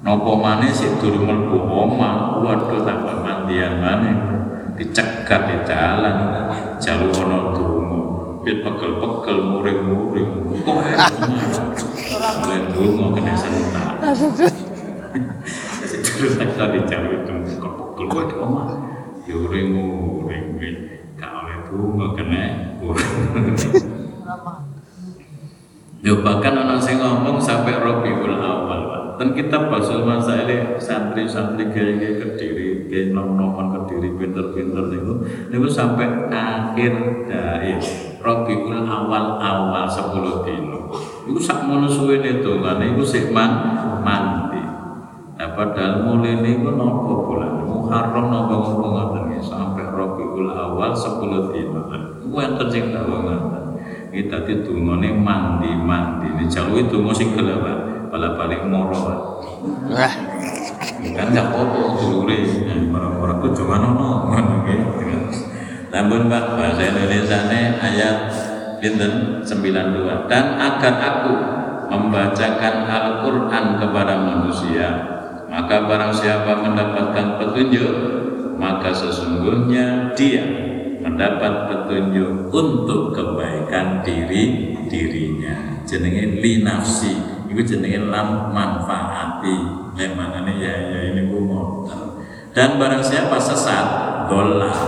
Nopo 0.00 0.40
maneh 0.40 0.72
sik 0.72 0.96
durung 0.96 1.28
mlebu 1.28 1.60
omah? 1.60 2.40
Waduh 2.40 2.88
tambah 2.88 3.20
mandian 3.20 3.84
maneh. 3.84 4.16
Dicegat 4.80 5.44
di 5.44 5.56
jalan. 5.68 6.16
Jalur 6.80 7.28
ono 7.28 7.52
donga. 7.52 8.00
Pit 8.48 8.64
pegel-pegel 8.64 9.38
muring-muring. 9.44 10.30
Kok 10.64 10.80
donga 12.72 13.06
kena 13.12 13.34
sentak. 13.36 13.92
Terus 16.18 16.34
tak 16.34 16.68
di 16.72 16.80
jalur 16.88 17.20
itu 17.98 18.06
pegel 18.06 18.14
kok 18.14 18.24
di 18.30 18.36
omah 18.38 18.66
yuring-muring 19.26 20.74
gak 21.18 21.32
oleh 21.34 21.56
donga 21.66 22.06
kena 22.14 22.44
Yo 25.98 26.22
bahkan 26.22 26.54
orang 26.54 26.78
sing 26.78 27.02
ngomong 27.02 27.42
sampai 27.42 27.74
Rabiul 27.74 28.38
Awal, 28.38 28.86
Pak. 28.86 29.02
Dan 29.18 29.34
kita 29.34 29.66
Basul 29.66 30.06
Masaili 30.06 30.78
santri-santri 30.78 31.74
gaya 31.74 32.22
kediri, 32.22 32.86
gaya 32.86 33.10
nom-noman 33.10 33.74
kediri, 33.74 34.14
pinter-pinter 34.14 34.94
niku, 34.94 35.26
niku 35.50 35.66
sampai 35.66 36.30
akhir 36.30 36.94
dari 37.26 37.74
Rabiul 38.22 38.86
Awal 38.86 39.42
awal 39.42 39.90
10 39.90 40.46
dino. 40.46 40.86
Iku 41.26 41.40
sak 41.42 41.66
mono 41.66 41.90
suwene 41.90 42.46
dongane 42.46 42.94
iku 42.94 43.02
sik 43.02 43.34
man 43.34 43.50
mandi. 44.06 44.47
Padahal 45.56 46.04
mulai 46.04 46.40
niku 46.40 46.74
nopo 46.74 47.28
bulan 47.28 47.64
Muharram 47.64 48.26
nopo 48.28 48.54
ngoten 48.82 49.38
sampai 49.40 49.86
Rabiul 49.88 50.52
Awal 50.52 50.92
10 50.92 51.52
dino. 51.54 51.80
Kuwi 52.28 52.42
enten 52.44 52.66
sing 52.68 52.84
tahu 52.92 53.08
ngoten. 53.08 53.64
Iki 54.12 54.28
dadi 54.28 54.52
dungane 54.64 55.08
mandi-mandi. 55.16 56.28
Ini 56.32 56.44
jauh 56.48 56.76
itu 56.76 56.96
sing 57.12 57.36
gelem, 57.36 57.60
Pak. 57.60 57.78
Bala 58.08 58.36
balik 58.40 58.64
moro. 58.64 58.96
Wah, 59.92 60.14
Kan 60.98 61.26
gak 61.30 61.46
apa-apa 61.52 62.00
dulure. 62.00 62.40
Moro-moro 62.88 63.34
ku 63.44 63.48
jangan 63.52 63.94
ono 63.94 64.08
ngono. 64.32 64.54
Namun 65.88 66.20
Pak 66.28 66.44
bahasa 66.56 66.82
Indonesia 66.84 67.38
ayat 67.80 68.16
pinten 68.78 69.42
92 69.42 70.30
dan 70.30 70.44
agar 70.56 70.94
aku 71.00 71.32
membacakan 71.88 72.74
Al-Qur'an 72.84 73.80
kepada 73.80 74.14
manusia 74.20 75.17
maka 75.48 75.88
barang 75.88 76.12
siapa 76.12 76.52
mendapatkan 76.60 77.40
petunjuk 77.40 77.92
maka 78.60 78.92
sesungguhnya 78.92 80.12
dia 80.12 80.44
mendapat 81.00 81.72
petunjuk 81.72 82.52
untuk 82.52 83.14
kebaikan 83.14 84.02
diri 84.02 84.76
dirinya. 84.90 85.80
Jenenge 85.88 86.42
li 86.42 86.60
nafsi 86.60 87.16
itu 87.48 87.62
jenenge 87.64 88.12
lam 88.12 88.52
manfaati. 88.52 89.56
Nih 89.98 90.14
ya 90.62 90.74
ya 90.78 91.00
ini 91.10 91.26
bu 91.26 91.38
dan 92.58 92.74
barang 92.74 93.02
siapa 93.02 93.38
sesat 93.38 93.86
dolah 94.26 94.78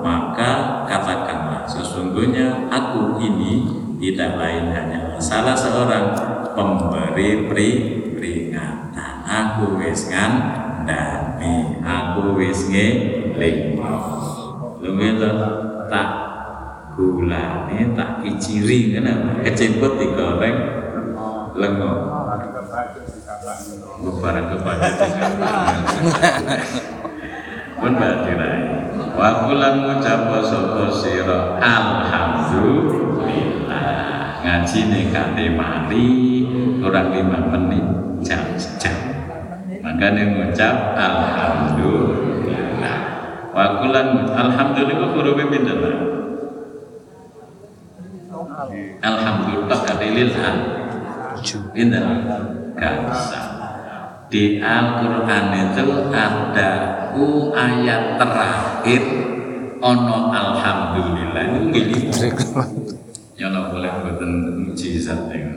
maka 0.00 0.84
katakanlah 0.88 1.68
sesungguhnya 1.68 2.72
aku 2.72 3.20
ini 3.20 3.68
tidak 4.00 4.40
lain 4.40 4.72
hanyalah 4.72 5.20
salah 5.20 5.52
seorang 5.52 6.16
pemberi 6.56 7.44
peri 7.44 7.70
peringatan 8.16 8.79
aku 9.40 9.80
wis 9.80 10.12
ngandani 10.12 11.80
aku 11.80 12.36
wis 12.36 12.68
ngelingo. 12.68 13.96
Lho 14.80 14.96
gitu 14.96 15.28
tak 15.88 16.08
gulane 16.96 17.92
tak 17.96 18.20
kiciri 18.20 18.92
kan 18.96 19.06
keciput 19.40 19.96
digoreng 19.96 20.56
lengo. 21.56 21.92
Barang 24.20 24.52
kepada 24.52 24.88
pun 27.80 27.96
badirai 27.96 28.60
wa 29.16 29.48
kulan 29.48 29.80
ngucap 29.84 30.20
sapa 30.44 30.92
sira? 30.92 31.56
Alhamdulillah. 31.60 34.20
Ngaji 34.40 34.80
nih 34.88 35.12
kate 35.12 35.52
mari 35.52 36.08
kurang 36.80 37.12
lima 37.12 37.36
menit 37.48 37.84
jam 38.24 38.40
jam 39.90 39.98
makanya 39.98 40.22
ngucap 40.30 40.74
alhamdulillah. 40.94 42.96
Wa 43.50 43.82
kulan 43.82 44.08
alhamdulillah 44.30 45.08
hurufnya 45.14 45.74
Pak? 45.74 45.94
alhamdulillah 49.02 49.78
kadilil 49.88 50.30
an 50.38 50.56
pinten? 51.74 52.04
Gasa 52.78 53.42
di 54.30 54.62
Al-Quran 54.62 55.44
itu 55.58 55.90
ada 56.14 56.70
u 57.18 57.50
ayat 57.50 58.14
terakhir 58.14 59.02
ono 59.82 60.30
alhamdulillah. 60.30 61.42
Itu 61.50 61.66
gini 61.74 62.06
ya 63.34 63.48
Allah 63.48 63.72
boleh 63.72 63.88
buatan 64.04 64.32
mujizat 64.68 65.32
ya 65.32 65.48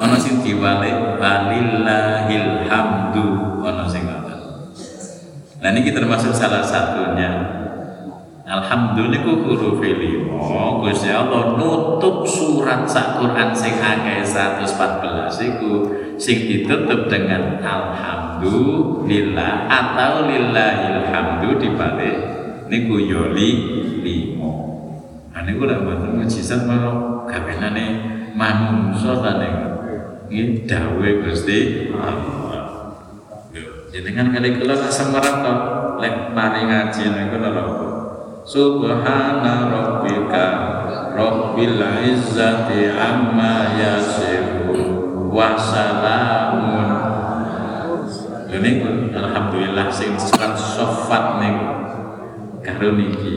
ono 0.00 0.16
sing 0.16 0.40
diwalik 0.40 1.20
walillahil 1.20 2.64
nah 5.60 5.68
ini 5.76 5.92
termasuk 5.92 6.32
salah 6.32 6.64
satunya. 6.64 7.60
Alhamdulillah 8.50 9.22
huruf 9.22 9.78
lima 9.78 10.82
Gusti 10.82 11.06
Allah 11.06 11.54
nutup 11.54 12.26
surat 12.26 12.82
sak 12.82 13.22
Quran 13.22 13.54
sing 13.54 13.78
akeh 13.78 14.26
114 14.26 14.66
iku 15.54 15.86
sing 16.18 16.50
ditutup 16.50 17.06
dengan 17.06 17.62
alhamdulillah 17.62 19.70
atau 19.70 20.26
lillahil 20.26 20.98
hamdu 21.14 21.62
dibalik 21.62 22.16
niku 22.66 22.98
yo 22.98 23.30
li 23.30 23.50
limo 24.02 24.50
nah 25.30 25.46
niku 25.46 25.70
lek 25.70 25.86
mboten 25.86 26.18
mujizat 26.18 26.66
malah 26.66 27.22
gawenane 27.30 27.86
manungsa 28.34 29.14
ta 29.22 29.38
niku? 29.38 29.66
Iki 30.26 30.66
dawuhe 30.66 31.22
Gusti 31.22 31.86
Allah 31.94 32.49
jenengan 33.90 34.30
kali 34.30 34.54
kula 34.54 34.78
marang 35.10 35.36
to 35.42 35.54
lek 35.98 36.14
mari 36.30 36.62
ngaji 36.64 37.04
niku 37.10 37.36
lho 37.42 37.66
Subhana 38.40 39.68
rabbika 39.68 40.46
rabbil 41.12 41.78
izzati 42.08 42.88
amma 42.88 43.76
yasifun 43.76 45.28
wa 45.28 45.54
salamun. 45.60 46.88
Ini 48.50 48.70
alhamdulillah 49.12 49.86
sing 49.92 50.16
surat 50.16 50.56
sofat 50.56 51.38
niku. 51.38 51.68
Karo 52.64 52.96
niki. 52.96 53.36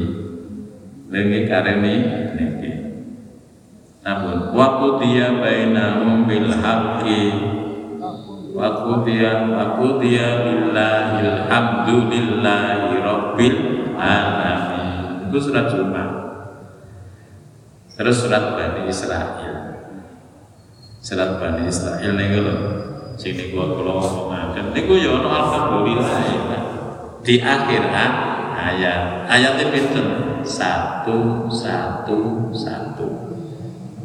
Lengi 1.12 1.52
karo 1.52 1.84
niki. 1.84 2.72
Namun 4.08 4.56
waktu 4.56 4.88
dia 5.04 5.36
bainahum 5.36 6.26
bil 6.26 6.48
haqqi 6.48 7.53
wa 8.64 8.70
qudiya 8.80 9.52
wa 9.52 9.76
qudiya 9.76 10.48
billahil 10.48 11.52
hamdulillahi 11.52 12.96
rabbil 13.04 13.60
alamin. 14.00 15.28
Itu 15.28 15.38
surat 15.44 15.68
Jumat. 15.68 16.10
Terus 18.00 18.24
surat 18.24 18.56
Bani 18.56 18.88
Israel 18.88 19.54
surat 21.04 21.36
Bani 21.36 21.68
Israel 21.68 22.16
nih 22.16 22.40
lho. 22.40 22.56
Sing 23.20 23.36
niku 23.36 23.60
kula 23.76 24.00
ngomongaken 24.00 24.72
niku 24.72 24.98
ya 24.98 25.20
ono 25.20 25.30
alhamdulillah 25.30 26.18
ya. 26.26 26.60
di 27.22 27.36
akhir 27.44 27.84
ayat. 27.92 29.28
Ayatnya 29.28 29.68
pinten? 29.70 30.08
Satu 30.48 31.52
satu 31.52 32.50
satu. 32.56 33.08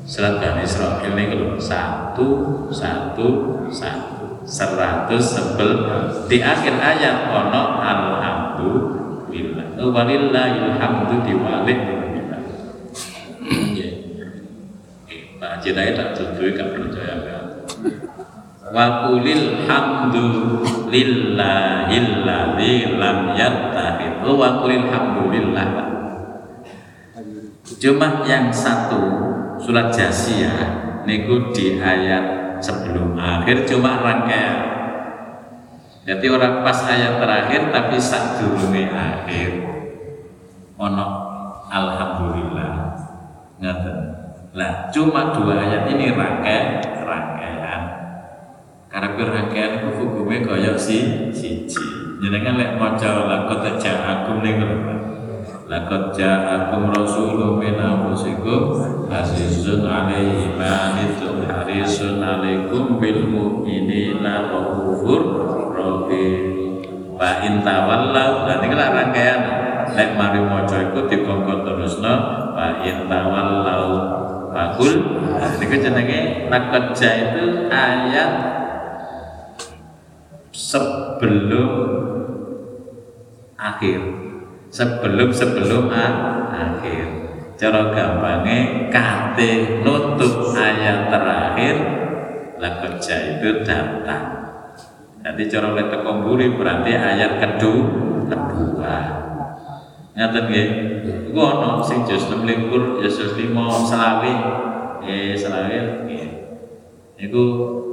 Surat 0.05 0.43
Bani 0.43 0.67
Israel 0.67 1.15
nih 1.15 1.39
lho. 1.39 1.55
Satu 1.63 2.27
satu 2.75 3.27
satu 3.71 4.18
seratus 4.49 5.37
sebel. 5.37 5.85
Di 6.25 6.41
akhir 6.41 6.81
ayat 6.81 7.29
ono 7.29 7.63
alhamdulillah 7.85 9.69
walillahil 9.87 10.75
hamdu 10.81 11.23
diwalik 11.23 11.79
Pak 15.39 15.63
Haji 15.63 15.71
Rai 15.71 15.95
tak 15.95 16.19
tutupi 16.19 16.51
gak 16.51 16.75
percaya 16.75 17.15
kan 17.23 17.45
wa 18.75 19.07
qulil 19.07 19.65
hamdu 19.65 20.61
lillahilladzi 20.91 22.75
lam 22.99 23.39
yattakhid 23.39 24.19
wa 24.27 24.59
qulil 24.61 24.91
hamdulillah 24.91 25.69
cuma 27.79 28.27
yang 28.27 28.51
satu 28.51 28.99
surat 29.63 29.95
jasiyah 29.95 30.59
niku 31.07 31.55
di 31.55 31.79
ayat 31.79 32.48
sebelum 32.61 33.19
akhir 33.19 33.67
cuma 33.67 34.03
rangkaian. 34.03 34.59
Jadi 36.09 36.27
orang 36.33 36.65
pas 36.65 36.79
ayat 36.89 37.21
terakhir 37.21 37.69
tapi 37.69 37.97
sak 38.01 38.41
durunge 38.41 38.89
akhir. 38.89 39.61
Ono 40.81 41.07
alhamdulillah. 41.69 42.97
Ngaten. 43.61 43.99
Lah 44.57 44.89
cuma 44.89 45.37
dua 45.37 45.61
ayat 45.61 45.85
ini 45.93 46.15
rangkai 46.17 46.81
rangkaian. 47.05 47.83
Karena 48.89 49.21
rangkaian 49.21 49.73
itu 49.85 49.89
hukumnya 50.01 50.41
kaya 50.49 50.73
si 50.81 51.29
siji. 51.29 51.77
Jenengan 52.19 52.59
lek 52.59 52.75
maca 52.81 53.29
lakot 53.29 53.79
ja'akum 53.79 54.43
ning 54.43 54.59
lakot 55.69 56.16
ja'akum 56.16 56.89
rasulun 56.97 57.61
min 57.61 57.77
anfusikum 57.77 58.81
azizun 59.12 59.85
alaihi 59.85 60.57
ma 60.57 60.97
harisun 60.97 62.25
alaikum 62.25 62.97
bil 62.97 63.29
mu'minina 63.29 64.49
raufur 64.49 65.23
rahim. 65.77 66.57
Wa 67.12 67.45
in 67.45 67.61
tawallau 67.61 68.49
ini 68.49 68.73
lah 68.73 68.89
rangkaian. 68.97 69.41
Lek 69.93 70.16
mari 70.16 70.41
maca 70.41 70.89
iku 70.89 71.05
dikongkon 71.05 71.69
terusno 71.69 72.14
wa 72.57 72.81
in 72.81 73.05
tawallau. 73.05 74.16
Fakul, 74.49 75.05
nah, 75.29 75.61
ini 75.61 75.77
jenenge 75.77 76.49
nakoja 76.49 77.11
itu 77.21 77.69
ayat 77.69 78.33
sebelum 80.57 81.69
akhir, 83.61 84.01
sebelum 84.69 85.29
sebelum 85.33 85.89
akhir. 85.93 87.07
Cara 87.59 87.91
gampangnya 87.91 88.87
kate 88.87 89.83
nutup 89.83 90.55
ayat 90.55 91.11
terakhir, 91.11 91.77
lakoja 92.62 93.16
itu 93.35 93.66
datang. 93.66 94.25
Jadi 95.19 95.43
cara 95.51 95.75
oleh 95.75 95.91
tekomburi 95.91 96.55
berarti 96.55 96.95
ayat 96.95 97.43
kedua, 97.43 98.31
kedua. 98.31 98.97
Ngaten 100.14 100.45
nggih. 100.47 100.69
Iku 101.29 101.41
ana 101.41 101.83
sing 101.83 102.07
jus 102.07 102.31
26 102.31 103.03
ya 103.03 103.09
jus 103.11 103.33
5 103.35 103.55
selawe 103.87 104.33
eh 105.05 105.37
selawe 105.37 105.77
nggih 106.07 106.27
Iku 107.19 107.43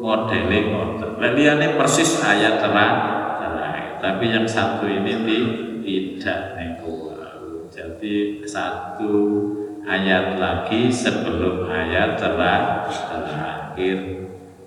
modelnya 0.05 0.59
ngoten. 0.69 1.17
Lek 1.17 1.33
liyane 1.33 1.73
persis 1.73 2.21
ayat 2.21 2.61
terakhir, 2.61 3.25
tapi 3.97 4.29
yang 4.29 4.45
satu 4.45 4.85
ini 4.85 5.13
di, 5.25 5.37
tidak 5.85 6.57
niku. 6.57 7.13
Jadi 7.69 8.41
satu 8.41 9.13
ayat 9.85 10.41
lagi 10.41 10.89
sebelum 10.89 11.69
ayat 11.69 12.17
terakhir. 12.17 13.99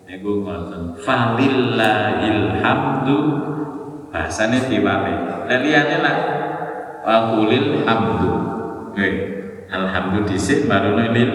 Niku 0.09 0.47
ngoten. 0.47 0.95
Falillahil 1.03 2.63
hamdu 2.63 3.19
bahasane 4.09 4.71
diwale. 4.71 5.45
Lek 5.51 5.61
liyane 5.67 5.97
lah 6.01 6.17
wa 7.03 7.17
qulil 7.35 7.83
hamdu. 7.83 8.33
Nggih. 8.95 9.15
Alhamdulillah 9.69 10.33
disik 10.33 10.65
baru 10.65 10.97
lil. 10.97 11.33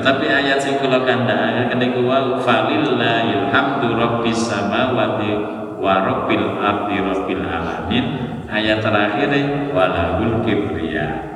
Tapi 0.00 0.24
ayat 0.32 0.56
sing 0.56 0.80
kula 0.80 1.04
kandhake 1.04 1.76
niku 1.76 2.08
wa 2.08 2.40
falillahil 2.40 3.52
hamdu 3.52 4.00
rabbis 4.00 4.48
samawati 4.48 5.32
wa 5.76 5.92
rabbil 6.08 6.56
ardi 6.56 6.96
rabbil 7.04 7.44
alamin. 7.44 8.35
Ayat 8.46 8.78
terakhir 8.82 9.30
walahul 9.74 10.42
kibriya. 10.46 11.26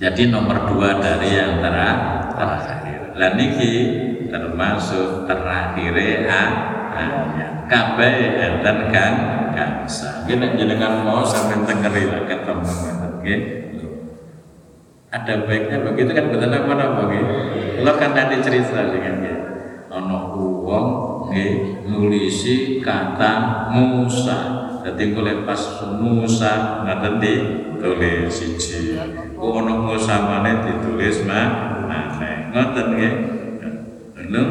Jadi 0.00 0.32
nomor 0.32 0.66
dua 0.70 0.98
dari 0.98 1.36
yang 1.36 1.60
terakhir. 1.62 3.14
Lah 3.14 3.30
niki 3.36 3.72
termasuk 4.30 5.26
terakhir 5.30 5.94
ayat. 5.94 7.52
Kabeh 7.70 8.14
enten 8.34 8.78
kang 8.90 9.14
gangsa. 9.54 10.26
Nggih 10.26 10.58
jenengan 10.58 11.06
mau 11.06 11.22
sampeyan 11.22 11.62
tengeri 11.62 12.02
lah 12.10 12.26
ketemu 12.26 13.00
ada 15.10 15.42
baiknya 15.42 15.82
begitu 15.82 16.10
kan 16.14 16.30
betul 16.30 16.54
apa 16.54 16.70
apa 16.70 17.02
gitu. 17.10 17.34
Lo 17.82 17.92
kan 17.98 18.14
tadi 18.14 18.38
cerita 18.38 18.78
dengan 18.94 19.14
dia. 19.18 19.38
Ono 19.90 20.18
uang 20.38 20.86
nulisi 21.90 22.78
kata 22.78 23.66
Musa. 23.74 24.69
Dadi 24.80 25.12
kule 25.12 25.44
pas 25.44 25.60
Musa 26.00 26.82
ngaten 26.88 27.20
di 27.20 27.32
tulis 27.76 28.32
siji. 28.32 28.96
Oh 29.36 29.60
ono 29.60 29.92
Musa 29.92 30.24
mana 30.24 30.64
ditulis 30.64 31.24
maneh. 31.28 32.48
Ngoten 32.52 32.86
nggih. 32.96 33.14
Lho 34.30 34.42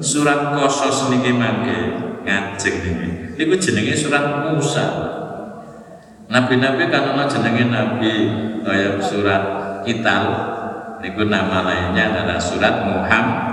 surat 0.00 0.56
Qasas 0.56 1.12
niki 1.12 1.36
mangke 1.36 1.76
ngajeng 2.24 2.76
niki. 2.82 3.08
Niku 3.36 3.54
jenenge 3.60 3.92
surat 3.92 4.48
Musa. 4.48 4.86
Nabi-nabi 6.26 6.88
kan 6.90 7.14
ana 7.14 7.28
jenenge 7.28 7.68
nabi 7.70 8.12
kaya 8.64 8.98
surat 8.98 9.42
Kital 9.86 10.24
niku 10.98 11.28
nama 11.30 11.62
lainnya 11.62 12.10
adalah 12.10 12.40
surat 12.40 12.82
Muhammad. 12.82 13.46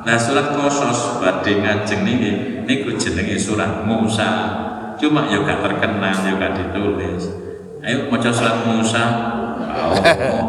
Nah 0.00 0.16
surat 0.16 0.52
Kosos 0.58 1.22
badhe 1.22 1.60
ngajeng 1.62 2.02
niki 2.04 2.30
niku 2.66 2.98
jenenge 2.98 3.38
surat 3.38 3.86
Musa. 3.86 4.28
Cuma 5.00 5.24
ya 5.32 5.40
gak 5.40 5.64
terkenal, 5.64 6.12
ya 6.12 6.32
gak 6.36 6.52
ditulis. 6.60 7.24
Ayo 7.80 8.12
maca 8.12 8.28
surat 8.28 8.60
Musa. 8.68 9.04
Oh, 9.72 9.96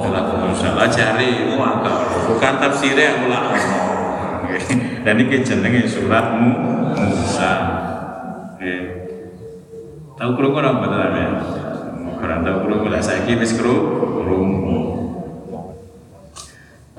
surat 0.04 0.28
Musa 0.43 0.76
lah 0.76 0.91
cari 0.91 1.47
bukan 2.28 2.54
tafsirnya 2.60 3.16
aku 3.16 3.26
lah. 3.32 3.56
Dan 5.08 5.16
ini 5.24 5.39
jenenge 5.39 5.88
surat 5.88 6.36
Musa. 6.36 7.52
Tahu 10.20 10.30
kurang 10.36 10.52
kurang 10.52 10.76
betul 10.84 10.99
ya? 10.99 11.28
Kurang 12.20 12.43
tahu 12.43 12.58
kurang 12.68 12.91
lah. 12.91 12.99
Saya 12.99 13.24
kira 13.24 13.47
krungu. 13.47 14.80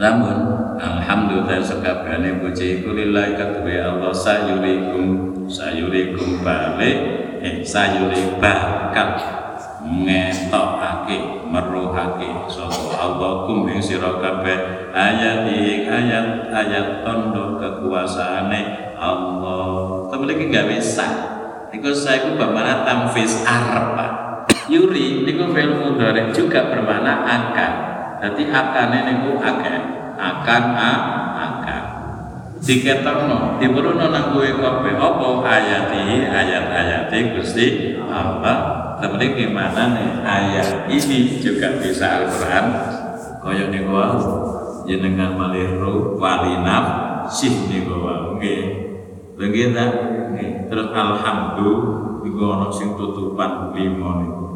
Namun 0.01 0.37
alhamdulillah 0.81 1.61
sekabehane 1.61 2.41
puji 2.41 2.81
iku 2.81 2.97
lillahi 2.97 3.37
Allah 3.37 4.11
sayurikum 4.11 5.05
sayurikum 5.47 6.41
balik 6.41 6.99
eh 7.43 7.67
sayuri 7.67 8.39
bakal 8.39 9.19
ngetokake 9.83 11.43
meruhake 11.51 12.47
sapa 12.47 12.95
Allah 13.03 13.51
kum 13.51 13.67
ing 13.67 13.83
sira 13.83 14.23
kabeh 14.23 14.89
ayat 14.95 15.51
ayat 15.91 16.27
ayat 16.55 17.03
tondo 17.03 17.59
kekuasaane 17.59 18.95
Allah. 19.03 20.07
Tapi 20.07 20.25
iki 20.31 20.47
gawe 20.55 20.77
sah. 20.79 21.15
Iku 21.73 21.91
saya 21.91 22.23
iku 22.23 22.39
bermakna 22.39 22.85
tamfiz 22.87 23.43
arep 23.43 23.97
Yuri 24.71 25.27
niku 25.27 25.51
fi'il 25.51 25.75
mudhari 25.75 26.31
juga 26.31 26.71
bermakna 26.71 27.27
akan. 27.27 27.73
Jadi 28.23 28.47
akane 28.47 28.99
niku 29.11 29.43
akeh, 29.43 29.79
akan 30.15 30.65
a 30.79 30.91
akan. 30.95 31.22
Diketokno, 32.63 33.59
diburuno 33.59 34.07
nang 34.07 34.31
kowe 34.31 34.47
kabeh 34.47 34.95
apa 34.95 35.29
ayati 35.43 36.31
ayat-ayati 36.31 37.35
Gusti 37.35 37.99
Allah. 38.07 38.79
Tapi 39.03 39.35
gimana 39.35 39.99
nih 39.99 40.23
ayat 40.23 40.87
ini 40.87 41.43
juga 41.43 41.75
bisa 41.83 42.23
Al-Quran 42.23 42.67
Kaya 43.43 43.67
niku 43.67 43.91
wau 43.91 44.15
jenengan 44.87 45.35
malih 45.35 45.75
ruh 45.75 46.15
walinaf 46.15 46.87
sih 47.27 47.67
niku 47.67 47.99
wau 47.99 48.39
nggih. 48.39 48.95
Begitu 49.35 49.83
Terus 50.71 50.89
alhamdulillah 50.95 52.23
niku 52.23 52.43
ana 52.47 52.71
sing 52.71 52.95
tutupan 52.95 53.75
lima 53.75 54.23
niku. 54.23 54.47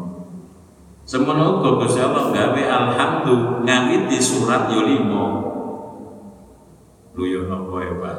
Semono 1.03 1.59
uga 1.59 1.83
Gusti 1.83 1.99
Allah 1.99 2.31
gawe 2.31 2.61
alhamdulillah 2.63 3.67
ngawiti 3.67 4.15
surat 4.23 4.71
yo 4.71 4.87
limo. 4.87 5.25
Lu 7.17 7.25
yo 7.25 7.49
napa 7.49 7.81
ya 7.81 7.97
Pak? 7.97 8.15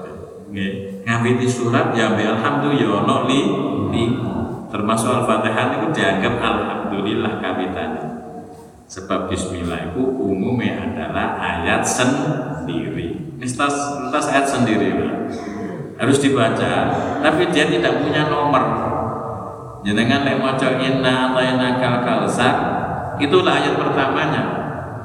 Ngawiti 1.07 1.47
surat 1.47 1.95
ya 1.95 2.19
be 2.19 2.27
alhamdulillah 2.27 2.83
yo 2.83 2.99
ono 3.07 3.17
li 3.31 3.41
Termasuk 4.69 5.09
Al-Fatihah 5.09 5.81
itu 5.81 5.87
dianggap 5.97 6.35
alhamdulillah 6.45 7.41
kawitane. 7.41 8.03
Sebab 8.85 9.33
bismillah 9.33 9.93
itu 9.93 10.03
umumnya 10.05 10.85
adalah 10.85 11.41
ayat 11.41 11.81
sendiri. 11.81 13.33
Mistas, 13.41 13.73
mistas 14.03 14.29
ayat 14.29 14.45
sendiri 14.45 14.93
Pak. 14.93 15.15
Harus 16.05 16.21
dibaca, 16.21 16.73
tapi 17.25 17.49
dia 17.49 17.65
tidak 17.71 18.05
punya 18.05 18.29
nomor. 18.29 18.65
Jangan 19.89 20.27
lek 20.27 20.37
maca 20.37 20.69
inna 20.77 21.33
atayna 21.33 21.81
kal 21.81 22.05
kalsar 22.05 22.57
itulah 23.17 23.57
ayat 23.57 23.73
pertamanya. 23.79 24.43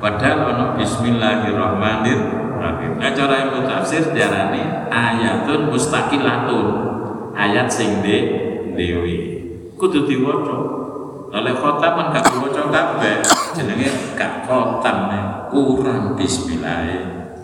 Padahal 0.02 0.40
ono 0.52 0.66
bismillahirrahmanirrahim. 0.76 2.43
Nah 2.72 3.12
cara 3.12 3.36
ilmu 3.44 3.68
tafsir 3.68 4.16
diarani 4.16 4.64
ayatun 4.88 5.68
mustaqilatun. 5.68 6.68
Ayat 7.36 7.68
sing 7.68 8.00
de 8.00 8.18
dewi. 8.78 9.18
Kudu 9.76 10.08
diwaca. 10.08 10.58
Oleh 11.34 11.54
khotam 11.58 11.94
kan 11.98 12.08
gak 12.14 12.26
diwaca 12.32 12.64
kabeh. 12.72 13.20
Jenenge 13.58 14.16
gak 14.16 14.48
khotam 14.48 15.12
kurang 15.52 16.16
bismillah. 16.16 16.88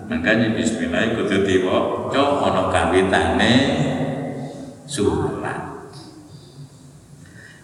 Makanya 0.07 0.55
bismillah 0.55 1.19
kudu 1.19 1.43
diwaca 1.43 2.21
ana 2.47 2.63
kawitane 2.71 3.53
surat. 4.87 5.69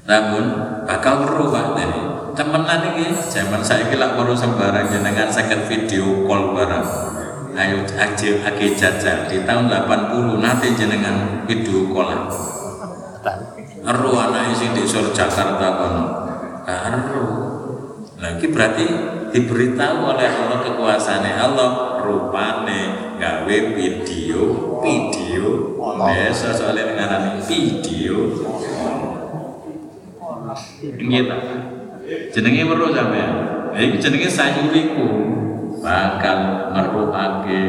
Namun 0.06 0.44
bakal 0.86 1.26
merubah 1.26 1.74
dari 1.74 1.98
temenan 2.38 2.94
ini 2.94 3.16
zaman 3.16 3.64
saya 3.66 3.90
kira 3.90 4.14
baru 4.14 4.38
sembarang 4.38 4.86
jenengan 4.92 5.32
second 5.34 5.66
video 5.66 6.30
call 6.30 6.54
barang 6.54 6.86
ayo 7.56 7.88
aja 7.96 8.32
agi 8.52 8.76
jajal 8.76 9.32
di 9.32 9.40
tahun 9.48 9.72
80 9.72 10.44
nanti 10.44 10.68
jenengan 10.76 11.48
video 11.48 11.88
call 11.96 12.28
Eru 13.86 14.18
anak 14.18 14.50
isi 14.50 14.74
di 14.74 14.82
Sur 14.82 15.14
Jakarta 15.14 15.78
kono. 15.78 16.06
Eru. 16.66 17.26
Lagi 18.18 18.50
berarti 18.50 18.86
diberitahu 19.30 19.98
oleh 20.10 20.26
Allah 20.26 20.66
kekuasaannya 20.66 21.34
Allah 21.38 21.70
rupane 22.02 22.82
gawe 23.22 23.58
video 23.78 24.42
video. 24.82 25.46
Biasa 26.02 26.50
soalnya 26.50 26.98
dengan 26.98 27.38
video. 27.46 28.18
Gitu. 30.82 31.36
Jenenge 32.34 32.62
weruh 32.66 32.90
sampean. 32.90 33.32
Lah 33.70 33.82
iki 33.86 34.02
jenenge 34.02 34.30
sayuriku 34.34 35.06
bakal 35.86 36.40
meruhake 36.74 37.62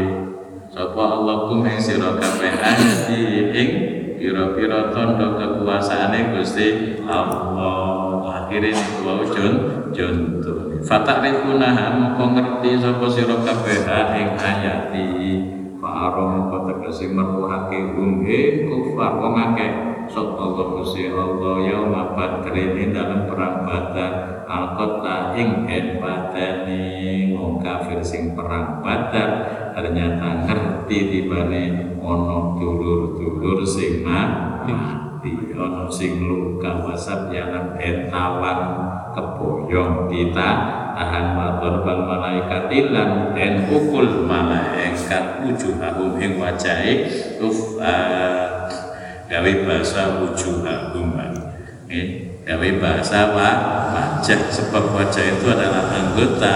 sapa 0.72 1.02
Allah 1.04 1.36
kum 1.44 1.68
ing 1.68 1.76
sira 1.76 2.16
kabeh 2.16 2.56
ahli 2.56 3.52
ing 3.52 3.70
pira-pira 4.16 4.88
tanda 4.88 5.36
kekuasaane 5.36 6.32
Gusti 6.32 6.96
Allah. 7.04 8.24
Akhire 8.26 8.72
niku 8.72 9.04
wau 9.04 9.20
jun 9.28 9.54
juntu. 9.92 10.80
Fatarifuna 10.80 11.92
moko 11.92 12.32
ngerti 12.32 12.80
sapa 12.80 13.04
sira 13.12 13.36
kabeh 13.44 13.84
ing 14.16 14.28
ayati 14.40 15.06
Fa'arom 15.76 16.48
kota 16.48 16.82
tegese 16.82 17.12
meruhake 17.12 17.94
hum 17.94 18.24
kufar 18.24 19.20
wong 19.20 19.34
akeh 19.36 19.70
sapa 20.11 20.44
Gusti 20.54 21.11
Allah 21.11 21.62
yauma 21.66 22.14
badrin 22.14 22.94
dalam 22.94 23.26
perang 23.26 23.66
badar. 23.66 24.12
Alqata 24.46 25.34
ing 25.34 25.66
en 25.66 25.98
pateni 25.98 27.34
wong 27.34 27.59
kafir 27.59 27.98
sing 28.07 28.38
perang 28.38 28.78
badar 28.78 29.28
ternyata 29.74 30.46
ngerti 30.46 30.98
dibane 31.11 31.96
ono 31.98 32.54
dulur-dulur 32.54 33.66
sing 33.66 34.07
mati 34.07 35.34
ono 35.50 35.90
sing 35.90 36.22
luka 36.22 36.86
wasat 36.86 37.34
yang 37.34 37.74
etawan 37.74 38.59
keboyong. 39.18 40.07
Kita 40.07 40.50
tahan 40.96 41.26
matur 41.36 41.84
bal 41.84 42.07
malaikat 42.09 42.72
ilan 42.72 43.34
dan 43.36 43.66
pukul 43.68 44.24
malaikat 44.24 45.42
wujuhahum 45.44 46.16
ing 46.22 46.40
wajahe 46.40 47.04
uf 47.42 47.76
ah, 47.82 48.65
gawe 49.27 49.53
bahasa 49.66 50.22
wujuhahum 50.22 51.18
eh, 51.91 52.07
gawe 52.47 52.68
bahasa 52.79 53.35
wa, 53.35 53.51
wajah. 53.91 54.41
Sebab 54.51 54.95
wajah 54.95 55.24
itu 55.39 55.47
adalah 55.51 55.91
anggota 55.91 56.55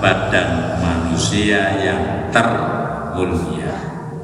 badan 0.00 0.80
manusia 0.80 1.80
yang 1.80 2.28
termulia. 2.28 3.72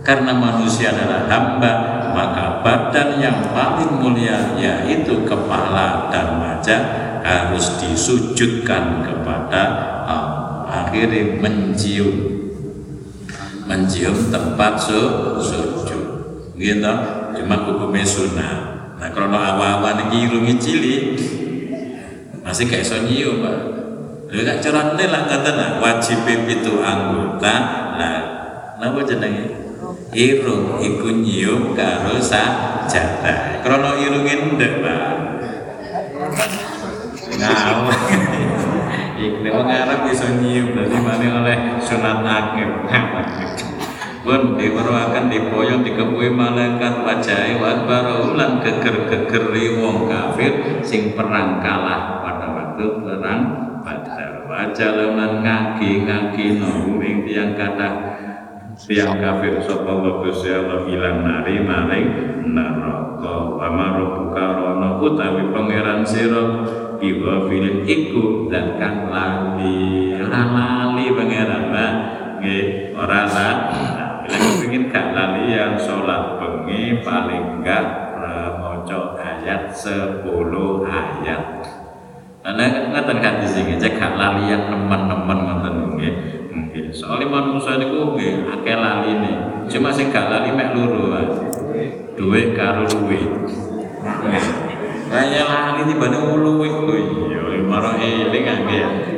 Karena 0.05 0.37
manusia 0.37 0.95
adalah 0.95 1.27
hamba 1.27 1.73
maka 2.15 2.65
badan 2.65 3.21
yang 3.21 3.39
paling 3.53 4.01
mulia 4.01 4.57
yaitu 4.57 5.27
kepala 5.29 6.09
dan 6.09 6.41
wajah 6.41 6.81
harus 7.21 7.81
disujudkan 7.83 9.03
kepada 9.03 9.63
Allah. 10.07 10.87
Akhirnya 10.87 11.41
mencium. 11.41 12.37
Mencium 13.67 14.31
tempat 14.31 14.79
su, 14.79 15.01
sujud. 15.43 16.05
Gitu 16.55 16.95
cuma 17.37 17.57
hukumnya 17.63 18.03
sunnah. 18.03 18.55
Nah 18.97 19.09
kalau 19.13 19.29
awal-awal 19.29 20.09
ini 20.09 20.25
irungi 20.25 20.55
cilik 20.57 21.03
masih 22.41 22.65
kayak 22.65 22.87
so 22.87 22.97
nyium 23.05 23.45
pak. 23.45 23.59
Lha 24.27 24.41
gak 24.43 24.59
carane 24.59 25.05
lah 25.07 25.23
katanya 25.31 25.79
wajib 25.79 26.27
itu 26.27 26.83
anggota 26.83 27.55
lah 27.95 28.19
napa 28.81 29.01
jenenge? 29.05 29.67
Irung. 30.17 30.81
Iku 30.81 31.13
nyium 31.21 31.77
karo 31.77 32.17
sajadah. 32.17 33.61
Krana 33.61 34.01
irunge 34.01 34.57
ndek 34.57 34.73
Pak? 34.81 35.13
Ngawur. 37.37 37.95
Iki 39.17 39.49
wong 39.49 39.69
Arab 39.73 40.05
iso 40.13 40.29
nyium 40.41 40.77
dadi 40.77 40.99
mane 41.01 41.27
oleh 41.33 41.57
sunat 41.81 42.21
akhir 42.21 42.69
pun 44.27 44.59
diweruhaken 44.59 45.31
dipoyong 45.31 45.87
dikepui 45.87 46.35
malaikat 46.35 47.07
wajahe 47.07 47.63
wa 47.63 47.87
barulan 47.87 48.59
geger-geger 48.59 49.55
wong 49.79 50.11
kafir 50.11 50.83
sing 50.83 51.15
perang 51.15 51.63
kalah 51.63 52.27
pada 52.27 52.47
waktu 52.51 52.85
perang 53.07 53.43
Badar. 53.87 54.51
Wajah 54.51 54.91
lan 54.99 55.47
ngagi-ngagi 55.47 56.59
no 56.59 56.99
ing 56.99 57.23
tiyang 57.23 57.55
kathah 57.55 58.19
tiang 58.75 59.15
kafir. 59.15 59.63
Sapa 59.63 59.95
wa 59.95 60.27
Gusti 60.27 60.51
Allah 60.51 60.83
ilang 60.91 61.23
nari 61.23 61.63
maring 61.63 62.09
neraka. 62.51 63.37
Wa 63.55 63.71
marubuka 63.71 64.59
rono 64.59 64.99
utawi 65.07 65.55
pangeran 65.55 66.03
sira 66.03 66.67
iwa 66.99 67.47
filin 67.47 67.87
iku 67.87 68.51
dan 68.51 68.75
kang 68.75 69.07
lali. 69.07 70.19
Lali 70.19 71.07
pangeran 71.15 71.63
Pak. 71.71 71.93
Nggih 72.43 72.67
ora 72.99 73.23
Bila 74.27 74.67
ingin 74.67 74.91
gak 74.91 75.15
lali 75.15 75.55
sholat 75.79 76.41
bengi 76.41 77.01
paling 77.05 77.61
enggak 77.61 77.85
maca 78.57 79.17
ayat 79.21 79.71
10 79.73 80.25
ayat 80.85 81.45
Nah, 82.47 82.63
ngeten 82.95 83.19
hadis 83.19 83.59
iki 83.59 83.75
cek 83.75 83.99
gak 83.99 84.15
lali 84.15 84.55
yang 84.55 84.71
nemen-nemen 84.71 85.39
ngoten 85.51 85.99
nggih. 85.99 86.15
Nggih. 86.55 86.95
Soale 86.95 87.27
manusa 87.27 87.75
niku 87.75 88.15
nggih 88.15 88.47
akeh 88.47 88.79
laline. 88.79 89.67
Cuma 89.67 89.91
sing 89.91 90.15
gak 90.15 90.31
lali 90.31 90.55
mek 90.55 90.71
loro 90.71 91.11
wae. 91.11 91.27
Duwe 92.15 92.55
karo 92.55 92.87
luwe. 92.87 93.19
Kaya 95.11 95.43
lali 95.43 95.91
tibane 95.91 96.19
luwe 96.23 96.69
lho 96.71 96.95
iya 96.95 97.43
maro 97.67 97.99
eling 97.99 98.47
nggih. 98.47 99.16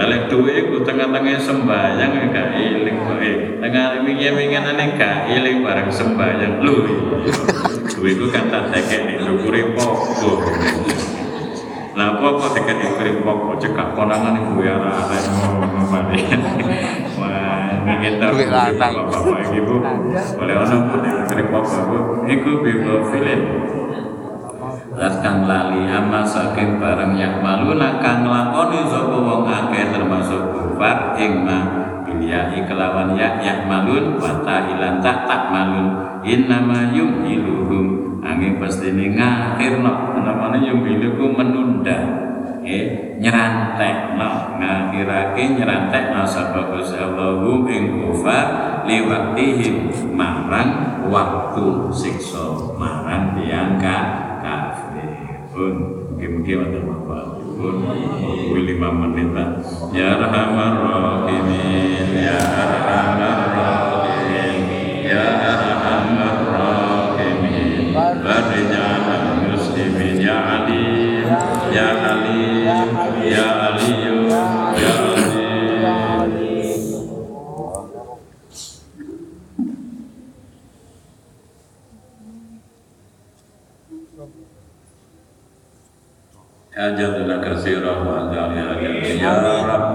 Lalek 0.00 0.32
duwe 0.32 0.64
iku 0.64 0.80
tengah-tengah 0.80 1.36
sembahyang 1.36 2.12
ya 2.16 2.24
gak 2.32 2.56
eling 2.56 2.96
kok. 3.04 3.20
Eh, 3.20 3.36
tengah 3.60 4.00
wingi-winginane 4.00 4.96
gak 4.96 5.28
eling 5.28 5.60
bareng 5.60 5.92
sembahyang 5.92 6.64
lho. 6.64 6.76
Duwe 7.84 8.08
iku 8.16 8.32
kan 8.32 8.48
tak 8.48 8.72
tekek 8.72 9.20
ndukure 9.20 9.76
pokok. 9.76 10.40
Lah 11.92 12.16
apa 12.16 12.26
kok 12.32 12.50
dekat 12.56 12.80
ikrim 12.80 13.20
pokok 13.20 13.60
cekak 13.60 13.92
konangan 13.92 14.40
ibu 14.40 14.64
ya 14.64 14.80
arah 14.80 15.04
ngomong 15.04 15.92
balik. 15.92 16.32
Wah, 17.20 17.84
ini 17.84 17.94
kita 18.00 18.26
Duit 18.32 18.48
lanang. 18.48 18.94
bapak 19.04 19.52
ibu 19.52 19.84
oleh 20.40 20.54
orang 20.56 20.80
pun 20.88 21.04
pokok 21.28 21.80
bu, 21.84 21.98
iku 22.24 22.50
bibo 22.64 23.04
filin. 23.12 23.40
Lan 25.00 25.24
kang 25.24 25.48
lali 25.48 25.88
ama 25.88 26.20
saking 26.28 26.76
barang 26.76 27.16
yang 27.16 27.40
malu 27.40 27.72
kang 28.04 28.20
lakoni 28.20 28.84
sapa 28.84 29.16
wong 29.16 29.48
akeh 29.48 29.96
termasuk 29.96 30.52
kufar 30.52 31.16
ing 31.16 31.40
ma 31.40 31.80
kelawan 32.68 33.16
ya 33.16 33.40
yak 33.40 33.64
malun 33.64 34.20
wa 34.20 34.44
tahilan 34.44 35.00
tak 35.00 35.24
tak 35.24 35.48
malun. 35.48 36.20
Innama 36.20 36.92
yumhiluhum 36.92 38.20
angin 38.20 38.60
pasti 38.60 38.92
ini 38.92 39.16
ngakhirno 39.16 40.20
namanya 40.20 40.68
yumhiluku 40.68 41.32
menunda. 41.32 41.98
Eh 42.60 43.16
nyerantek 43.16 44.20
no 44.20 44.60
ngakhirake 44.60 45.56
nyerantek 45.56 46.12
no 46.12 46.28
sapa 46.28 46.76
Gusti 46.76 47.00
Allah 47.00 47.40
hum 47.40 47.64
ing 47.72 48.04
kufar 48.04 48.84
liwaktihim 48.84 49.88
marang 50.12 51.00
waktu 51.08 51.88
siksa 51.88 52.76
marang 52.76 53.40
kafir 53.80 54.29
pun 55.60 55.76
mungkin-mungkin 56.16 56.56
ada 56.72 56.80
bapak 56.88 57.24
pun 57.60 57.76
kuwi 58.48 58.60
lima 58.72 58.88
menit 58.96 59.28
Pak. 59.36 59.48
ya 59.92 60.16
rahman 60.16 60.72
rahimin 60.80 62.08
ya 62.16 62.40
rahman 62.80 63.36
rahimin 63.52 65.04
ya 65.04 65.24
rahman 65.36 65.59
اجل 86.80 87.28
لك 87.28 87.56
سيره 87.56 88.08
وعزائها 88.08 88.74
جميعا 88.74 89.89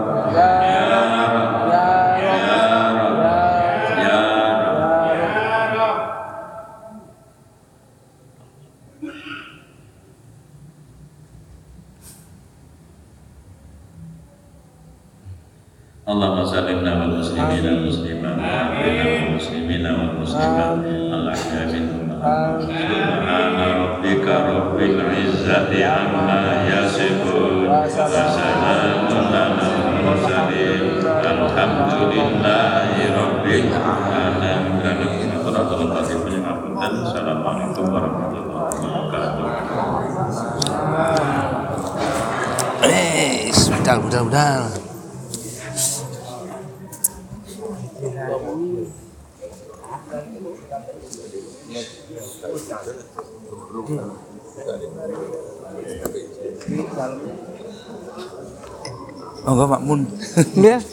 Oh, 59.55 59.63
enggak 59.63 59.71
Pak 59.71 59.83
Mun. 59.87 60.01
Ya. 60.59 60.83